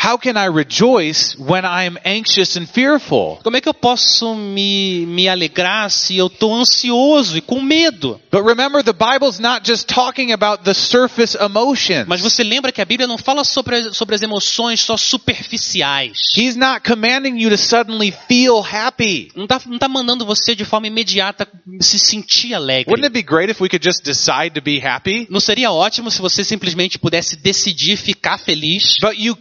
How 0.02 0.18
can 0.18 0.38
I 0.38 0.46
rejoice 0.46 1.36
when 1.38 1.66
I'm 1.66 1.98
anxious 2.06 2.56
and 2.56 2.66
fearful? 2.66 3.38
Como 3.44 3.58
é 3.58 3.62
que 3.62 3.68
eu 3.68 3.74
posso 3.74 4.34
me, 4.34 5.06
me 5.06 5.28
alegrar 5.28 5.92
se 5.92 6.16
eu 6.16 6.28
estou 6.28 6.56
ansioso 6.56 7.38
e 7.38 7.42
com 7.42 7.62
medo? 7.62 8.18
But 8.32 8.46
remember, 8.46 8.82
the 8.82 8.94
Bible's 8.94 9.40
not 9.40 9.70
just 9.70 9.90
talking 9.90 10.32
about 10.32 10.64
the 10.64 10.74
surface 10.74 11.38
emotions. 11.38 12.08
Mas 12.08 12.22
você 12.22 12.46
lembra 12.46 12.72
que 12.72 12.82
a 12.82 12.86
Bíblia 12.86 13.08
não 13.08 13.18
fala 13.18 13.44
sobre, 13.44 13.94
sobre 13.94 14.16
as 14.16 14.22
emoções 14.22 14.80
só 14.80 14.96
superficiais. 14.96 16.18
He's 16.34 16.56
not 16.56 16.80
commanding 16.88 17.38
you 17.38 17.50
to 17.50 17.58
suddenly 17.58 18.14
feel 18.30 18.62
happy. 18.62 19.30
Não 19.36 19.44
está 19.44 19.60
não 19.66 19.78
tá 19.78 19.90
mandando 19.90 20.26
você 20.26 20.56
de 20.56 20.64
forma 20.64 20.88
imediata 20.88 21.46
se 21.82 22.00
sentir 22.00 22.54
alegre. 22.54 22.90
Wouldn't 22.90 23.06
it 23.06 23.14
be 23.14 23.22
great 23.22 23.52
if 23.52 23.60
we 23.60 23.68
could 23.68 23.86
just 23.86 24.02
decide 24.06 24.52
to 24.52 24.62
be 24.62 24.80
happy? 24.80 25.28
Não 25.30 25.42
seria 25.42 25.72
ótimo 25.72 26.10
se 26.10 26.22
você 26.22 26.46
simplesmente 26.46 26.98
pudesse 26.98 27.36
decidir 27.36 27.98
ficar 27.98 28.38
feliz? 28.38 28.96
But 29.02 29.20
you 29.20 29.36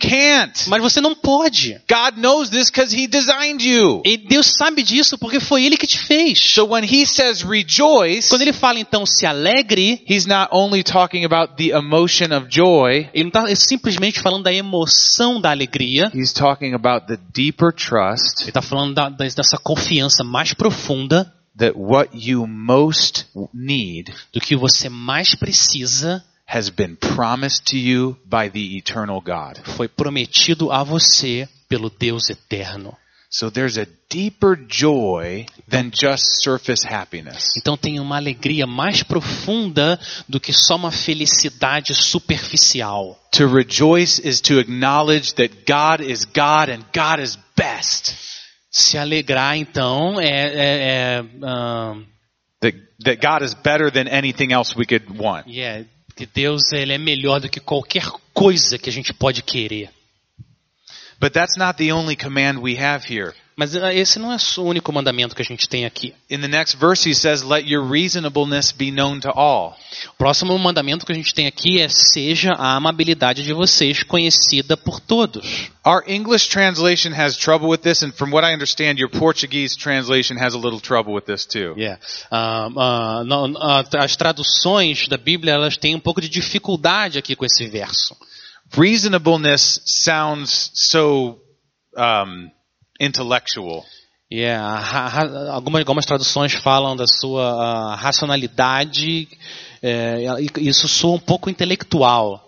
can't. 0.48 0.68
Mas 0.68 0.80
você 0.82 1.00
não 1.00 1.14
pode. 1.14 1.80
God 1.88 2.16
knows 2.20 2.50
this 2.50 2.70
because 2.70 2.94
He 2.94 3.06
designed 3.06 3.62
you. 3.64 4.02
E 4.04 4.16
Deus 4.16 4.46
sabe 4.56 4.82
disso 4.82 5.18
porque 5.18 5.40
foi 5.40 5.64
Ele 5.64 5.76
que 5.76 5.86
te 5.86 5.98
fez. 5.98 6.38
So 6.54 6.66
when 6.66 6.84
He 6.84 7.06
says 7.06 7.42
rejoice, 7.42 8.28
Quando 8.28 8.42
Ele 8.42 8.52
fala 8.52 8.78
então 8.78 9.04
se 9.06 9.26
alegre, 9.26 10.02
He's 10.08 10.26
not 10.26 10.48
only 10.52 10.82
talking 10.82 11.24
about 11.24 11.54
the 11.56 11.70
emotion 11.76 12.34
of 12.36 12.46
joy, 12.50 13.08
Ele 13.14 13.30
não 13.32 13.46
está 13.46 13.56
simplesmente 13.56 14.20
falando 14.20 14.44
da 14.44 14.52
emoção 14.52 15.40
da 15.40 15.50
alegria. 15.50 16.10
He's 16.14 16.32
talking 16.32 16.74
about 16.74 17.06
the 17.06 17.18
deeper 17.34 17.72
trust 17.72 18.40
Ele 18.42 18.50
está 18.50 18.62
falando 18.62 18.94
da- 18.94 19.08
dessa 19.08 19.58
confiança 19.62 20.22
mais 20.24 20.52
profunda 20.54 21.32
that 21.56 21.74
what 21.76 22.10
you 22.14 22.46
most 22.46 23.26
need 23.52 24.12
do 24.32 24.40
que 24.40 24.54
você 24.54 24.88
mais 24.88 25.34
precisa 25.34 26.24
has 26.50 26.70
been 26.70 26.96
promised 26.96 27.66
to 27.66 27.76
you 27.76 28.16
by 28.24 28.48
the 28.48 28.76
eternal 28.78 29.20
God. 29.20 29.58
foi 29.76 29.86
prometido 29.88 30.72
a 30.72 30.82
você 30.82 31.46
pelo 31.68 31.90
Deus 31.90 32.30
eterno. 32.30 32.96
So 33.30 33.50
there's 33.50 33.76
a 33.76 33.86
deeper 34.08 34.56
joy 34.56 35.44
than 35.68 35.90
just 35.92 36.42
surface 36.42 36.82
happiness. 36.88 37.50
Então 37.58 37.76
tem 37.76 38.00
uma 38.00 38.16
alegria 38.16 38.66
mais 38.66 39.02
profunda 39.02 40.00
do 40.26 40.40
que 40.40 40.50
só 40.50 40.76
uma 40.76 40.90
felicidade 40.90 41.94
superficial. 41.94 43.18
To 43.32 43.46
rejoice 43.46 44.18
is 44.26 44.40
to 44.40 44.58
acknowledge 44.58 45.34
that 45.34 45.54
God 45.66 46.00
is 46.00 46.24
God 46.24 46.70
and 46.70 46.84
God 46.94 47.20
is 47.22 47.36
best. 47.54 48.14
Se 48.70 48.96
alegrar, 48.96 49.56
então, 49.58 50.18
é, 50.18 50.26
é- 50.26 51.18
é, 51.18 51.24
ah, 51.42 51.96
That, 52.60 52.76
that 53.04 53.20
God 53.20 53.42
is 53.44 53.54
better 53.54 53.90
than 53.92 54.08
anything 54.08 54.52
else 54.52 54.74
we 54.76 54.84
could 54.86 55.04
want. 55.18 55.46
é, 55.48 55.84
que 56.18 56.26
Deus 56.26 56.72
ele 56.72 56.92
é 56.92 56.98
melhor 56.98 57.38
do 57.38 57.48
que 57.48 57.60
qualquer 57.60 58.04
coisa 58.34 58.76
que 58.76 58.90
a 58.90 58.92
gente 58.92 59.14
pode 59.14 59.40
querer. 59.40 59.88
But 61.20 61.32
that's 61.32 61.56
not 61.56 61.78
the 61.78 61.92
only 61.92 62.16
command 62.16 62.58
we 62.58 62.76
have 62.76 63.06
here. 63.08 63.36
Mas 63.58 63.74
ah, 63.74 63.92
esse 63.92 64.20
não 64.20 64.32
é 64.32 64.36
o 64.56 64.62
único 64.62 64.92
mandamento 64.92 65.34
que 65.34 65.42
a 65.42 65.44
gente 65.44 65.68
tem 65.68 65.84
aqui. 65.84 66.14
In 66.30 66.38
the 66.38 66.46
next 66.46 66.76
verse 66.76 67.10
he 67.10 67.12
says, 67.12 67.42
let 67.42 67.66
your 67.66 67.84
reasonableness 67.84 68.70
be 68.70 68.92
known 68.92 69.18
to 69.18 69.30
all. 69.30 69.76
O 70.10 70.16
próximo 70.16 70.56
mandamento 70.56 71.04
que 71.04 71.10
a 71.10 71.14
gente 71.14 71.34
tem 71.34 71.48
aqui 71.48 71.80
é 71.80 71.88
seja 71.88 72.52
a 72.52 72.76
amabilidade 72.76 73.42
de 73.42 73.52
vocês 73.52 74.04
conhecida 74.04 74.76
por 74.76 75.00
todos. 75.00 75.72
Our 75.84 76.04
English 76.06 76.48
translation 76.48 77.12
has 77.12 77.36
trouble 77.36 77.68
with 77.68 77.78
this, 77.78 78.04
and 78.04 78.12
from 78.12 78.30
what 78.30 78.46
I 78.46 78.54
understand, 78.54 79.00
your 79.00 79.10
Portuguese 79.10 79.76
translation 79.76 80.38
has 80.38 80.54
a 80.54 80.58
little 80.58 80.78
trouble 80.80 81.12
with 81.12 81.24
this 81.24 81.44
too. 81.44 81.74
Yeah. 81.76 81.98
Ah, 82.30 82.68
ah, 82.76 83.24
não, 83.24 83.56
ah, 83.56 83.84
as 83.98 84.14
traduções 84.14 85.08
da 85.08 85.16
Bíblia 85.16 85.54
elas 85.54 85.76
têm 85.76 85.96
um 85.96 86.00
pouco 86.00 86.20
de 86.20 86.28
dificuldade 86.28 87.18
aqui 87.18 87.34
com 87.34 87.44
esse 87.44 87.66
verso. 87.66 88.16
Reasonableness 88.70 89.80
sounds 89.84 90.70
so 90.74 91.40
um, 91.96 92.50
intellectual. 92.98 93.84
Ra- 94.30 95.52
algumas, 95.52 95.80
algumas 95.80 96.06
traduções 96.06 96.52
falam 96.54 96.94
da 96.94 97.06
sua 97.06 97.44
ah, 97.44 97.94
racionalidade, 97.94 99.28
é, 99.82 100.22
e 100.58 100.68
isso 100.68 100.86
soa 100.86 101.16
um 101.16 101.20
pouco 101.20 101.48
intelectual. 101.48 102.44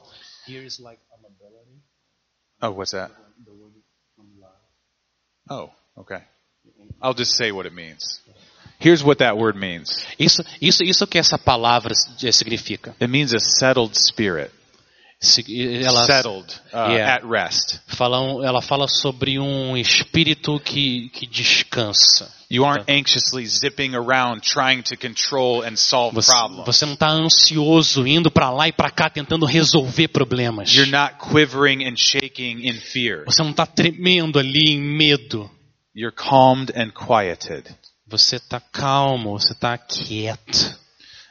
Oh, 2.62 2.70
what's 2.72 2.90
that? 2.90 3.11
Oh, 5.48 5.70
okay. 5.96 6.20
I'll 7.01 7.14
just 7.16 7.36
say 7.36 7.51
what 7.51 7.66
it 7.66 7.74
means. 7.74 8.20
Here's 8.78 9.03
what 9.03 9.18
that 9.18 9.36
word 9.36 9.57
means. 9.59 10.07
Isso, 10.18 10.42
isso, 10.61 10.82
isso 10.82 11.07
que 11.07 11.18
essa 11.18 11.38
palavra 11.38 11.94
significa. 11.94 12.94
It 13.01 13.09
means 13.09 13.32
a 13.32 13.38
settled 13.38 13.94
spirit. 13.96 14.51
Ela, 15.22 16.06
settled, 16.06 16.46
uh, 16.72 16.92
Yeah. 16.92 17.14
at 17.16 17.24
rest. 17.26 17.78
fala, 17.88 18.16
ela 18.46 18.62
fala 18.62 18.88
sobre 18.88 19.38
um 19.38 19.76
espírito 19.76 20.58
que, 20.60 21.10
que 21.10 21.26
descansa. 21.26 22.32
You 22.50 22.64
aren't 22.64 22.90
anxiously 22.90 23.44
zipping 23.46 23.94
around 23.94 24.40
trying 24.40 24.82
to 24.84 24.96
control 24.96 25.62
and 25.62 25.76
solve 25.76 26.14
Você, 26.14 26.32
problems. 26.32 26.64
você 26.64 26.86
não 26.86 26.94
está 26.94 27.08
ansioso 27.10 28.06
indo 28.06 28.30
para 28.30 28.50
lá 28.50 28.66
e 28.66 28.72
para 28.72 28.90
cá 28.90 29.10
tentando 29.10 29.44
resolver 29.44 30.08
problemas. 30.08 30.72
You're 30.74 30.90
not 30.90 31.16
quivering 31.18 31.86
and 31.86 31.96
shaking 31.98 32.66
in 32.66 32.80
fear. 32.80 33.24
Você 33.26 33.42
não 33.42 33.50
está 33.50 33.66
tremendo 33.66 34.38
ali 34.38 34.72
em 34.72 34.80
medo. 34.80 35.50
You're 35.94 36.16
calmed 36.16 36.72
and 36.74 36.90
quieted. 36.92 37.64
Você 38.08 38.36
está 38.36 38.58
calmo, 38.58 39.38
você 39.38 39.52
está 39.52 39.76
quieto. 39.76 40.79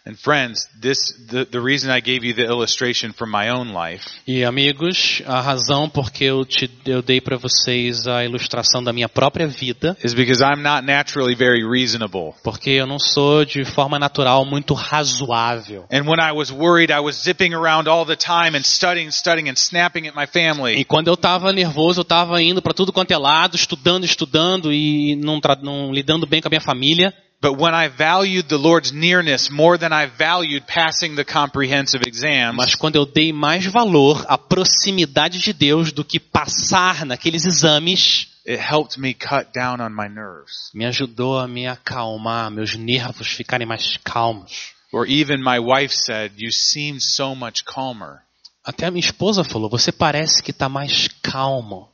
And 0.08 0.16
friends, 0.18 0.68
this 0.82 0.98
the, 1.30 1.46
the 1.46 1.60
reason 1.60 1.92
I 1.92 2.00
gave 2.00 2.24
you 2.24 2.34
the 2.34 2.46
illustration 2.46 3.12
from 3.14 3.30
my 3.30 3.50
own 3.50 3.74
life 3.74 4.06
E 4.28 4.44
amigos, 4.44 5.22
a 5.28 5.42
razão 5.42 5.90
porque 5.90 6.24
eu 6.24 6.46
te 6.46 6.70
eu 6.86 7.02
dei 7.02 7.20
para 7.22 7.38
vocês 7.38 8.08
a 8.08 8.24
ilustração 8.24 8.82
da 8.84 8.94
minha 8.94 9.10
própria 9.10 9.48
vida, 9.48 9.98
is 10.04 10.14
because 10.14 10.42
I'm 10.42 10.62
not 10.64 10.86
naturally 10.86 11.36
very 11.36 11.62
reasonable. 11.64 12.34
porque 12.44 12.72
eu 12.72 12.88
não 12.88 12.98
sou 12.98 13.44
de 13.46 13.64
forma 13.66 14.00
natural 14.00 14.46
muito 14.46 14.74
razoável. 14.74 15.86
And 15.92 16.04
when 16.08 16.20
I 16.20 16.32
was 16.32 16.50
worried, 16.52 16.92
I 16.92 17.00
was 17.02 17.16
zipping 17.22 17.54
around 17.54 17.88
all 17.90 18.06
the 18.06 18.16
time 18.16 18.58
and 18.58 18.64
studying, 18.64 19.12
studying 19.12 19.50
and 19.50 19.56
snapping 19.58 20.08
at 20.08 20.16
my 20.16 20.24
E 20.24 20.28
family. 20.28 20.86
quando 20.86 21.08
eu 21.08 21.14
estava 21.16 21.52
nervoso, 21.52 22.00
eu 22.00 22.04
estava 22.04 22.42
indo 22.42 22.62
para 22.62 22.74
tudo 22.74 22.94
quanto 22.94 23.12
é 23.12 23.18
lado, 23.18 23.56
estudando, 23.56 24.06
estudando 24.06 24.72
e 24.74 25.16
não, 25.18 25.40
não 25.62 25.92
lidando 25.92 26.26
bem 26.26 26.42
com 26.42 26.48
a 26.48 26.52
minha 26.52 26.62
família. 26.62 27.14
But 27.42 27.54
when 27.54 27.74
I 27.74 27.88
valued 27.88 28.50
the 28.50 28.58
Lord's 28.58 28.92
nearness 28.92 29.50
more 29.50 29.78
than 29.78 29.94
I 29.94 30.08
valued 30.08 30.68
passing 30.68 31.16
the 31.16 31.24
comprehensive 31.24 32.02
exams, 32.06 32.58
Mas 32.58 32.76
quando 32.76 32.98
eu 32.98 33.06
dei 33.06 33.32
mais 33.32 33.66
valor 33.66 34.26
à 34.28 34.38
proximidade 34.38 35.40
de 35.40 35.54
Deus 35.54 35.94
do 35.94 36.04
que 36.04 36.20
passar 36.20 37.06
naqueles 37.06 37.46
exames, 37.46 38.28
it 38.46 38.60
helped 38.60 39.00
me 39.00 39.14
cut 39.14 39.54
down 39.54 39.80
on 39.80 39.90
my 39.90 40.10
nerves. 40.10 40.70
me 40.74 40.86
ajudou 40.86 41.38
a 41.38 41.48
me 41.48 41.66
acalmar, 41.66 42.52
meus 42.52 42.76
nervos 42.76 43.30
ficarem 43.30 43.66
mais 43.66 43.96
calmos. 44.04 44.74
Or 44.92 45.08
even 45.08 45.42
my 45.42 45.60
wife 45.60 45.94
said, 45.94 46.34
you 46.38 46.52
seem 46.52 47.00
so 47.00 47.36
much 47.36 47.64
calmer. 47.64 48.22
Até 48.66 48.88
a 48.88 48.92
minha 48.92 49.06
esposa 49.06 49.44
falou: 49.44 49.70
você 49.70 49.92
parece 49.92 50.44
que 50.44 50.52
está 50.52 50.68
mais 50.68 51.08
calmo. 51.24 51.90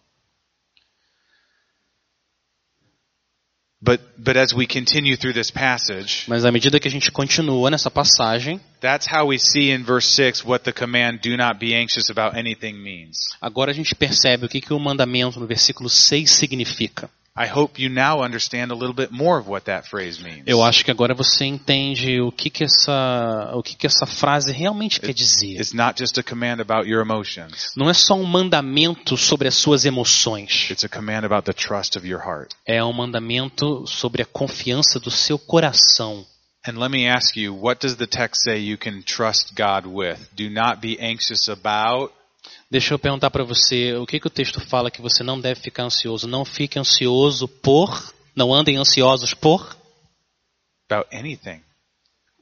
But, 3.85 4.01
but 4.17 4.35
as 4.35 4.51
we 4.51 4.65
continue 4.65 5.15
through 5.15 5.33
this 5.33 5.51
passage, 5.51 6.25
Mas 6.27 6.43
à 6.43 6.51
medida 6.51 6.79
que 6.79 6.87
a 6.87 6.91
gente 6.91 7.11
continua 7.11 7.69
nessa 7.69 7.91
passagem, 7.91 8.59
that's 8.81 9.05
how 9.05 9.27
we 9.27 9.37
see 9.37 9.69
in 9.69 9.83
verse 9.83 10.07
6 10.15 10.43
what 10.43 10.63
the 10.63 10.73
command 10.73 11.19
do 11.21 11.37
not 11.37 11.59
be 11.59 11.75
anxious 11.75 12.09
about 12.09 12.35
anything 12.35 12.73
means. 12.73 13.15
agora 13.39 13.69
a 13.69 13.73
gente 13.75 13.93
percebe 13.93 14.47
o 14.47 14.49
que, 14.49 14.59
que 14.59 14.73
o 14.73 14.79
mandamento 14.79 15.39
no 15.39 15.45
versículo 15.45 15.87
6 15.87 16.27
significa. 16.31 17.07
I 17.37 17.47
hope 17.47 17.81
you 17.81 17.89
now 17.89 18.21
understand 18.21 18.71
a 18.71 18.75
little 18.75 18.93
bit 18.93 19.11
more 19.11 19.37
of 19.37 19.45
what 19.45 19.65
that 19.65 19.89
phrase 19.89 20.23
means. 20.23 20.43
Eu 20.45 20.63
acho 20.63 20.85
que 20.85 20.91
agora 20.91 21.13
você 21.13 21.43
entende 21.43 22.21
o 22.21 22.31
que, 22.31 22.49
que, 22.49 22.63
essa, 22.63 23.51
o 23.53 23.61
que, 23.61 23.75
que 23.75 23.85
essa 23.85 24.05
frase 24.05 24.53
realmente 24.53 25.01
quer 25.01 25.13
dizer. 25.13 25.59
It's 25.59 25.73
not 25.73 25.99
just 25.99 26.17
a 26.17 26.23
command 26.23 26.61
about 26.61 26.87
your 26.87 27.01
emotions. 27.01 27.73
Não 27.75 27.89
é 27.89 27.93
só 27.93 28.13
um 28.15 28.23
mandamento 28.23 29.17
sobre 29.17 29.49
as 29.49 29.55
suas 29.55 29.83
emoções. 29.83 30.69
It's 30.71 30.85
a 30.85 30.89
command 30.89 31.25
about 31.25 31.43
the 31.43 31.51
trust 31.51 31.97
of 31.97 32.07
your 32.07 32.21
heart. 32.25 32.55
É 32.65 32.81
um 32.81 32.93
mandamento 32.93 33.85
sobre 33.85 34.21
a 34.21 34.25
confiança 34.25 34.97
do 34.97 35.11
seu 35.11 35.37
coração. 35.37 36.25
And 36.65 36.79
let 36.79 36.89
me 36.89 37.05
ask 37.05 37.35
you, 37.35 37.53
what 37.53 37.85
does 37.85 37.97
the 37.97 38.07
text 38.07 38.43
say 38.43 38.59
you 38.59 38.77
can 38.77 39.01
trust 39.01 39.53
God 39.53 39.85
with? 39.85 40.19
Do 40.33 40.49
not 40.49 40.79
be 40.79 40.97
anxious 41.01 41.49
about 41.49 42.13
Deixa 42.71 42.93
eu 42.93 42.99
perguntar 42.99 43.29
para 43.29 43.43
você, 43.43 43.93
o 43.95 44.05
que, 44.05 44.19
que 44.19 44.27
o 44.27 44.29
texto 44.29 44.59
fala 44.59 44.89
que 44.89 45.01
você 45.01 45.23
não 45.23 45.39
deve 45.39 45.59
ficar 45.61 45.83
ansioso? 45.83 46.27
Não 46.27 46.43
fique 46.43 46.79
ansioso 46.79 47.47
por, 47.47 48.13
não 48.35 48.53
andem 48.53 48.77
ansiosos 48.77 49.33
por 49.33 49.75
about 50.89 51.07
anything. 51.15 51.61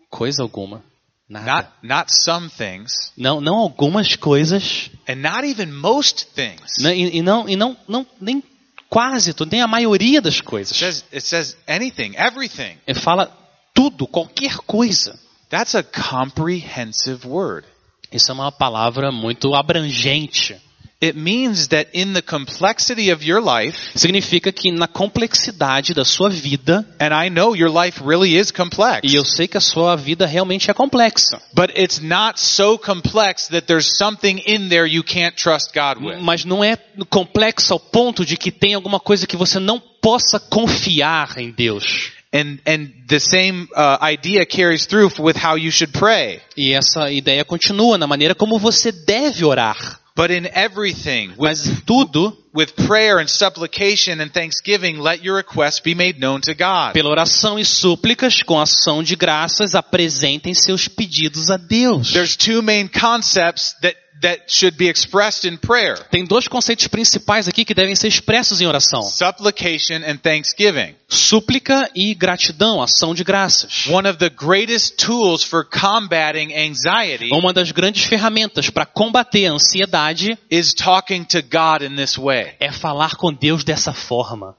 coisa 0.09 0.41
alguma. 0.43 0.83
Nada. 1.29 1.45
Not 1.45 1.69
not 1.83 2.13
some 2.13 2.49
things, 2.49 2.91
Não, 3.17 3.39
não 3.41 3.55
algumas 3.57 4.15
coisas, 4.15 4.91
and 5.07 5.15
not 5.15 5.45
even 5.47 5.67
most 5.71 6.27
things. 6.35 6.77
né, 6.81 6.95
e, 6.95 7.17
e 7.17 7.21
não, 7.21 7.47
e 7.47 7.55
não, 7.55 7.75
não, 7.87 8.05
nem 8.19 8.43
quase 8.89 9.33
tudo, 9.33 9.51
nem 9.51 9.61
a 9.61 9.67
maioria 9.67 10.21
das 10.21 10.35
It 10.35 10.43
coisas. 10.43 10.75
says 10.77 11.03
it 11.13 11.21
says 11.25 11.57
anything, 11.67 12.13
everything. 12.17 12.77
Ele 12.85 12.99
fala 12.99 13.25
tudo, 13.73 14.05
qualquer 14.05 14.57
coisa. 14.57 15.17
That's 15.49 15.75
a 15.75 15.83
comprehensive 15.83 17.25
word. 17.27 17.65
Isso 18.13 18.31
é 18.31 18.33
uma 18.33 18.51
palavra 18.51 19.11
muito 19.11 19.55
abrangente. 19.55 20.55
It 21.03 21.17
means 21.17 21.67
that 21.67 21.89
in 21.93 22.13
the 22.13 22.21
complexity 22.21 23.11
of 23.11 23.25
your 23.25 23.41
life, 23.43 23.77
Significa 23.93 24.53
que 24.53 24.71
na 24.71 24.87
complexidade 24.87 25.93
da 25.93 26.05
sua 26.05 26.29
vida, 26.29 26.87
and 26.97 27.13
I 27.13 27.29
know 27.29 27.53
your 27.53 27.69
life 27.69 28.01
really 28.01 28.37
is 28.37 28.51
complex, 28.51 29.01
e 29.03 29.13
eu 29.13 29.25
sei 29.25 29.45
que 29.45 29.57
a 29.57 29.59
sua 29.59 29.97
vida 29.97 30.25
realmente 30.25 30.71
é 30.71 30.73
complexa, 30.73 31.41
but 31.53 31.69
it's 31.77 31.99
not 31.99 32.39
so 32.39 32.77
complex 32.77 33.47
that 33.47 33.67
there's 33.67 33.97
something 33.97 34.41
in 34.47 34.69
there 34.69 34.87
you 34.87 35.03
can't 35.03 35.35
trust 35.35 35.73
God 35.73 36.01
with. 36.01 36.21
mas 36.21 36.45
não 36.45 36.63
é 36.63 36.77
complexa 37.09 37.73
ao 37.73 37.79
ponto 37.81 38.25
de 38.25 38.37
que 38.37 38.49
tem 38.49 38.73
alguma 38.73 38.99
coisa 38.99 39.27
que 39.27 39.35
você 39.35 39.59
não 39.59 39.81
possa 40.01 40.39
confiar 40.39 41.37
em 41.37 41.51
Deus. 41.51 42.12
And 42.33 42.59
and 42.65 42.89
the 43.07 43.19
same 43.19 43.67
uh, 43.75 43.99
idea 44.01 44.43
carries 44.45 44.87
through 44.87 45.11
with 45.19 45.37
how 45.37 45.55
you 45.55 45.69
should 45.69 45.93
pray. 45.93 46.41
E 46.57 46.73
essa 46.73 47.11
ideia 47.11 47.45
continua 47.45 47.97
na 47.97 48.07
maneira 48.07 48.33
como 48.33 48.57
você 48.57 48.91
deve 48.91 49.45
orar. 49.45 49.99
But 50.15 50.29
in 50.29 50.47
everything, 50.53 51.29
with, 51.29 51.39
Mas 51.39 51.67
em 51.67 51.75
tudo, 51.87 52.37
with 52.53 52.75
prayer 52.87 53.17
and 53.19 53.27
supplication 53.27 54.21
and 54.21 54.29
thanksgiving, 54.31 54.99
let 54.99 55.23
your 55.23 55.37
requests 55.37 55.79
be 55.79 55.95
made 55.95 56.19
known 56.19 56.39
to 56.41 56.53
God. 56.53 56.93
pela 56.93 57.09
oração 57.09 57.57
e 57.57 57.65
súplicas, 57.65 58.43
com 58.43 58.59
ação 58.59 59.01
de 59.01 59.15
graças, 59.15 59.73
apresentem 59.73 60.53
seus 60.53 60.87
pedidos 60.87 61.49
a 61.49 61.57
Deus. 61.57 62.13
There's 62.13 62.35
two 62.35 62.61
main 62.61 62.87
concepts 62.87 63.73
that 63.81 63.95
that 64.23 64.45
should 64.47 64.75
be 64.77 64.89
expressed 64.89 65.45
in 65.47 65.57
prayer: 65.57 65.95
Tem 66.09 66.25
dois 66.25 66.47
conceitos 66.47 66.87
principais 66.87 67.47
aqui 67.47 67.63
que 67.63 67.73
devem 67.75 67.95
ser 67.95 68.07
expressos 68.07 68.59
em 68.61 68.65
oração: 68.65 69.03
supplication 69.03 69.97
and 70.07 70.17
thanksgiving. 70.17 70.95
súplica 71.07 71.89
e 71.93 72.15
gratidão, 72.15 72.81
ação 72.81 73.13
de 73.13 73.23
graças. 73.23 73.85
One 73.87 74.09
of 74.09 74.17
the 74.17 74.29
greatest 74.29 74.95
tools 74.97 75.43
for 75.43 75.63
combating 75.65 76.53
anxiety 76.55 77.29
Uma 77.31 77.53
das 77.53 77.71
grandes 77.71 78.05
ferramentas 78.05 78.69
para 78.69 78.85
combater 78.85 79.45
a 79.45 79.53
ansiedade 79.53 80.37
is 80.49 80.73
talking 80.73 81.23
to 81.25 81.41
God 81.41 81.83
in 81.83 81.95
this 81.95 82.17
way. 82.17 82.55
é 82.59 82.71
falar 82.71 83.15
com 83.15 83.31
Deus 83.31 83.63
dessa 83.63 83.93
forma. 83.93 84.55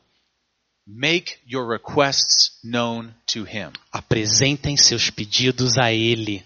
Make 0.86 1.36
your 1.50 1.66
requests 1.66 2.58
known 2.62 3.08
to 3.32 3.40
Him. 3.40 3.70
Apresentem 3.90 4.76
seus 4.76 5.08
pedidos 5.08 5.78
a 5.78 5.90
Ele. 5.90 6.44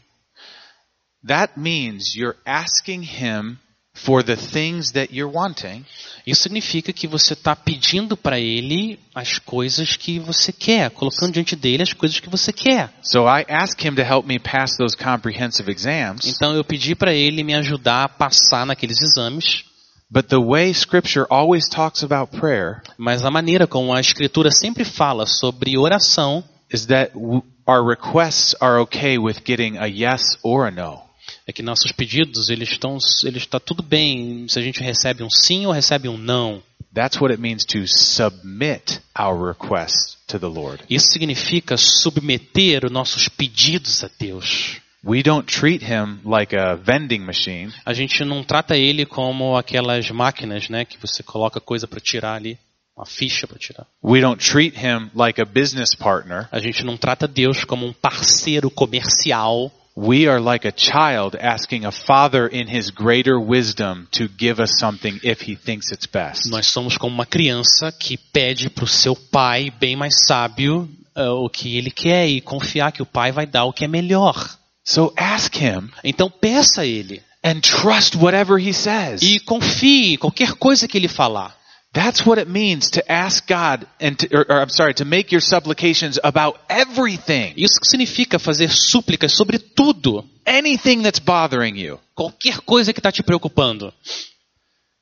That 1.28 1.52
means 1.56 2.16
you're 2.16 2.36
asking 2.44 3.02
Him 3.02 3.58
for 3.94 4.22
the 4.22 4.36
things 4.36 4.92
that 4.92 5.12
you're 5.12 5.30
wanting, 5.30 5.84
Isso 6.26 6.42
significa 6.42 6.92
que 6.92 7.06
você 7.08 7.32
está 7.32 7.56
pedindo 7.56 8.16
para 8.16 8.38
Ele 8.38 8.98
as 9.14 9.38
coisas 9.38 9.96
que 9.96 10.18
você 10.18 10.52
quer, 10.52 10.90
colocando 10.90 11.32
diante 11.32 11.56
dele 11.56 11.82
as 11.82 11.92
coisas 11.92 12.20
que 12.20 12.28
você 12.28 12.52
quer. 12.52 12.90
So 13.02 13.26
I 13.26 13.44
ask 13.48 13.80
him 13.80 13.94
to 13.94 14.02
help 14.02 14.26
me 14.26 14.38
pass 14.38 14.76
those 14.76 14.96
comprehensive 14.96 15.70
exams. 15.70 16.26
Então 16.26 16.54
eu 16.54 16.64
pedi 16.64 16.94
para 16.94 17.14
Ele 17.14 17.42
me 17.42 17.54
ajudar 17.54 18.04
a 18.04 18.08
passar 18.08 18.66
naqueles 18.66 19.00
exames, 19.00 19.64
But 20.10 20.28
the 20.28 20.38
way 20.38 20.72
scripture 20.72 21.26
always 21.28 21.68
talks 21.68 22.02
about 22.02 22.34
prayer 22.38 22.82
mas 22.96 23.24
a 23.26 23.30
maneira 23.30 23.66
como 23.66 23.92
a 23.92 24.00
Escritura 24.00 24.50
sempre 24.50 24.82
fala 24.82 25.26
sobre 25.26 25.76
oração 25.76 26.42
is 26.72 26.86
that 26.86 27.12
our 27.66 27.84
requests 27.86 28.54
are 28.58 28.80
okay 28.80 29.18
with 29.18 29.42
getting 29.44 29.76
a 29.76 29.86
yes 29.86 30.38
or 30.42 30.66
a 30.66 30.70
no. 30.70 31.07
É 31.48 31.52
que 31.52 31.62
nossos 31.62 31.90
pedidos 31.90 32.50
eles 32.50 32.68
estão 32.68 32.98
eles 33.24 33.42
está 33.42 33.58
tudo 33.58 33.82
bem 33.82 34.46
se 34.48 34.58
a 34.58 34.62
gente 34.62 34.82
recebe 34.82 35.22
um 35.22 35.30
sim 35.30 35.64
ou 35.64 35.72
recebe 35.72 36.06
um 36.06 36.18
não. 36.18 36.62
That's 36.94 37.18
what 37.20 37.32
it 37.32 37.40
means 37.40 37.64
to 37.66 37.86
submit 37.86 39.00
our 39.18 39.48
requests 39.48 40.18
to 40.26 40.38
the 40.38 40.46
Lord. 40.46 40.84
Isso 40.90 41.10
significa 41.10 41.76
submeter 41.78 42.84
os 42.84 42.92
nossos 42.92 43.28
pedidos 43.28 44.04
a 44.04 44.10
Deus. 44.18 44.76
We 45.02 45.22
don't 45.22 45.46
treat 45.50 45.82
him 45.82 46.18
like 46.24 46.54
a 46.54 46.74
vending 46.74 47.20
machine. 47.20 47.72
A 47.86 47.94
gente 47.94 48.24
não 48.24 48.44
trata 48.44 48.76
ele 48.76 49.06
como 49.06 49.56
aquelas 49.56 50.10
máquinas, 50.10 50.68
né, 50.68 50.84
que 50.84 50.98
você 50.98 51.22
coloca 51.22 51.60
coisa 51.60 51.86
para 51.86 52.00
tirar 52.00 52.34
ali. 52.34 52.58
uma 52.98 53.06
ficha 53.06 53.46
para 53.46 53.58
tirar. 53.58 53.86
We 54.02 54.20
don't 54.20 54.44
treat 54.44 54.76
him 54.76 55.10
like 55.14 55.40
a 55.40 55.44
business 55.44 55.94
partner. 55.94 56.48
A 56.50 56.58
gente 56.58 56.84
não 56.84 56.96
trata 56.96 57.28
Deus 57.28 57.64
como 57.64 57.86
um 57.86 57.92
parceiro 57.92 58.68
comercial. 58.70 59.72
We 60.00 60.28
are 60.28 60.38
like 60.38 60.64
a 60.64 60.70
child 60.70 61.34
asking 61.40 61.84
a 61.84 61.90
father 61.90 62.46
in 62.46 62.68
his 62.68 62.88
greater 62.92 63.36
wisdom 63.40 64.06
to 64.12 64.28
give 64.28 64.60
us 64.60 64.78
something 64.78 65.18
if 65.24 65.40
he 65.40 65.56
thinks 65.56 65.90
it's 65.90 66.06
best. 66.06 66.48
Nós 66.52 66.68
somos 66.68 66.96
como 66.96 67.12
uma 67.12 67.26
criança 67.26 67.90
que 67.90 68.16
pede 68.16 68.70
para 68.70 68.84
o 68.84 68.86
seu 68.86 69.16
pai, 69.16 69.72
bem 69.80 69.96
mais 69.96 70.14
sábio, 70.24 70.88
uh, 71.16 71.44
o 71.44 71.50
que 71.50 71.76
ele 71.76 71.90
quer 71.90 72.28
e 72.28 72.40
confiar 72.40 72.92
que 72.92 73.02
o 73.02 73.06
pai 73.06 73.32
vai 73.32 73.44
dar 73.44 73.64
o 73.64 73.72
que 73.72 73.86
é 73.86 73.88
melhor. 73.88 74.56
So 74.84 75.12
ask 75.16 75.56
him 75.56 75.90
Então 76.04 76.30
peça 76.30 76.82
a 76.82 76.86
ele 76.86 77.20
and 77.42 77.60
trust 77.60 78.16
whatever 78.16 78.56
he 78.56 78.72
says. 78.72 79.20
e 79.20 79.40
confie 79.40 80.14
em 80.14 80.16
qualquer 80.16 80.52
coisa 80.52 80.86
que 80.86 80.96
ele 80.96 81.08
falar. 81.08 81.57
That's 81.92 82.24
what 82.26 82.38
it 82.38 82.48
means 82.50 82.90
to 82.90 83.02
ask 83.10 83.46
God 83.48 83.86
and 84.00 84.14
to, 84.18 84.28
or, 84.36 84.44
or 84.48 84.60
I'm 84.60 84.68
sorry, 84.68 84.92
to 84.94 85.04
make 85.06 85.32
your 85.32 85.40
supplications 85.40 86.18
about 86.22 86.58
everything. 86.68 87.54
Isso 87.56 87.78
significa 87.82 88.38
fazer 88.38 88.70
súplicas 88.70 89.32
sobre 89.34 89.58
tudo, 89.58 90.24
Anything 90.46 91.02
that's 91.02 91.18
bothering 91.18 91.76
you. 91.76 91.98
qualquer 92.14 92.60
coisa 92.60 92.92
que 92.92 93.00
está 93.00 93.10
te 93.10 93.22
preocupando. 93.22 93.92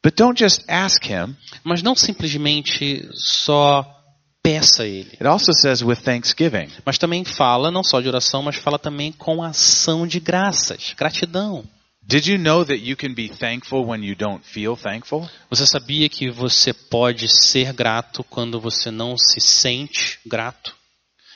But 0.03 0.15
don't 0.15 0.39
just 0.39 0.63
ask 0.69 1.05
him. 1.05 1.37
Mas 1.65 1.83
não 1.83 1.97
simplesmente 1.97 3.09
só 3.13 3.85
peça 4.41 4.85
a 4.85 4.87
ele. 4.87 5.11
It 5.15 5.27
also 5.27 5.53
says 5.53 5.83
with 5.83 5.97
thanksgiving. 6.05 6.71
Mas 6.85 6.99
também 6.99 7.25
fala 7.25 7.73
não 7.73 7.83
só 7.83 8.01
de 8.01 8.07
oração, 8.09 8.43
mas 8.43 8.55
fala 8.55 8.79
também 8.79 9.11
com 9.11 9.43
ação 9.43 10.07
de 10.07 10.21
graças, 10.21 10.95
gratidão. 10.97 11.65
Did 12.09 12.29
you 12.29 12.39
know 12.39 12.63
that 12.63 12.79
you 12.79 12.95
can 12.95 13.15
be 13.15 13.29
thankful 13.29 13.85
when 13.85 14.05
you 14.05 14.15
don't 14.15 14.45
feel 14.45 14.77
thankful? 14.77 15.29
Você 15.51 15.67
sabia 15.67 16.09
que 16.09 16.31
você 16.31 16.73
pode 16.73 17.29
ser 17.29 17.73
grato 17.73 18.23
quando 18.23 18.61
você 18.61 18.93
não 18.93 19.19
se 19.19 19.41
sente 19.41 20.21
grato? 20.25 20.73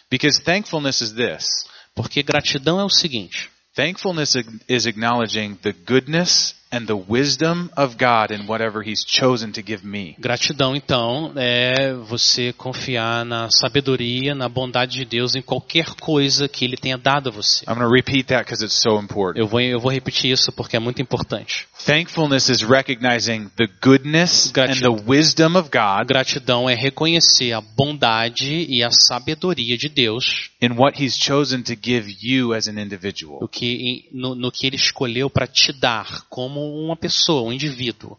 Because 0.09 0.41
thankfulness 0.41 1.01
is 1.01 1.13
this. 1.13 1.65
Porque 1.93 2.23
gratidão 2.23 2.79
é 2.79 2.85
o 2.85 2.89
seguinte: 2.89 3.51
Thankfulness 3.75 4.37
is 4.69 4.87
acknowledging 4.87 5.57
the 5.57 5.73
goodness 5.73 6.55
and 6.73 6.87
the 6.87 6.95
wisdom 7.09 7.69
of 7.77 7.97
God 7.99 8.31
in 8.31 8.47
whatever 8.47 8.83
He's 8.83 9.05
chosen 9.05 9.53
to 9.53 9.63
give 9.63 9.85
me. 9.85 10.15
gratidão, 10.19 10.77
então, 10.77 11.33
é 11.37 11.93
você 11.95 12.53
confiar 12.53 13.25
na 13.25 13.49
sabedoria, 13.51 14.35
na 14.35 14.49
bondade 14.49 14.99
de 14.99 15.05
Deus 15.05 15.35
em 15.35 15.43
qualquer 15.43 15.87
coisa 16.01 16.49
que 16.49 16.65
Ele 16.65 16.77
tenha 16.77 16.97
dado 16.97 17.29
a 17.29 17.33
você. 17.33 17.65
I'm 17.69 17.75
going 17.75 17.87
to 17.89 17.93
repeat 17.93 18.29
that 18.29 18.45
because 18.45 18.65
it's 18.65 18.81
so 18.81 18.99
important. 19.01 19.39
Eu 19.41 19.49
vou, 19.49 19.61
eu 19.61 19.81
vou 19.81 19.91
repetir 19.91 20.31
isso 20.33 20.53
porque 20.53 20.77
é 20.77 20.81
muito 20.81 21.03
importante. 21.03 21.67
Thankfulness 21.85 22.49
is 22.51 22.61
recognizing 22.63 23.51
the 23.57 23.67
goodness 23.83 24.51
Gratidão. 24.53 24.93
and 24.93 24.97
the 24.97 25.05
wisdom 25.11 25.57
of 25.59 25.71
God 25.71 26.07
gratidão 26.07 26.69
é 26.69 26.75
reconhecer 26.75 27.53
a 27.53 27.61
bondade 27.61 28.67
e 28.69 28.83
a 28.85 28.91
sabedoria 28.91 29.77
de 29.77 29.89
Deus 29.89 30.51
in 30.63 30.73
what 30.77 31.03
He's 31.03 31.17
chosen 31.17 31.63
to 31.63 31.73
give 31.75 32.15
you 32.23 32.53
as 32.55 32.69
an 32.69 32.79
individual. 32.81 33.49
que, 33.49 34.09
no, 34.13 34.35
no 34.35 34.53
que 34.53 34.67
Ele 34.67 34.77
escolheu 34.77 35.29
para 35.31 35.47
te 35.47 35.73
dar 35.73 36.25
como 36.29 36.60
uma 36.61 36.97
pessoa, 36.97 37.49
um 37.49 37.53
indivíduo. 37.53 38.17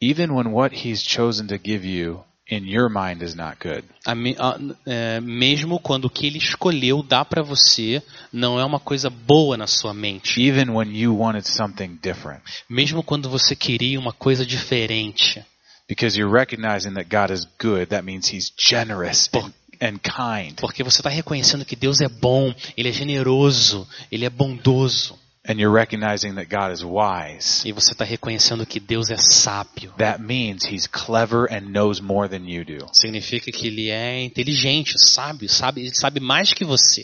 Even 0.00 0.30
when 0.32 0.48
what 0.48 0.74
He's 0.74 1.02
chosen 1.02 1.46
to 1.46 1.56
give 1.56 1.86
you 1.86 2.24
in 2.50 2.66
your 2.68 2.90
mind 2.90 3.22
is 3.22 3.34
not 3.34 3.56
good. 3.62 3.84
A 4.04 4.12
a- 4.12 4.58
é, 4.84 5.20
mesmo 5.20 5.78
quando 5.78 6.06
o 6.06 6.10
que 6.10 6.26
Ele 6.26 6.38
escolheu 6.38 7.02
dar 7.02 7.24
para 7.24 7.42
você 7.42 8.02
não 8.32 8.58
é 8.58 8.64
uma 8.64 8.80
coisa 8.80 9.08
boa 9.08 9.56
na 9.56 9.66
sua 9.66 9.94
mente. 9.94 10.40
Even 10.40 10.70
when 10.70 10.90
you 10.94 11.16
wanted 11.16 11.46
something 11.48 11.98
different. 12.02 12.42
Mesmo 12.68 13.02
quando 13.02 13.28
você 13.30 13.54
queria 13.54 13.98
uma 13.98 14.12
coisa 14.12 14.44
diferente. 14.44 15.42
Because 15.88 16.18
you're 16.18 16.32
recognizing 16.32 16.94
that 16.94 17.08
God 17.08 17.30
is 17.32 17.46
good, 17.60 17.86
that 17.86 18.02
means 18.04 18.32
He's 18.32 18.52
generous 18.58 19.28
and, 19.34 19.52
and 19.80 19.98
kind. 19.98 20.54
Porque 20.56 20.82
você 20.82 20.98
está 21.00 21.10
reconhecendo 21.10 21.64
que 21.64 21.76
Deus 21.76 22.00
é 22.00 22.08
bom, 22.08 22.52
Ele 22.76 22.88
é 22.88 22.92
generoso, 22.92 23.86
Ele 24.10 24.24
é 24.24 24.30
bondoso. 24.30 25.16
And 25.44 25.58
you're 25.58 25.74
recognizing 25.74 26.36
that 26.36 26.48
God 26.48 26.72
is 26.72 26.84
wise. 26.84 27.66
E 27.66 27.72
você 27.72 27.92
está 27.92 28.04
reconhecendo 28.04 28.64
que 28.64 28.78
Deus 28.78 29.10
é 29.10 29.16
sábio. 29.16 29.92
That 29.98 30.22
means 30.22 30.64
He's 30.64 30.86
clever 30.86 31.46
and 31.50 31.72
knows 31.72 32.00
more 32.00 32.28
than 32.28 32.48
you 32.48 32.64
do. 32.64 32.86
Significa 32.92 33.50
que 33.50 33.66
Ele 33.66 33.90
é 33.90 34.22
inteligente, 34.22 34.98
sábio, 34.98 35.48
sabe, 35.48 35.80
ele 35.80 35.94
sabe 35.94 36.20
mais 36.20 36.52
que 36.52 36.64
você. 36.64 37.02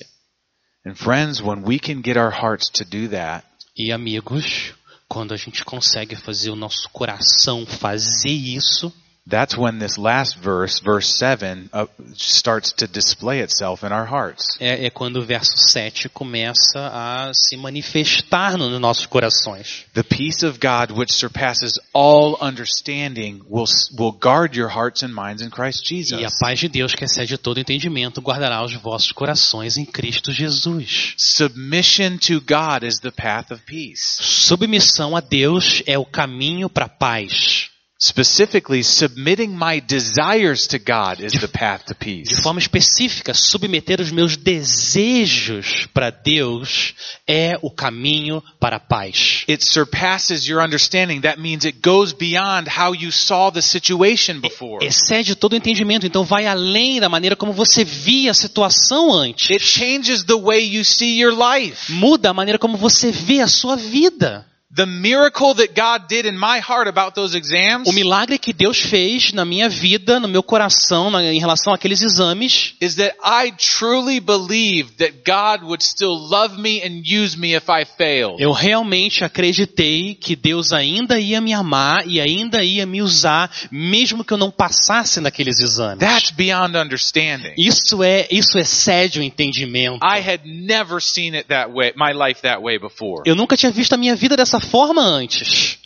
And 0.87 0.95
friends, 0.95 1.43
when 1.43 1.65
we 1.65 1.81
can 1.81 2.01
get 2.01 2.17
our 2.17 2.31
hearts 2.31 2.71
to 2.71 2.85
do 2.85 3.09
that, 3.09 3.45
E 3.81 3.93
amigos, 3.93 4.75
quando 5.09 5.33
a 5.33 5.37
gente 5.37 5.65
consegue 5.65 6.17
fazer 6.17 6.51
o 6.51 6.57
nosso 6.57 6.89
coração 6.91 7.65
fazer 7.65 8.29
isso, 8.29 8.93
that's 9.29 9.57
when 9.57 9.79
this 9.79 9.99
last 9.99 10.37
verse, 10.39 10.81
verse 10.83 11.07
7, 11.19 11.69
uh, 11.73 11.87
starts 12.15 12.73
to 12.73 12.87
display 12.87 13.41
itself 13.41 13.85
in 13.85 13.93
our 13.93 14.07
hearts. 14.07 14.57
é, 14.61 14.87
é 14.87 14.91
quando 14.91 15.17
o 15.17 15.23
verso 15.25 15.57
7 15.57 16.09
começa 16.09 16.79
a 16.93 17.33
se 17.35 17.57
manifestar 17.57 18.57
no- 18.57 18.71
nos 18.71 18.81
nossos 18.81 19.07
corações. 19.07 19.85
The 19.95 20.03
peace 20.03 20.45
of 20.47 20.59
God, 20.59 20.93
which 20.99 21.13
surpasses 21.13 21.73
all 21.93 22.37
understanding, 22.41 23.41
will, 23.49 23.67
will 23.99 24.13
guard 24.13 24.57
your 24.57 24.71
hearts 24.71 25.03
and 25.03 25.09
minds 25.13 25.43
in 25.43 25.51
Christ 25.51 25.91
E 25.91 25.95
a 26.15 26.19
Jesus. 26.19 26.39
paz 26.41 26.59
de 26.59 26.69
Deus, 26.69 26.95
que 26.95 27.05
excede 27.05 27.37
todo 27.39 27.59
entendimento, 27.61 28.21
guardará 28.21 28.65
os 28.65 28.75
vossos 28.75 29.13
corações 29.13 29.77
em 29.77 29.85
Cristo 29.85 30.33
Jesus. 30.33 31.15
Submission 31.19 32.19
to 32.19 32.41
God 32.41 32.83
is 32.85 32.99
the 33.01 33.11
path 33.11 33.51
of 33.51 33.63
peace. 33.65 34.19
Submissão 34.21 35.17
a 35.17 35.21
Deus 35.21 35.83
é 35.87 35.99
o 35.99 36.05
caminho 36.05 36.69
para 36.69 36.87
a 36.87 36.89
paz. 36.89 37.71
Specifically, 38.01 38.85
submitting 38.85 39.59
my 39.59 39.81
desires 39.81 40.69
to 40.69 40.79
God 40.79 41.19
is 41.21 41.33
the 41.33 41.49
path 41.49 41.87
to 41.87 41.97
peace. 41.97 42.29
De 42.29 42.41
forma 42.41 42.61
específica, 42.61 43.35
submeter 43.35 44.01
os 44.01 44.13
meus 44.13 44.37
desejos 44.37 45.89
para 45.93 46.11
Deus 46.11 46.95
é 47.27 47.59
o 47.61 47.69
caminho 47.73 48.41
para 48.61 48.77
a 48.77 48.81
paz. 48.81 49.45
It 49.49 49.65
surpasses 49.65 50.47
your 50.47 50.63
understanding. 50.63 51.23
That 51.23 51.41
means 51.41 51.65
it 51.65 51.81
goes 51.83 52.13
beyond 52.13 52.69
how 52.69 52.95
you 52.95 53.11
saw 53.11 53.51
the 53.51 53.63
situation 53.63 54.41
before. 54.41 54.87
Excede 54.87 55.35
todo 55.35 55.57
entendimento, 55.57 56.07
então 56.07 56.23
vai 56.23 56.47
além 56.47 57.01
da 57.01 57.09
maneira 57.09 57.35
como 57.35 57.53
você 57.53 57.83
via 57.83 58.31
a 58.31 58.35
situação 58.35 59.13
antes. 59.13 59.51
It 59.51 59.65
changes 59.65 60.23
the 60.23 60.37
way 60.37 60.65
you 60.65 60.85
see 60.85 61.21
your 61.21 61.35
life. 61.35 61.91
Muda 61.91 62.31
a 62.31 62.35
maneira 62.35 62.61
como 62.61 62.77
você 62.77 63.11
vê 63.11 63.41
a 63.41 63.49
sua 63.49 63.75
vida. 63.75 64.47
The 64.71 64.85
miracle 64.85 65.55
that 65.55 65.69
God 65.75 66.09
did 66.11 66.27
in 66.27 66.37
my 66.39 66.59
heart 66.61 66.89
about 66.89 67.15
those 67.15 67.35
exams 67.35 67.89
O 67.89 67.93
milagre 67.93 68.39
que 68.39 68.53
Deus 68.53 68.79
fez 68.79 69.33
na 69.33 69.43
minha 69.43 69.67
vida, 69.67 70.21
no 70.21 70.29
meu 70.29 70.43
coração, 70.43 71.11
na- 71.11 71.25
em 71.25 71.39
relação 71.41 71.73
àqueles 71.73 72.03
exames, 72.03 72.75
is 72.79 72.97
that 72.97 73.17
I 73.25 73.51
truly 73.53 74.21
believed 74.21 74.99
that 74.99 75.23
God 75.25 75.65
would 75.65 75.83
still 75.83 76.13
love 76.15 76.61
me 76.61 76.83
and 76.83 77.01
use 77.03 77.35
me 77.35 77.55
if 77.57 77.65
I 77.71 77.87
failed. 77.87 78.37
eu 78.43 78.53
realmente 78.53 79.25
acreditei 79.25 80.15
que 80.15 80.37
Deus 80.37 80.71
ainda 80.71 81.19
ia 81.19 81.41
me 81.41 81.55
amar 81.55 82.07
e 82.07 82.21
ainda 82.21 82.63
ia 82.63 82.85
me 82.85 83.01
usar, 83.01 83.51
mesmo 83.73 84.23
que 84.23 84.35
eu 84.35 84.39
não 84.39 84.51
passasse 84.51 85.19
naqueles 85.19 85.61
exames. 85.61 85.99
That's 85.99 86.31
beyond 86.31 86.77
understanding. 86.77 87.55
Isso 87.57 88.03
é, 88.03 88.29
isso 88.31 88.59
excede 88.59 89.19
o 89.19 89.23
entendimento. 89.23 90.05
I 90.05 90.19
had 90.21 90.43
never 90.45 91.01
seen 91.01 91.35
it 91.35 91.49
that 91.49 91.71
way, 91.73 91.95
my 91.97 92.13
life 92.13 92.43
that 92.43 92.61
way 92.63 92.79
before. 92.79 93.23
Eu 93.25 93.35
nunca 93.35 93.57
tinha 93.57 93.73
visto 93.73 93.95
a 93.95 93.97
minha 93.97 94.15
vida 94.15 94.37
dessa 94.37 94.58
forma 94.61 95.03
antes. 95.03 95.79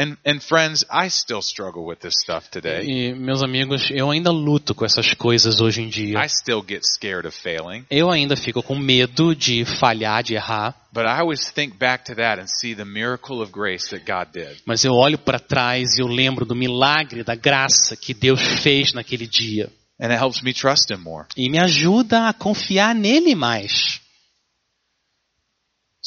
And, 0.00 0.16
and 0.24 0.40
friends, 0.40 0.84
I 0.88 1.08
still 1.08 1.42
struggle 1.42 1.84
with 1.84 1.98
this 1.98 2.14
stuff 2.22 2.48
today. 2.52 2.84
E, 2.84 3.14
meus 3.14 3.42
amigos, 3.42 3.90
eu 3.90 4.08
ainda 4.08 4.30
luto 4.30 4.72
com 4.72 4.84
essas 4.84 5.12
coisas 5.12 5.60
hoje 5.60 5.82
em 5.82 5.88
dia. 5.88 6.24
I 6.24 6.28
still 6.28 6.64
get 6.64 6.84
scared 6.84 7.26
of 7.26 7.36
failing. 7.36 7.84
Eu 7.90 8.08
ainda 8.08 8.36
fico 8.36 8.62
com 8.62 8.78
medo 8.78 9.34
de 9.34 9.64
falhar, 9.64 10.22
de 10.22 10.34
errar. 10.34 10.72
But 10.92 11.06
I 11.06 11.18
always 11.18 11.50
think 11.50 11.76
back 11.76 12.04
to 12.04 12.14
that 12.14 12.40
and 12.40 12.46
see 12.46 12.76
the 12.76 12.84
miracle 12.84 13.42
of 13.42 13.50
grace 13.50 13.90
that 13.90 14.04
God 14.06 14.32
did. 14.32 14.62
Mas 14.64 14.84
eu 14.84 14.92
olho 14.92 15.18
para 15.18 15.40
trás 15.40 15.98
e 15.98 16.00
eu 16.00 16.06
lembro 16.06 16.46
do 16.46 16.54
milagre, 16.54 17.24
da 17.24 17.34
graça 17.34 17.96
que 17.96 18.14
Deus 18.14 18.40
fez 18.62 18.92
naquele 18.92 19.26
dia. 19.26 19.68
And 20.00 20.12
it 20.12 20.22
helps 20.22 20.42
me 20.42 20.52
trust 20.52 20.92
Him 20.92 20.98
more. 20.98 21.26
E 21.36 21.50
me 21.50 21.58
ajuda 21.58 22.28
a 22.28 22.32
confiar 22.32 22.94
nele 22.94 23.34
mais. 23.34 24.00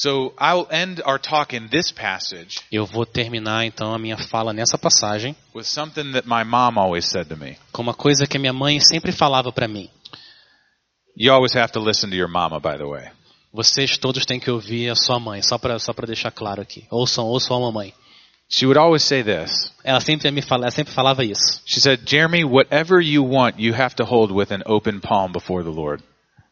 So 0.02 0.34
I'll 0.40 0.68
end 0.72 1.00
our 1.06 1.20
talk 1.20 1.56
in 1.56 1.68
this 1.68 1.92
passage 1.92 2.60
Eu 2.72 2.88
vou 2.88 3.06
terminar 3.06 3.66
então 3.66 3.94
a 3.94 4.00
minha 4.00 4.18
fala 4.18 4.52
nessa 4.52 4.76
passagem 4.76 5.36
with 5.54 5.66
something 5.66 6.14
that 6.14 6.28
my 6.28 6.44
mom 6.44 6.80
always 6.80 7.08
said 7.08 7.28
to 7.28 7.38
me. 7.38 7.56
com 7.72 7.84
uma 7.84 7.94
coisa 7.94 8.26
que 8.26 8.36
a 8.36 8.40
minha 8.40 8.52
mãe 8.52 8.80
sempre 8.80 9.12
falava 9.12 9.52
para 9.52 9.68
mim. 9.68 9.92
You 11.16 11.32
always 11.32 11.56
have 11.56 11.72
to 11.74 11.80
listen 11.80 12.10
to 12.10 12.16
your 12.16 12.30
mama, 12.30 12.60
by 12.60 12.80
the 12.80 12.86
way. 12.86 13.12
Vocês 13.54 13.96
todos 14.00 14.26
têm 14.26 14.40
que 14.40 14.50
ouvir 14.50 14.90
a 14.90 14.96
sua 14.96 15.20
mãe, 15.20 15.44
só 15.44 15.60
para 15.60 15.78
só 15.78 15.94
para 15.94 16.08
deixar 16.08 16.32
claro 16.32 16.64
aqui. 16.64 16.88
Ouçam, 16.90 17.26
ouçam 17.26 17.58
a 17.58 17.60
mamãe. 17.60 17.94
She 18.50 18.66
would 18.66 18.80
always 18.80 19.04
say 19.04 19.24
this. 19.24 19.72
Ela 19.84 20.02
sempre 20.02 20.32
me 20.32 20.42
fala, 20.42 20.64
ela 20.64 20.72
sempre 20.72 20.94
falava 20.94 21.24
isso. 21.24 21.62
She 21.66 21.80
said, 21.80 22.02
Jeremy, 22.10 22.44
whatever 22.44 23.00
you 23.00 23.24
want, 23.24 23.60
you 23.60 23.76
have 23.76 23.96
to 23.98 24.04
hold 24.04 24.32
with 24.32 24.52
an 24.52 24.64
open 24.66 25.00
palm 25.00 25.32
before 25.32 25.64
the 25.64 25.70
Lord. 25.70 26.02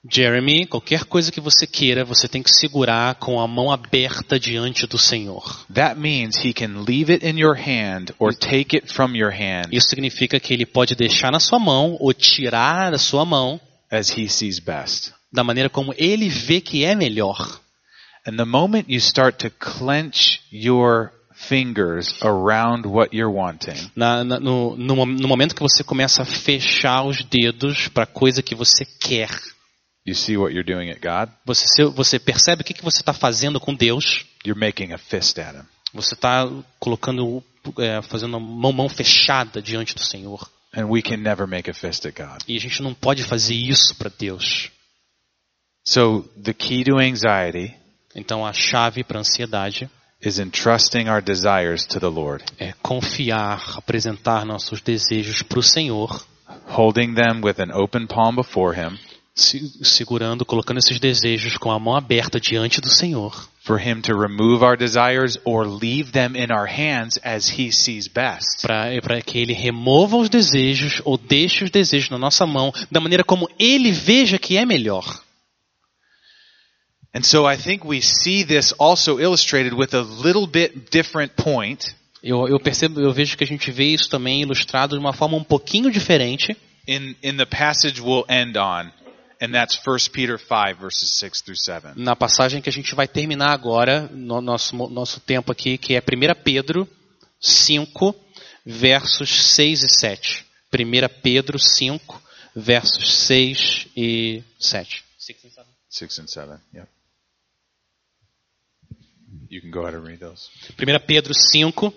Jeremy, 0.09 0.65
qualquer 0.65 1.03
coisa 1.03 1.29
que 1.31 1.41
você 1.41 1.67
queira, 1.67 2.05
você 2.05 2.27
tem 2.27 2.41
que 2.41 2.49
segurar 2.49 3.15
com 3.15 3.39
a 3.39 3.47
mão 3.47 3.69
aberta 3.69 4.39
diante 4.39 4.87
do 4.87 4.97
Senhor. 4.97 5.65
That 5.73 5.99
means 5.99 6.37
he 6.37 6.53
can 6.53 6.83
leave 6.87 7.11
it 7.11 7.25
in 7.25 7.37
your 7.37 7.55
hand 7.57 8.13
or 8.17 8.33
take 8.33 8.77
it 8.77 8.87
from 8.93 9.13
your 9.15 9.31
hand 9.31 9.67
Isso 9.73 9.89
significa 9.89 10.39
que 10.39 10.53
ele 10.53 10.65
pode 10.65 10.95
deixar 10.95 11.31
na 11.31 11.39
sua 11.39 11.59
mão 11.59 11.97
ou 11.99 12.13
tirar 12.13 12.91
da 12.91 12.97
sua 12.97 13.25
mão 13.25 13.59
as 13.91 14.09
he 14.17 14.29
sees 14.29 14.57
best. 14.59 15.11
da 15.33 15.43
maneira 15.43 15.69
como 15.69 15.93
ele 15.97 16.29
vê 16.29 16.61
que 16.61 16.85
é 16.85 16.95
melhor. 16.95 17.59
And 18.25 18.37
the 18.37 18.45
moment 18.45 18.85
you 18.87 18.99
start 18.99 19.37
to 19.39 19.49
clench 19.49 20.39
your 20.51 21.11
fingers 21.33 22.15
around 22.21 22.87
what 22.87 23.13
you're 23.15 23.33
wanting, 23.33 23.89
Na- 23.95 24.23
na- 24.23 24.39
no, 24.39 24.75
no 24.77 25.05
no 25.05 25.27
momento 25.27 25.53
que 25.55 25.61
você 25.61 25.83
começa 25.83 26.21
a 26.21 26.25
fechar 26.25 27.03
os 27.03 27.21
dedos 27.25 27.87
para 27.89 28.03
a 28.03 28.07
coisa 28.07 28.41
que 28.41 28.55
você 28.55 28.85
quer, 28.99 29.29
you 30.05 30.15
see 30.15 30.37
what 30.37 30.53
you're 30.53 30.63
doing 30.63 30.89
at 30.89 30.99
God? 30.99 31.33
você, 31.45 31.85
você 31.85 32.19
percebe 32.19 32.61
o 32.61 32.65
que, 32.65 32.73
que 32.73 32.83
você 32.83 33.01
está 33.01 33.13
fazendo 33.13 33.59
com 33.59 33.73
Deus. 33.73 34.25
You're 34.45 34.59
making 34.59 34.93
a 34.93 34.97
fist 34.97 35.39
at 35.39 35.55
him. 35.55 35.63
Você 35.93 36.13
está 36.13 36.47
colocando, 36.79 37.43
é, 37.79 38.01
fazendo 38.01 38.37
a 38.37 38.39
mão, 38.39 38.71
mão 38.71 38.89
fechada 38.89 39.61
diante 39.61 39.95
do 39.95 40.01
Senhor. 40.01 40.49
And 40.75 40.85
we 40.85 41.01
can 41.01 41.17
never 41.17 41.47
make 41.47 41.69
a 41.69 41.73
fist 41.73 42.05
at 42.05 42.15
God. 42.15 42.43
E 42.47 42.55
a 42.55 42.59
gente 42.59 42.81
não 42.81 42.93
pode 42.93 43.23
fazer 43.23 43.55
isso 43.55 43.95
para 43.95 44.09
Deus. 44.09 44.71
So 45.83 46.29
the 46.41 46.53
key 46.53 46.83
to 46.83 46.99
anxiety 46.99 47.75
Então 48.15 48.45
a 48.45 48.53
chave 48.53 49.03
para 49.03 49.19
ansiedade 49.19 49.89
is 50.21 50.39
entrusting 50.39 51.07
our 51.07 51.21
desires 51.21 51.85
to 51.85 51.99
the 51.99 52.07
Lord, 52.07 52.43
é 52.59 52.73
confiar, 52.81 53.77
apresentar 53.77 54.45
nossos 54.45 54.81
desejos 54.81 55.41
para 55.41 55.59
o 55.59 55.63
Senhor, 55.63 56.25
holding 56.67 57.13
them 57.13 57.41
with 57.43 57.59
an 57.59 57.71
open 57.71 58.07
palm 58.07 58.35
before 58.35 58.75
him 58.75 58.97
segurando, 59.39 60.45
colocando 60.45 60.77
esses 60.79 60.99
desejos 60.99 61.57
com 61.57 61.71
a 61.71 61.79
mão 61.79 61.95
aberta 61.95 62.39
diante 62.39 62.81
do 62.81 62.89
Senhor, 62.89 63.47
for 63.61 63.79
him 63.79 64.01
to 64.01 64.13
remove 64.13 64.63
our 64.63 64.77
desires 64.77 65.39
or 65.43 65.65
leave 65.65 66.11
them 66.11 66.35
in 66.35 66.51
our 66.51 66.67
hands 66.67 67.19
as 67.23 67.49
he 67.49 67.71
sees 67.71 68.07
best. 68.07 68.61
para 68.61 69.21
que 69.21 69.37
Ele 69.37 69.53
remova 69.53 70.17
os 70.17 70.29
desejos 70.29 71.01
ou 71.05 71.17
deixe 71.17 71.63
os 71.63 71.69
desejos 71.69 72.09
na 72.09 72.17
nossa 72.17 72.45
mão 72.45 72.73
da 72.91 72.99
maneira 72.99 73.23
como 73.23 73.49
Ele 73.57 73.91
veja 73.91 74.37
que 74.37 74.57
é 74.57 74.65
melhor. 74.65 75.21
And 77.13 77.23
so 77.23 77.49
I 77.49 77.57
think 77.57 77.85
we 77.87 78.01
see 78.01 78.45
this 78.45 78.73
also 78.77 79.19
illustrated 79.19 79.73
with 79.73 79.95
a 79.95 80.01
little 80.01 80.45
bit 80.45 80.91
different 80.91 81.33
point 81.35 81.95
Eu, 82.21 82.47
eu 82.47 82.59
percebo, 82.59 82.99
eu 82.99 83.13
vejo 83.13 83.37
que 83.37 83.43
a 83.43 83.47
gente 83.47 83.71
vê 83.71 83.85
isso 83.85 84.09
também 84.09 84.41
ilustrado 84.41 84.95
de 84.95 84.99
uma 84.99 85.13
forma 85.13 85.37
um 85.37 85.43
pouquinho 85.43 85.89
diferente 85.89 86.55
in, 86.87 87.15
in 87.23 87.37
the 87.37 87.45
passage 87.45 88.01
we'll 88.01 88.25
end 88.27 88.57
on, 88.57 88.91
and 89.41 89.53
that's 89.53 89.79
1 89.85 90.11
Peter 90.11 90.37
5 90.37 90.79
verses 90.79 91.17
6 91.17 91.41
through 91.41 91.57
7. 91.57 91.93
na 91.95 92.15
passagem 92.15 92.61
que 92.61 92.69
a 92.69 92.71
gente 92.71 92.93
vai 92.93 93.07
terminar 93.07 93.51
agora, 93.51 94.09
no 94.11 94.41
nosso, 94.41 94.75
nosso 94.89 95.19
tempo 95.19 95.51
aqui, 95.51 95.77
que 95.77 95.95
é 95.95 95.99
1 95.99 96.43
Pedro 96.43 96.87
5, 97.39 98.15
versos 98.65 99.53
6 99.53 99.83
e 99.83 99.89
7. 99.89 100.45
1 100.73 101.21
Pedro 101.21 101.57
5, 101.57 102.21
versos 102.55 103.13
6 103.13 103.87
e 103.95 104.43
7. 104.59 105.03
6 105.89 106.19
and 106.19 106.27
7, 106.27 106.59
yeah. 106.73 106.87
You 109.49 109.61
can 109.61 109.71
go 109.71 109.81
ahead 109.81 109.95
and 109.95 110.05
read 110.05 110.19
those. 110.19 110.49
1 110.77 110.99
Pedro 111.07 111.33
5, 111.33 111.93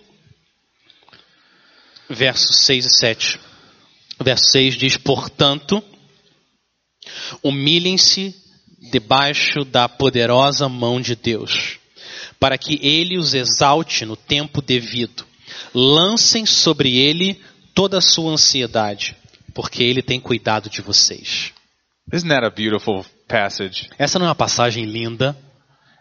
versos 2.08 2.56
6 2.64 2.86
e 2.86 2.90
7. 2.90 3.40
O 4.18 4.24
verso 4.24 4.50
6 4.50 4.76
diz: 4.76 4.96
Portanto, 4.96 5.82
humilhem-se 7.42 8.34
debaixo 8.90 9.64
da 9.64 9.88
poderosa 9.88 10.68
mão 10.68 11.00
de 11.00 11.14
Deus, 11.14 11.78
para 12.40 12.58
que 12.58 12.78
ele 12.82 13.18
os 13.18 13.34
exalte 13.34 14.04
no 14.04 14.16
tempo 14.16 14.60
devido. 14.60 15.24
Lancem 15.74 16.44
sobre 16.44 16.98
ele 16.98 17.40
toda 17.74 17.98
a 17.98 18.02
sua 18.02 18.32
ansiedade, 18.32 19.16
porque 19.54 19.82
ele 19.82 20.02
tem 20.02 20.20
cuidado 20.20 20.68
de 20.68 20.82
vocês. 20.82 21.52
Isn't 22.12 22.28
that 22.28 22.44
a 22.44 22.50
beautiful 22.50 23.06
passage? 23.28 23.88
Essa 23.98 24.18
não 24.18 24.26
é 24.26 24.28
uma 24.28 24.34
passagem 24.34 24.84
linda? 24.84 25.36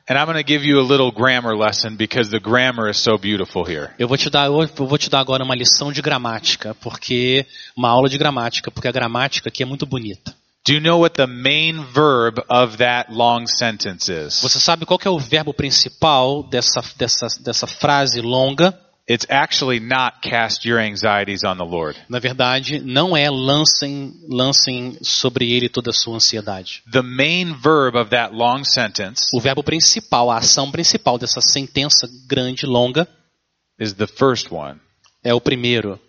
And 0.10 0.16
I'm 0.18 0.26
going 0.26 0.44
to 0.44 0.46
give 0.46 0.66
you 0.66 0.80
a 0.80 0.84
little 0.84 1.12
grammar 1.12 1.56
lesson 1.56 1.96
because 1.96 2.30
the 2.32 2.40
grammar 2.40 2.90
is 2.90 2.98
so 2.98 3.18
beautiful 3.18 3.64
here. 3.64 3.92
Eu 4.00 4.08
vou 4.08 4.18
te 4.18 4.30
dar, 4.30 4.48
eu 4.48 4.68
vou 4.68 4.98
te 4.98 5.10
dar 5.10 5.20
agora 5.20 5.44
uma 5.44 5.56
lição 5.56 5.92
de 5.92 6.02
gramática, 6.02 6.76
porque 6.82 7.46
uma 7.78 7.90
aula 7.90 8.10
de 8.10 8.18
gramática, 8.18 8.72
porque 8.72 8.88
a 8.88 8.92
gramática 8.92 9.48
aqui 9.48 9.62
é 9.62 9.66
muito 9.66 9.86
bonita. 9.86 10.36
Do 10.64 10.74
you 10.74 10.80
know 10.80 11.00
what 11.00 11.16
the 11.16 11.26
main 11.26 11.84
verb 11.92 12.40
of 12.48 12.78
that 12.78 13.12
long 13.12 13.48
sentence 13.48 14.10
is? 14.10 14.40
Você 14.42 14.60
sabe 14.60 14.86
qual 14.86 15.00
é 15.04 15.10
o 15.10 15.18
verbo 15.18 15.54
principal 15.54 16.44
dessa, 16.44 16.82
dessa, 16.96 17.28
dessa 17.42 17.66
frase 17.66 18.22
longa? 18.22 18.80
It's 19.10 19.26
actually 19.28 19.80
not 19.80 20.22
cast 20.22 20.66
your 20.66 20.80
anxieties 20.80 21.44
on 21.44 21.58
the 21.58 21.66
Lord. 21.66 21.98
Na 22.08 22.20
verdade, 22.20 22.80
não 22.80 23.18
é 23.18 23.28
lancem, 23.30 24.14
lancem 24.30 24.98
sobre 25.02 25.52
ele 25.52 25.68
toda 25.68 25.90
a 25.90 25.94
sua 25.94 26.16
ansiedade. 26.16 26.84
The 26.92 27.02
main 27.02 27.56
verb 27.56 27.98
of 27.98 28.12
that 28.12 28.32
long 28.34 28.64
sentence 28.64 29.36
O 29.36 29.42
verbo 29.42 29.64
principal, 29.64 30.30
a 30.30 30.38
ação 30.38 30.72
principal 30.72 31.18
dessa 31.18 31.42
sentença 31.42 32.08
grande, 32.28 32.68
longa, 32.68 33.08
is 33.80 33.94
the 33.94 34.06
first 34.08 34.52
one. 34.52 34.80
é 35.24 35.34
o 35.34 35.42
primeiro. 35.42 36.00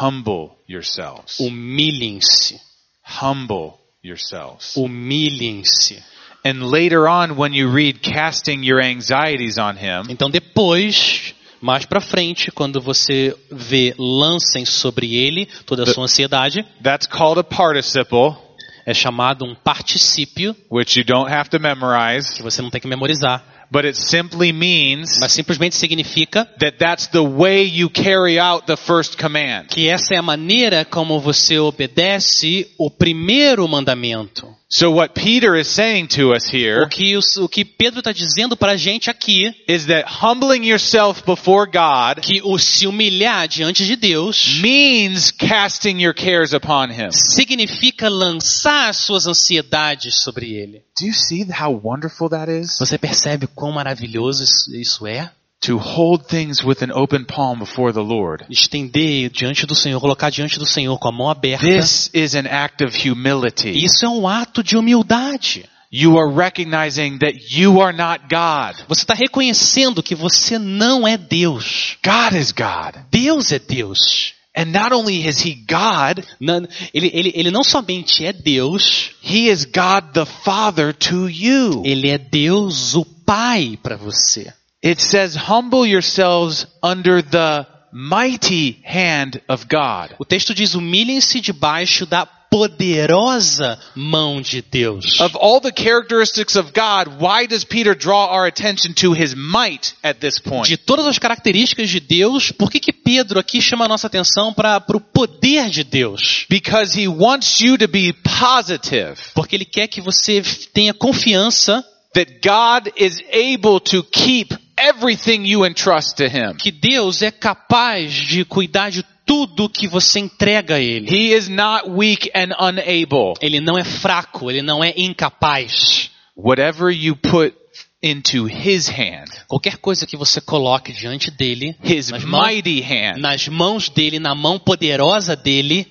Humble 0.00 0.50
yourselves. 0.68 1.38
Humilhem-se. 1.38 2.60
Humble 3.04 3.78
yourselves. 4.02 4.74
Humilhem-se. 4.76 6.02
And 6.44 6.70
later 6.70 7.06
on, 7.06 7.36
when 7.36 7.54
you 7.54 7.70
read 7.70 8.02
casting 8.02 8.64
your 8.64 8.80
anxieties 8.80 9.58
on 9.58 9.76
him, 9.76 10.06
Então 10.08 10.28
depois, 10.28 11.34
mais 11.60 11.86
pra 11.86 12.00
frente, 12.00 12.50
quando 12.50 12.80
você 12.80 13.36
vê 13.50 13.94
lancem 13.96 14.64
sobre 14.64 15.14
ele 15.14 15.46
toda 15.64 15.84
a 15.84 15.86
sua 15.86 16.04
ansiedade, 16.04 16.64
that's 16.82 17.06
called 17.06 17.38
a 17.38 17.44
participle, 17.44 18.36
é 18.84 18.92
chamado 18.92 19.44
um 19.44 19.54
particípio 19.54 20.56
which 20.68 20.98
you 20.98 21.04
don't 21.04 21.32
have 21.32 21.48
to 21.48 21.60
memorize, 21.60 22.34
que 22.34 22.42
você 22.42 22.60
não 22.60 22.70
tem 22.70 22.80
que 22.80 22.88
memorizar, 22.88 23.44
but 23.72 23.86
it 23.86 23.96
simply 23.96 24.52
means 24.52 25.18
mas 25.18 25.32
simplesmente 25.32 25.74
significa 25.74 26.46
that 26.60 26.76
that's 26.78 27.06
the 27.08 27.22
way 27.22 27.62
you 27.62 27.88
carry 27.88 28.38
out 28.38 28.66
the 28.66 28.76
first 28.76 29.16
command. 29.16 29.68
que 29.68 29.88
essa 29.88 30.14
é 30.14 30.18
a 30.18 30.22
maneira 30.22 30.84
como 30.84 31.18
você 31.18 31.58
obedece 31.58 32.68
o 32.78 32.90
primeiro 32.90 33.66
mandamento. 33.66 34.54
So 34.74 34.90
what 34.90 35.12
Peter 35.12 35.54
is 35.54 35.68
saying 35.68 36.06
to 36.16 36.32
us 36.32 36.48
here 36.50 36.84
O 36.84 36.88
que, 36.88 37.14
o 37.14 37.46
que 37.46 37.62
Pedro 37.62 37.98
está 37.98 38.10
dizendo 38.10 38.56
para 38.56 38.72
a 38.72 38.76
gente 38.76 39.10
aqui, 39.10 39.54
is 39.68 39.84
that 39.84 40.06
humbling 40.22 40.64
yourself 40.64 41.22
before 41.26 41.70
God 41.70 42.22
que 42.22 42.40
o 42.42 42.58
se 42.58 42.86
humilhar 42.86 43.46
diante 43.46 43.84
de 43.84 43.96
Deus 43.96 44.60
means 44.62 45.30
casting 45.30 46.00
your 46.00 46.14
cares 46.14 46.54
upon 46.54 46.90
him. 46.90 47.10
significa 47.12 48.08
lançar 48.08 48.88
as 48.88 48.96
suas 48.96 49.26
ansiedades 49.26 50.22
sobre 50.22 50.54
ele. 50.54 50.82
Do 50.98 51.06
you 51.06 51.14
see 51.14 51.46
how 51.50 51.70
wonderful 51.70 52.30
that 52.30 52.50
is? 52.50 52.78
Você 52.78 52.96
percebe 52.96 53.46
quão 53.62 53.70
maravilhoso 53.70 54.42
isso- 54.72 55.06
é? 55.06 55.30
To 55.60 55.78
hold 55.78 56.26
things 56.26 56.64
with 56.64 56.82
an 56.82 56.90
open 56.92 57.24
palm 57.24 57.60
before 57.60 57.92
the 57.92 58.00
Lord. 58.00 58.44
Estender 58.50 59.30
diante 59.30 59.64
do 59.64 59.76
Senhor, 59.76 60.00
colocar 60.00 60.30
diante 60.30 60.58
do 60.58 60.66
Senhor 60.66 60.98
com 60.98 61.06
a 61.06 61.12
mão 61.12 61.30
aberta. 61.30 61.64
This 61.64 62.10
is 62.12 62.34
an 62.34 62.48
act 62.50 62.82
of 62.82 63.08
humility. 63.08 63.70
Isso 63.70 64.04
é 64.04 64.08
um 64.08 64.26
ato 64.26 64.64
de 64.64 64.76
humildade. 64.76 65.64
You 65.92 66.18
are 66.18 66.34
recognizing 66.34 67.18
that 67.18 67.38
you 67.56 67.80
are 67.80 67.96
not 67.96 68.24
God. 68.28 68.84
Você 68.88 69.02
está 69.02 69.14
reconhecendo 69.14 70.02
que 70.02 70.16
você 70.16 70.58
não 70.58 71.06
é 71.06 71.16
Deus. 71.16 71.96
God 72.04 72.34
is 72.36 72.50
God. 72.50 72.96
Deus 73.12 73.52
é 73.52 73.60
Deus. 73.60 74.34
And 74.54 74.66
not 74.72 74.92
only 74.92 75.26
is 75.26 75.40
he 75.40 75.54
God, 75.54 76.24
Não- 76.38 76.66
ele, 76.92 77.10
ele, 77.14 77.32
ele 77.34 77.50
não 77.50 77.64
somente 77.64 78.24
é 78.26 78.32
Deus, 78.32 79.12
he 79.22 79.48
is 79.48 79.64
God 79.64 80.12
the 80.12 80.26
Father 80.26 80.92
to 80.94 81.28
you. 81.28 81.82
ele 81.84 82.10
é 82.10 82.18
Deus 82.18 82.94
o 82.94 83.04
Pai 83.04 83.78
para 83.82 83.96
você. 83.96 84.52
It 84.84 85.00
says, 85.00 85.36
humble 85.36 85.86
yourselves 85.86 86.66
under 86.82 87.22
the 87.22 87.66
mighty 87.92 88.82
hand 88.84 89.40
of 89.48 89.66
God. 89.70 90.16
O 90.18 90.24
texto 90.24 90.54
diz: 90.54 90.74
humilhem-se 90.74 91.40
debaixo 91.40 92.04
da 92.04 92.26
poderosa 92.52 93.78
mão 93.94 94.42
de 94.42 94.60
Deus. 94.60 95.18
Of 95.20 95.34
all 95.40 95.58
the 95.58 95.72
characteristics 95.72 96.54
of 96.54 96.72
God, 96.72 97.18
why 97.18 97.46
does 97.46 97.64
Peter 97.64 97.94
draw 97.94 98.26
our 98.26 98.46
attention 98.46 98.92
to 98.96 99.14
his 99.14 99.34
might 99.34 99.94
at 100.02 100.20
this 100.20 100.38
point? 100.38 100.68
De 100.68 100.76
todas 100.76 101.06
as 101.06 101.18
características 101.18 101.88
de 101.88 101.98
Deus, 101.98 102.52
por 102.52 102.70
que, 102.70 102.78
que 102.78 102.92
Pedro 102.92 103.40
aqui 103.40 103.62
chama 103.62 103.86
a 103.86 103.88
nossa 103.88 104.06
atenção 104.06 104.52
para 104.52 104.84
o 104.94 105.00
poder 105.00 105.70
de 105.70 105.82
Deus? 105.82 106.44
Because 106.50 106.94
he 106.94 107.08
wants 107.08 107.60
you 107.60 107.78
to 107.78 107.88
be 107.88 108.12
positive 108.12 109.16
Porque 109.34 109.56
ele 109.56 109.64
quer 109.64 109.86
que 109.88 110.02
você 110.02 110.42
tenha 110.74 110.92
confiança 110.92 111.82
that 112.14 112.40
God 112.46 112.92
is 112.98 113.18
able 113.32 113.80
to 113.80 114.02
keep 114.02 114.54
everything 114.76 115.46
you 115.46 115.64
entrust 115.64 116.16
to 116.16 116.24
him. 116.24 116.54
que 116.58 116.70
Deus 116.70 117.22
é 117.22 117.30
capaz 117.30 118.12
de 118.12 118.44
cuidar 118.44 118.90
de 118.90 119.02
tudo 119.26 119.68
que 119.68 119.86
você 119.88 120.20
entrega 120.20 120.76
a 120.76 120.80
Ele. 120.80 121.08
He 121.10 121.34
is 121.34 121.48
not 121.48 121.88
weak 121.88 122.30
and 122.34 122.54
unable. 122.58 123.34
Ele 123.40 123.60
não 123.60 123.78
é 123.78 123.84
fraco, 123.84 124.50
ele 124.50 124.62
não 124.62 124.82
é 124.82 124.92
incapaz. 124.96 126.10
Whatever 126.36 126.90
you 126.90 127.16
put 127.16 127.54
into 128.02 128.46
his 128.48 128.88
hand, 128.88 129.28
Qualquer 129.46 129.76
coisa 129.76 130.06
que 130.06 130.16
você 130.16 130.40
coloque 130.40 130.92
diante 130.92 131.30
dele, 131.30 131.76
his 131.84 132.10
nas 132.10 132.24
mãos, 132.24 132.46
mighty 132.46 132.80
hand, 132.80 133.18
nas 133.18 133.46
mãos 133.48 133.88
dele, 133.88 134.18
na 134.18 134.34
mão 134.34 134.58
poderosa 134.58 135.36
dele, 135.36 135.86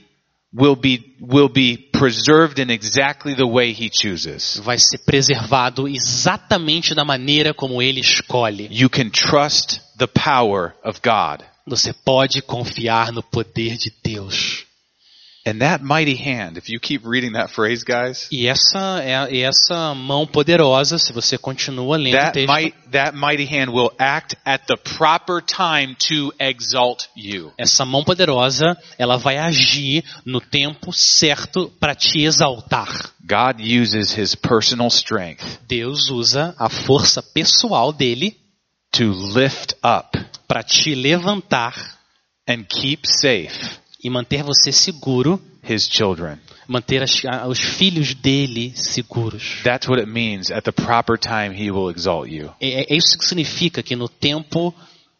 will 0.54 0.76
be 0.76 1.02
will 1.22 1.48
be 1.48 1.78
preserved 1.94 2.60
in 2.60 2.70
exactly 2.70 3.34
the 3.36 3.46
way 3.46 3.72
he 3.72 3.90
chooses. 3.90 4.60
vai 4.64 4.78
ser 4.78 4.98
preservado 5.06 5.88
exatamente 5.88 6.94
da 6.94 7.06
maneira 7.06 7.54
como 7.54 7.82
ele 7.82 8.02
escolhe. 8.02 8.68
You 8.70 8.90
can 8.90 9.10
trust 9.10 9.80
the 9.98 10.08
power 10.08 10.74
of 10.84 11.00
God. 11.02 11.46
Você 11.72 11.94
pode 11.94 12.42
confiar 12.42 13.14
no 13.14 13.24
poder 13.24 13.78
de 13.78 13.94
Deus. 14.04 14.66
And 15.48 15.60
that 15.60 15.82
mighty 15.82 16.16
hand, 16.16 16.58
if 16.58 16.70
you 16.70 16.80
keep 16.80 17.04
reading 17.04 17.32
that 17.32 17.50
phrase, 17.52 17.84
guys, 17.84 18.28
E 18.30 18.46
essa 18.46 19.02
é 19.02 19.34
e 19.34 19.42
essa 19.42 19.96
mão 19.96 20.28
poderosa, 20.28 21.00
se 21.00 21.14
você 21.14 21.38
continua 21.38 21.98
lendo 21.98 22.14
o 22.14 22.20
that 22.20 22.34
texto, 22.34 22.54
might 22.54 22.76
that 22.92 23.18
mighty 23.18 23.46
hand 23.46 23.72
will 23.72 23.90
act 23.98 24.36
at 24.46 24.68
the 24.68 24.76
proper 24.76 25.42
time 25.42 25.96
to 25.96 26.34
exalt 26.38 27.08
you. 27.16 27.54
essa 27.58 27.86
mão 27.86 28.04
poderosa, 28.04 28.78
ela 29.00 29.18
vai 29.18 29.38
agir 29.38 30.04
no 30.26 30.42
tempo 30.42 30.92
certo 30.92 31.72
para 31.80 31.96
te 31.96 32.22
exaltar. 32.22 33.12
God 33.24 33.62
uses 33.62 34.16
his 34.16 34.36
personal 34.36 34.90
strength 34.90 35.60
Deus 35.68 36.10
usa 36.10 36.54
a 36.60 36.70
força 36.70 37.24
pessoal 37.24 37.94
dele 37.94 38.41
to 38.92 39.12
lift 39.34 39.76
up 39.84 40.18
para 40.48 40.64
te 40.64 40.96
levantar 40.96 41.74
and 42.48 42.64
keep 42.68 43.06
safe 43.08 43.80
e 44.04 44.10
manter 44.10 44.44
você 44.44 44.72
seguro, 44.72 45.40
his 45.68 45.88
children. 45.88 46.38
manter 46.68 47.04
as- 47.04 47.22
os 47.48 47.60
filhos 47.60 48.14
dele 48.14 48.74
seguros. 48.76 49.62
That's 49.64 49.88
what 49.88 50.02
it 50.02 50.10
means. 50.10 50.50
At 50.52 50.64
the 50.64 50.72
proper 50.72 51.18
time, 51.18 51.54
he 51.56 51.70
will 51.72 51.90
exalt 51.90 52.30
you. 52.30 52.52
É, 52.60 52.94
é 52.94 52.96
isso 52.96 53.18
que 53.18 53.26
significa 53.26 53.84
que 53.84 53.96
no 53.96 54.08
tempo 54.10 54.74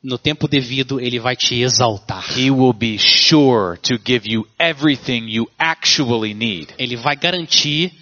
no 0.04 0.18
tempo 0.18 0.48
devido 0.48 1.00
ele 1.00 1.20
vai 1.20 1.36
te 1.36 1.62
exaltar. 1.62 2.26
He 2.36 2.50
will 2.50 2.74
be 2.74 2.98
sure 2.98 3.78
to 3.84 4.00
give 4.04 4.28
you 4.28 4.48
everything 4.58 5.30
you 5.30 5.48
actually 5.60 6.34
need. 6.34 6.74
Ele 6.78 6.96
vai 6.96 7.16
garantir 7.16 7.94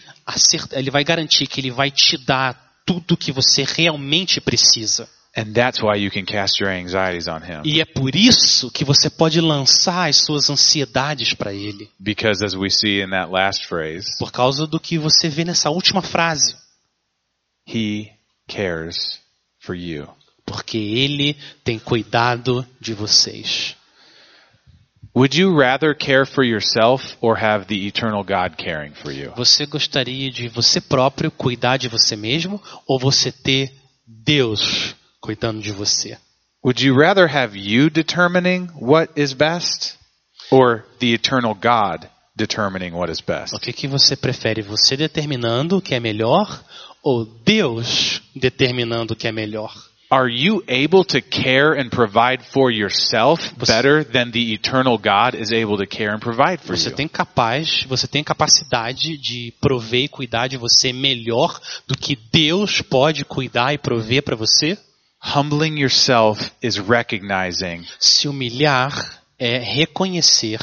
ele 0.72 0.92
vai 0.92 1.04
garantir 1.04 1.48
que 1.48 1.60
ele 1.60 1.72
vai 1.72 1.92
te 1.92 2.18
dar 2.18 2.56
tudo 2.86 3.18
que 3.18 3.32
você 3.32 3.66
realmente 3.68 4.40
precisa. 4.40 5.10
And 5.40 5.54
that's 5.54 5.82
why 5.82 5.96
you 5.96 6.12
can 6.12 6.26
cast 6.26 6.60
your 6.60 6.70
anxieties 6.70 7.28
on 7.30 7.42
him. 7.42 7.62
E 7.64 7.80
é 7.80 7.86
por 7.86 8.14
isso 8.14 8.70
que 8.70 8.84
você 8.84 9.10
pode 9.10 9.40
lançar 9.40 10.10
as 10.10 10.18
suas 10.18 10.50
ansiedades 10.50 11.34
para 11.34 11.54
ele, 11.54 11.90
Because 11.98 12.44
as 12.44 12.54
we 12.56 12.70
see 12.70 13.02
in 13.02 13.12
that 13.12 13.32
last 13.32 13.66
phrase, 13.66 14.06
por 14.20 14.32
causa 14.32 14.68
do 14.68 14.80
que 14.80 14.98
você 14.98 15.30
vê 15.30 15.46
nessa 15.46 15.70
última 15.70 16.02
frase, 16.02 16.56
he 17.66 18.10
cares 18.48 19.22
for 19.60 19.76
you. 19.76 20.10
porque 20.46 20.78
ele 20.78 21.38
tem 21.64 21.80
cuidado 21.80 22.66
de 22.82 22.94
vocês. 22.94 23.76
Would 25.16 25.40
you 25.40 25.56
rather 25.56 25.96
care 25.96 26.26
for 26.26 26.44
yourself 26.44 27.16
or 27.22 27.36
have 27.38 27.66
the 27.66 27.88
eternal 27.88 28.24
God 28.24 28.58
caring 28.58 28.94
for 28.94 29.12
you? 29.12 29.32
Você 29.36 29.66
gostaria 29.66 30.30
de 30.32 30.48
você 30.50 30.82
próprio 30.82 31.32
cuidar 31.32 31.78
de 31.78 31.88
você 31.88 32.16
mesmo 32.16 32.62
ou 32.88 33.00
você 33.00 33.32
ter 33.32 33.72
Deus 34.06 34.96
cuidando 35.22 35.62
de 35.62 35.72
você? 35.72 36.18
Would 36.64 36.84
you 36.84 36.94
rather 36.96 37.28
have 37.28 37.58
you 37.58 37.90
determining 37.90 38.68
what 38.76 39.12
is 39.16 39.34
best 39.34 39.98
or 40.52 40.84
the 41.00 41.14
eternal 41.14 41.54
God 41.54 42.10
determining 42.36 42.94
what 42.94 43.12
is 43.12 43.22
best? 43.22 43.54
O 43.56 43.60
que, 43.60 43.72
que 43.72 43.88
você 43.88 44.16
prefere? 44.16 44.62
Você 44.62 44.98
determinando 44.98 45.78
o 45.78 45.82
que 45.82 45.96
é 45.96 46.00
melhor 46.00 46.62
ou 47.02 47.26
Deus 47.26 48.22
determinando 48.36 49.14
o 49.14 49.16
que 49.16 49.28
é 49.28 49.32
melhor? 49.32 49.74
Are 50.12 50.28
you 50.28 50.64
able 50.68 51.06
to 51.06 51.22
care 51.22 51.80
and 51.80 51.90
provide 51.92 52.44
for 52.52 52.72
yourself 52.72 53.54
better 53.60 54.04
than 54.04 54.32
the 54.32 54.54
eternal 54.54 54.98
God 54.98 55.40
is 55.40 55.52
able 55.52 55.78
to 55.78 55.86
care 55.86 56.10
and 56.12 56.20
provide 56.20 56.64
for 56.64 56.76
Você 56.76 56.90
you? 56.90 56.96
tem 56.96 57.08
capaz, 57.08 57.84
você 57.88 58.08
tem 58.08 58.24
capacidade 58.24 59.18
de 59.20 59.54
prover 59.62 60.06
e 60.06 60.08
cuidar 60.08 60.48
de 60.48 60.58
você 60.58 60.92
melhor 60.92 61.62
do 61.88 61.96
que 61.96 62.18
Deus 62.34 62.82
pode 62.82 63.24
cuidar 63.24 63.72
e 63.76 63.78
prover 63.78 64.24
para 64.24 64.36
você? 64.36 64.80
Humbling 65.22 65.78
yourself 65.80 66.52
is 66.62 66.78
recognizing 66.80 67.86
Se 68.00 68.28
humilhar 68.28 69.22
é 69.38 69.58
reconhecer 69.60 70.60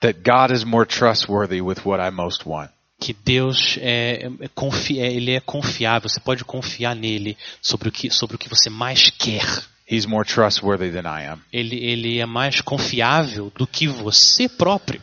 that 0.00 0.20
God 0.24 0.52
is 0.52 0.64
more 0.64 0.84
trustworthy 0.86 1.60
with 1.60 1.84
what 1.84 2.00
I 2.00 2.10
most 2.10 2.44
want. 2.46 2.70
que 3.00 3.12
Deus 3.12 3.78
é, 3.80 4.28
é 4.40 4.48
confi- 4.54 4.98
é- 5.00 5.12
ele 5.12 5.30
é 5.32 5.40
confiável. 5.40 6.08
Você 6.08 6.18
pode 6.20 6.44
confiar 6.44 6.96
nele 6.96 7.36
sobre 7.62 7.88
o 7.88 7.92
que, 7.92 8.10
sobre 8.10 8.34
o 8.34 8.38
que 8.38 8.48
você 8.48 8.68
mais 8.68 9.10
quer. 9.10 9.46
He's 9.90 10.04
more 10.04 10.26
trustworthy 10.26 10.90
than 10.90 11.08
I 11.08 11.26
am. 11.28 11.40
Ele, 11.52 11.76
ele 11.76 12.18
é 12.18 12.26
mais 12.26 12.60
confiável 12.60 13.52
do 13.56 13.66
que 13.66 13.86
você 13.86 14.48
próprio. 14.48 15.00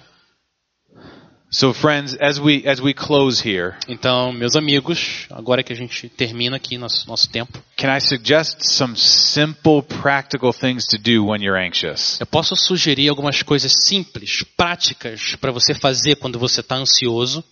So 1.50 1.72
friends, 1.74 2.16
as 2.20 2.38
we 2.40 2.68
as 2.68 2.82
we 2.82 2.94
close 2.94 3.40
here, 3.48 3.76
Então, 3.88 4.34
meus 4.34 4.56
amigos, 4.56 5.26
agora 5.30 5.64
que 5.64 5.72
a 5.72 5.76
gente 5.76 6.10
termina 6.10 6.58
aqui 6.58 6.78
nosso, 6.78 7.08
nosso 7.08 7.30
tempo, 7.30 7.60
can 7.78 7.96
I 7.96 8.02
suggest 8.02 8.58
some 8.64 8.96
simple 8.98 9.82
practical 9.84 10.52
things 10.52 10.86
to 10.88 10.98
do 10.98 11.26
when 11.28 11.42
you're 11.42 11.58
anxious? 11.58 12.20
eu 12.20 12.26
posso 12.26 12.56
sugerir 12.58 13.08
algumas 13.10 13.42
coisas 13.42 13.72
simples, 13.86 14.44
práticas, 14.58 15.36
para 15.36 15.52
você 15.52 15.74
fazer 15.74 16.16
quando 16.18 16.38
você 16.38 16.60
está 16.60 16.76
ansioso. 16.76 17.44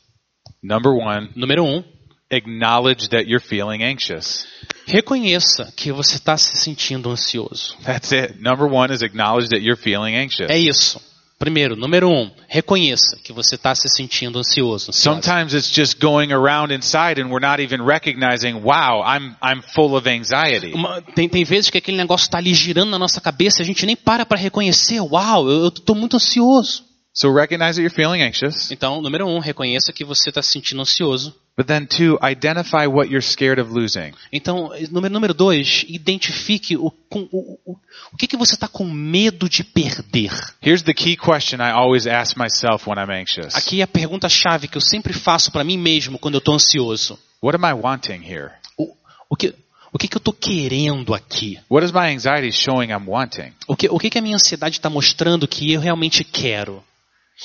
Number 0.62 0.92
1, 0.92 1.30
Número 1.36 1.64
um, 1.64 1.84
acknowledge 2.30 3.08
that 3.10 3.30
you're 3.30 3.40
feeling 3.46 3.84
anxious. 3.84 4.46
reconheça 4.86 5.72
que 5.78 5.92
você 5.94 6.16
está 6.16 6.36
se 6.38 6.58
sentindo 6.58 7.10
ansioso. 7.10 7.78
That's 7.86 8.12
it. 8.12 8.36
Number 8.42 8.66
1 8.68 8.94
is 8.94 9.02
acknowledge 9.02 9.50
that 9.50 9.62
you're 9.62 9.82
feeling 9.82 10.16
anxious. 10.18 10.50
É 10.50 10.58
isso. 10.58 11.00
Primeiro, 11.44 11.76
número 11.76 12.10
um, 12.10 12.32
reconheça 12.48 13.18
que 13.22 13.34
você 13.34 13.56
está 13.56 13.76
se 13.76 13.90
sentindo 13.90 14.40
ansioso. 14.40 14.94
Sometimes 14.94 15.54
it's 15.54 15.70
just 15.70 16.00
going 16.00 16.32
around 16.32 16.74
inside 16.74 17.22
and 17.22 17.28
we're 17.30 17.46
not 17.46 17.62
even 17.62 17.82
recognizing, 17.86 18.62
wow, 18.64 19.04
I'm 19.06 19.36
I'm 19.44 19.62
full 19.62 19.94
of 19.98 20.08
anxiety. 20.10 20.72
Uma- 20.74 21.02
tem, 21.02 21.28
tem 21.28 21.44
vezes 21.44 21.70
que 21.70 21.78
aquele 21.78 21.98
negócio 21.98 22.24
está 22.28 22.38
ali 22.38 22.54
girando 22.54 22.92
na 22.92 22.98
nossa 22.98 23.20
cabeça 23.20 23.62
a 23.62 23.66
gente 23.66 23.86
nem 23.86 23.94
para 23.94 24.26
para 24.26 24.38
reconhecer. 24.40 25.02
Uau, 25.02 25.50
eu 25.50 25.68
estou 25.68 25.94
muito 25.94 26.16
ansioso. 26.16 26.86
So 27.14 27.34
recognize 27.34 27.76
that 27.76 27.82
you're 27.82 27.94
feeling 27.94 28.24
anxious, 28.24 28.72
Então, 28.72 29.02
número 29.02 29.28
um, 29.28 29.40
reconheça 29.40 29.92
que 29.92 30.06
você 30.06 30.30
está 30.30 30.42
se 30.42 30.52
sentindo 30.54 30.82
ansioso. 30.82 31.36
But 31.56 31.68
then 31.68 31.86
two, 31.86 32.18
identify 32.22 32.88
what 32.88 33.10
you're 33.10 33.22
scared 33.22 33.60
of 33.62 33.72
losing. 33.72 34.14
Então, 34.32 34.72
número, 34.92 35.14
número 35.14 35.34
dois, 35.34 35.86
identifique 35.88 36.76
o, 36.76 36.92
com- 37.10 37.28
o, 37.32 37.60
o, 37.66 37.78
o 38.12 38.18
que, 38.18 38.28
que 38.28 38.38
você 38.38 38.56
está 38.56 38.68
com 38.68 38.86
medo 38.86 39.48
de 39.48 39.64
perder. 39.64 40.32
Here's 40.62 40.84
the 40.84 40.94
key 40.94 41.16
question 41.16 41.58
I 41.62 41.72
always 41.72 42.08
ask 42.08 42.36
myself 42.38 42.90
when 42.90 42.98
I'm 42.98 43.12
anxious. 43.12 43.56
Aqui 43.56 43.82
é 43.82 43.84
a 43.84 43.88
pergunta-chave 43.88 44.68
que 44.68 44.78
eu 44.78 44.82
sempre 44.82 45.14
faço 45.14 45.52
para 45.52 45.64
mim 45.64 45.78
mesmo 45.78 46.18
quando 46.18 46.36
eu 46.36 46.40
estou 46.40 46.56
ansioso. 46.56 47.20
What 47.42 47.56
am 47.56 47.70
I 47.70 47.74
wanting 47.74 48.24
here? 48.24 48.52
O, 48.78 48.96
o 49.30 49.36
que, 49.36 49.54
o 49.92 49.98
que, 50.00 50.08
que 50.08 50.16
eu 50.18 50.20
estou 50.20 50.34
querendo 50.34 51.14
aqui? 51.14 51.60
What 51.70 51.86
is 51.86 51.92
my 51.92 52.12
anxiety 52.16 52.52
showing 52.52 52.90
I'm 52.90 53.08
wanting? 53.08 53.54
O 53.68 53.76
que, 53.76 53.88
o 53.90 54.00
que, 54.00 54.10
que 54.10 54.18
a 54.18 54.22
minha 54.22 54.36
ansiedade 54.36 54.78
está 54.78 54.90
mostrando 54.90 55.48
que 55.48 55.72
eu 55.72 55.80
realmente 55.82 56.24
quero? 56.24 56.84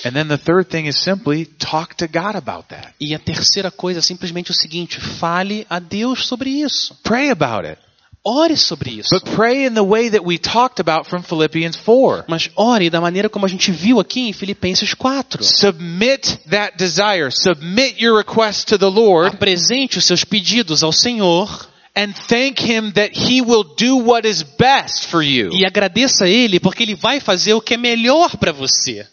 And 0.05 0.13
then 0.13 0.29
the 0.29 0.39
third 0.39 0.69
thing 0.69 0.87
is 0.87 0.97
simply 1.03 1.45
talk 1.45 1.97
to 1.97 2.07
God 2.07 2.37
about 2.37 2.69
that. 2.69 2.95
E 3.01 3.15
a 3.15 3.19
terceira 3.19 3.71
coisa 3.71 3.99
é 3.99 4.03
simplesmente 4.03 4.51
o 4.51 4.55
seguinte: 4.55 5.01
fale 5.01 5.67
a 5.69 5.79
Deus 5.79 6.27
sobre 6.27 6.51
isso. 6.51 6.97
Pray 7.03 7.31
about 7.31 7.67
it. 7.67 7.79
Ore 8.25 8.57
sobre 8.57 8.91
isso. 8.99 9.09
But 9.11 9.25
pray 9.35 9.67
in 9.67 9.75
the 9.75 9.83
way 9.83 10.11
that 10.11 10.25
we 10.25 10.39
talked 10.39 10.81
about 10.81 11.09
from 11.09 11.23
Philippians 11.23 11.77
4. 11.77 12.25
Mas 12.29 12.51
ore 12.57 12.91
da 12.91 13.01
maneira 13.01 13.29
como 13.29 13.47
a 13.47 13.49
gente 13.49 13.71
viu 13.73 13.99
aqui 13.99 14.29
em 14.29 14.33
Filipenses 14.33 14.93
4. 14.93 15.43
Submit 15.43 16.39
that 16.51 16.77
desire. 16.77 17.31
Submit 17.31 18.03
your 18.03 18.19
request 18.19 18.67
to 18.69 18.79
the 18.79 18.87
Lord 18.87 19.35
Apresente 19.35 19.99
os 19.99 20.05
seus 20.05 20.25
pedidos 20.25 20.83
ao 20.83 20.93
Senhor 20.93 21.69
and 21.97 22.13
thank 22.29 22.63
Him 22.63 22.93
that 22.93 23.13
He 23.19 23.41
will 23.41 23.65
do 23.65 23.97
what 23.97 24.29
is 24.29 24.43
best 24.43 25.07
for 25.07 25.23
you. 25.23 25.51
e 25.53 25.65
agradeça 25.65 26.25
a 26.25 26.29
Ele 26.29 26.61
porque 26.61 26.83
Ele 26.83 26.95
vai 26.95 27.21
fazer 27.21 27.55
o 27.55 27.61
que 27.61 27.75
é 27.75 27.77
melhor 27.79 28.37
para 28.37 28.53
você. 28.53 29.07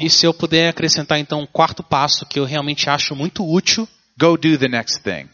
E 0.00 0.10
se 0.10 0.26
eu 0.26 0.34
puder 0.34 0.68
acrescentar 0.68 1.18
então 1.18 1.40
um 1.40 1.46
quarto 1.46 1.82
passo 1.82 2.26
que 2.26 2.38
eu 2.38 2.44
realmente 2.44 2.90
acho 2.90 3.14
muito 3.14 3.48
útil, 3.48 3.88
go 4.18 4.36
do 4.36 4.58
the 4.58 4.68
next 4.68 5.02
thing. 5.02 5.28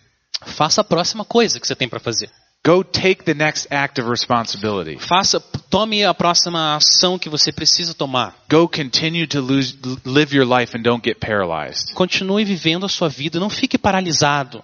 faça 0.45 0.82
a 0.82 0.84
próxima 0.84 1.24
coisa 1.24 1.59
que 1.59 1.66
você 1.66 1.74
tem 1.74 1.89
para 1.89 1.99
fazer. 1.99 2.30
Go 2.66 2.84
take 2.84 3.24
the 3.24 3.34
next 3.34 3.66
act 3.70 4.01
of 4.01 4.11
responsibility. 4.11 4.99
Faça, 4.99 5.41
tome 5.70 6.05
a 6.05 6.12
próxima 6.12 6.76
ação 6.76 7.18
que 7.18 7.28
você 7.28 7.51
precisa 7.51 7.95
tomar. 7.95 8.34
Go 8.51 8.68
continue 8.68 9.26
to 9.26 9.41
lose, 9.41 9.78
live 10.05 10.36
your 10.36 10.47
life 10.47 10.76
and 10.76 10.82
don't 10.82 11.03
get 11.03 11.18
paralyzed. 11.18 11.95
Continue 11.95 12.45
vivendo 12.45 12.84
a 12.84 12.89
sua 12.89 13.09
vida, 13.09 13.41
não 13.41 13.49
fique 13.49 13.78
paralisado. 13.78 14.62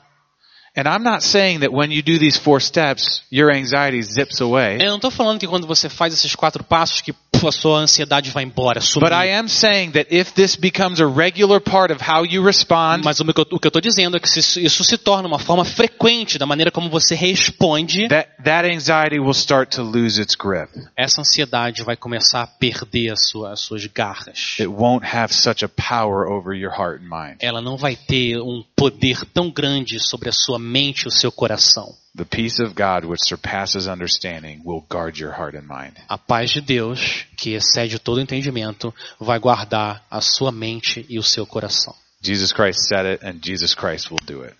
And 0.76 0.88
I'm 0.88 1.04
not 1.04 1.22
saying 1.22 1.60
that 1.60 1.72
when 1.72 1.92
you 1.92 2.02
do 2.02 2.18
these 2.18 2.36
four 2.36 2.58
steps, 2.58 3.22
your 3.30 3.52
anxiety 3.52 4.02
zips 4.02 4.40
away. 4.40 4.78
Eu 4.80 4.88
não 4.88 4.96
estou 4.96 5.10
falando 5.10 5.38
que 5.38 5.46
quando 5.46 5.68
você 5.68 5.88
faz 5.88 6.12
esses 6.12 6.34
quatro 6.34 6.64
passos 6.64 7.00
que 7.00 7.12
puf, 7.44 7.48
a 7.48 7.52
sua 7.52 7.78
ansiedade 7.78 8.30
vai 8.30 8.44
embora, 8.44 8.80
sumir. 8.80 9.08
But 9.08 9.16
I 9.16 9.30
am 9.32 9.48
saying 9.48 9.92
that 9.92 10.14
if 10.14 10.32
this 10.32 10.56
becomes 10.56 11.00
a 11.00 11.06
regular 11.06 11.60
part 11.60 11.92
of 11.92 12.02
how 12.02 12.24
you 12.24 12.44
respond, 12.44 13.02
Mas 13.04 13.20
o 13.20 13.24
que 13.24 13.40
eu- 13.40 13.46
estou 13.64 13.80
dizendo 13.80 14.16
é 14.16 14.20
que 14.20 14.28
se 14.28 14.40
isso, 14.40 14.60
isso 14.60 14.84
se 14.84 14.96
torna 14.98 15.28
uma 15.28 15.38
forma 15.38 15.64
frequente 15.64 16.38
da 16.38 16.46
maneira 16.46 16.70
como 16.70 16.88
você 16.88 17.14
responde, 17.14 18.08
that, 18.08 18.28
that 18.42 18.68
anxiety 18.68 19.18
will 19.18 19.32
start 19.34 19.70
to 19.76 19.82
lose 19.82 20.20
its 20.20 20.34
grip. 20.34 20.70
essa 20.96 21.20
ansiedade 21.20 21.82
vai 21.82 21.96
começar 21.96 22.42
a 22.42 22.46
perder 22.46 23.10
a 23.12 23.16
sua- 23.16 23.52
as 23.52 23.60
suas 23.60 23.86
garras. 23.86 24.56
It 24.58 24.66
won't 24.68 25.04
have 25.06 25.32
such 25.34 25.64
a 25.64 25.68
power 25.68 26.26
over 26.26 26.54
your 26.54 26.72
heart 26.72 27.00
and 27.02 27.08
mind. 27.08 27.36
Ela 27.40 27.60
não 27.60 27.76
vai 27.76 27.96
ter 27.96 28.38
um 28.38 28.62
poder 28.76 29.24
tão 29.32 29.50
grande 29.50 29.98
sobre 30.00 30.28
a 30.28 30.32
sua 30.32 30.58
mente 30.58 31.02
e 31.04 31.08
o 31.08 31.10
seu 31.10 31.30
coração. 31.30 31.94
The 32.16 32.24
peace 32.24 32.60
of 32.60 32.76
God, 32.76 33.04
which 33.04 33.18
surpasses 33.24 33.88
understanding, 33.88 34.62
will 34.64 34.82
guard 34.88 35.18
your 35.18 35.32
heart 35.32 35.56
and 35.56 35.66
mind. 35.66 35.96
A 36.08 36.16
paz 36.16 36.52
de 36.52 36.60
Deus, 36.60 37.24
que 37.36 37.54
excede 37.56 37.98
todo 37.98 38.20
entendimento, 38.20 38.94
vai 39.18 39.40
guardar 39.40 40.04
a 40.08 40.20
sua 40.20 40.52
mente 40.52 41.04
e 41.08 41.18
o 41.18 41.24
seu 41.24 41.44
coração. 41.44 41.92
Jesus 42.22 42.52
Christ 42.52 42.86
said 42.86 43.04
it, 43.04 43.26
and 43.26 43.40
Jesus 43.44 43.74
Christ 43.74 44.12
will 44.12 44.20
do 44.24 44.44
it. 44.44 44.54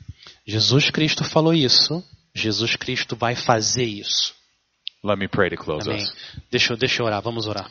Jesus 0.44 0.90
Cristo 0.90 1.22
falou 1.22 1.54
isso, 1.54 2.02
Jesus 2.34 2.74
Cristo 2.74 3.14
vai 3.14 3.36
fazer 3.36 3.84
isso. 3.84 4.34
Let 5.04 5.16
me 5.18 5.28
pray 5.28 5.48
to 5.50 5.56
close 5.56 5.88
Amém. 5.88 6.02
us. 6.02 6.12
Deixa, 6.50 6.72
eu- 6.72 6.76
deixa 6.76 7.02
eu 7.02 7.06
orar, 7.06 7.22
vamos 7.22 7.46
orar. 7.46 7.70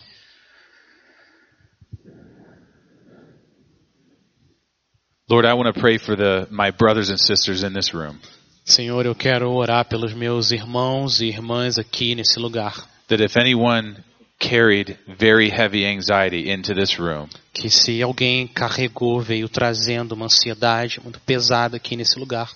Lord, 5.29 5.45
I 5.45 5.53
want 5.53 5.73
to 5.73 5.79
pray 5.79 5.97
for 5.97 6.15
the 6.15 6.47
my 6.51 6.71
brothers 6.71 7.09
and 7.09 7.19
sisters 7.19 7.63
in 7.63 7.73
this 7.73 7.93
room 7.93 8.19
Senhor, 8.65 9.05
eu 9.05 9.13
quero 9.15 9.51
orar 9.51 9.85
pelos 9.85 10.13
meus 10.13 10.51
irmãos 10.51 11.21
e 11.21 11.25
irmãs 11.27 11.77
aqui 11.77 12.15
nesse 12.15 12.39
lugar. 12.39 12.87
that 13.09 13.21
if 13.21 13.35
anyone 13.37 13.97
carried 14.39 14.97
very 15.19 15.49
heavy 15.49 15.85
anxiety 15.85 16.49
into 16.49 16.73
this 16.73 16.97
room, 16.97 17.27
Que 17.53 17.69
se 17.69 18.01
alguém 18.01 18.47
carregou, 18.47 19.19
veio 19.21 19.47
trazendo 19.49 20.13
uma 20.13 20.25
ansiedade 20.25 20.99
muito 21.01 21.19
pesada 21.19 21.75
aqui 21.77 21.95
nesse 21.97 22.17
lugar, 22.17 22.49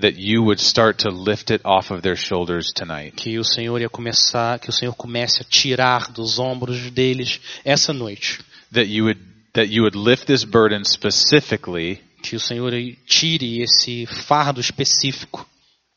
that 0.00 0.18
you 0.20 0.42
would 0.42 0.60
start 0.60 0.98
to 0.98 1.08
lift 1.10 1.52
it 1.52 1.60
off 1.64 1.92
of 1.92 2.02
their 2.02 2.16
shoulders 2.16 2.72
tonight. 2.72 3.12
que 3.16 3.38
o 3.38 3.44
Senhor 3.44 3.80
ia 3.80 3.88
começar, 3.88 4.58
que 4.58 4.68
o 4.68 4.72
Senhor 4.72 4.94
comece 4.94 5.42
a 5.42 5.44
tirar 5.44 6.10
dos 6.10 6.38
ombros 6.40 6.90
deles 6.90 7.40
essa 7.64 7.92
noite. 7.92 8.40
That 8.72 8.86
you 8.88 9.04
would 9.04 9.20
that 9.54 9.70
you 9.72 9.82
would 9.84 9.96
lift 9.96 10.26
this 10.26 10.44
burden 10.44 10.82
specifically 10.84 12.00
Que 12.22 12.36
o 12.36 12.40
Senhor 12.40 12.72
tire 13.06 13.60
esse 13.62 14.06
fardo 14.06 14.60
específico, 14.60 15.46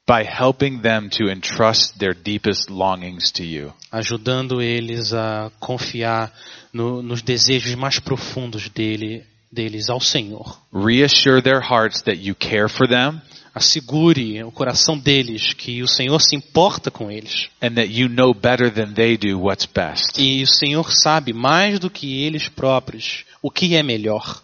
by 0.08 0.24
helping 0.24 0.82
them 0.82 1.10
to 1.10 1.30
entrust 1.30 1.98
their 1.98 2.14
deepest 2.14 2.70
longings 2.70 3.32
to 3.32 3.44
you. 3.44 3.74
ajudando 3.92 4.62
eles 4.62 5.14
a 5.14 5.52
confiar 5.60 6.32
no- 6.74 7.02
nos 7.02 7.22
desejos 7.22 7.74
mais 7.76 8.00
profundos 8.00 8.70
dele, 8.70 9.24
deles 9.52 9.90
ao 9.90 10.00
Senhor. 10.00 10.60
Reassure 10.74 11.42
their 11.42 11.62
hearts 11.62 12.02
that 12.04 12.18
you 12.22 12.36
care 12.36 12.70
for 12.70 12.88
them 12.88 13.20
Assegure 13.58 14.44
o 14.44 14.52
coração 14.52 14.98
deles 14.98 15.54
que 15.54 15.82
o 15.82 15.88
Senhor 15.88 16.20
se 16.22 16.36
importa 16.36 16.92
com 16.92 17.10
eles. 17.10 17.48
and 17.62 17.76
that 17.76 17.88
you 17.90 18.10
know 18.10 18.34
better 18.34 18.70
than 18.70 18.94
they 18.94 19.16
do 19.18 19.40
what's 19.40 19.66
best. 19.66 20.22
E 20.22 20.44
o 20.44 20.48
Senhor 20.48 20.92
sabe 20.92 21.32
mais 21.32 21.80
do 21.80 21.90
que 21.90 22.22
eles 22.22 22.50
próprios 22.50 23.24
o 23.42 23.50
que 23.50 23.74
é 23.76 23.82
melhor. 23.82 24.44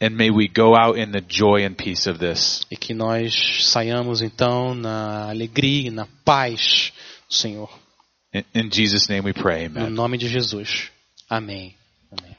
And 0.00 0.16
may 0.16 0.30
we 0.30 0.48
go 0.48 0.74
out 0.74 0.98
in 0.98 1.12
the 1.12 1.20
joy 1.20 1.64
and 1.64 1.76
peace 1.76 2.06
of 2.06 2.18
this. 2.18 2.66
E 2.70 2.76
que 2.76 2.92
nós 2.92 3.64
saiamos 3.64 4.22
então 4.22 4.74
na 4.74 5.30
alegria 5.30 5.88
e 5.88 5.90
na 5.90 6.06
paz 6.24 6.92
do 7.28 7.34
Senhor. 7.34 7.70
In, 8.32 8.44
in 8.54 8.70
Jesus' 8.70 9.08
name 9.08 9.24
we 9.24 9.32
pray. 9.32 9.68
No 9.68 9.80
Amen. 9.80 9.90
nome 9.90 10.18
de 10.18 10.28
Jesus. 10.28 10.90
Amém. 11.30 11.74
Amém. 12.10 12.32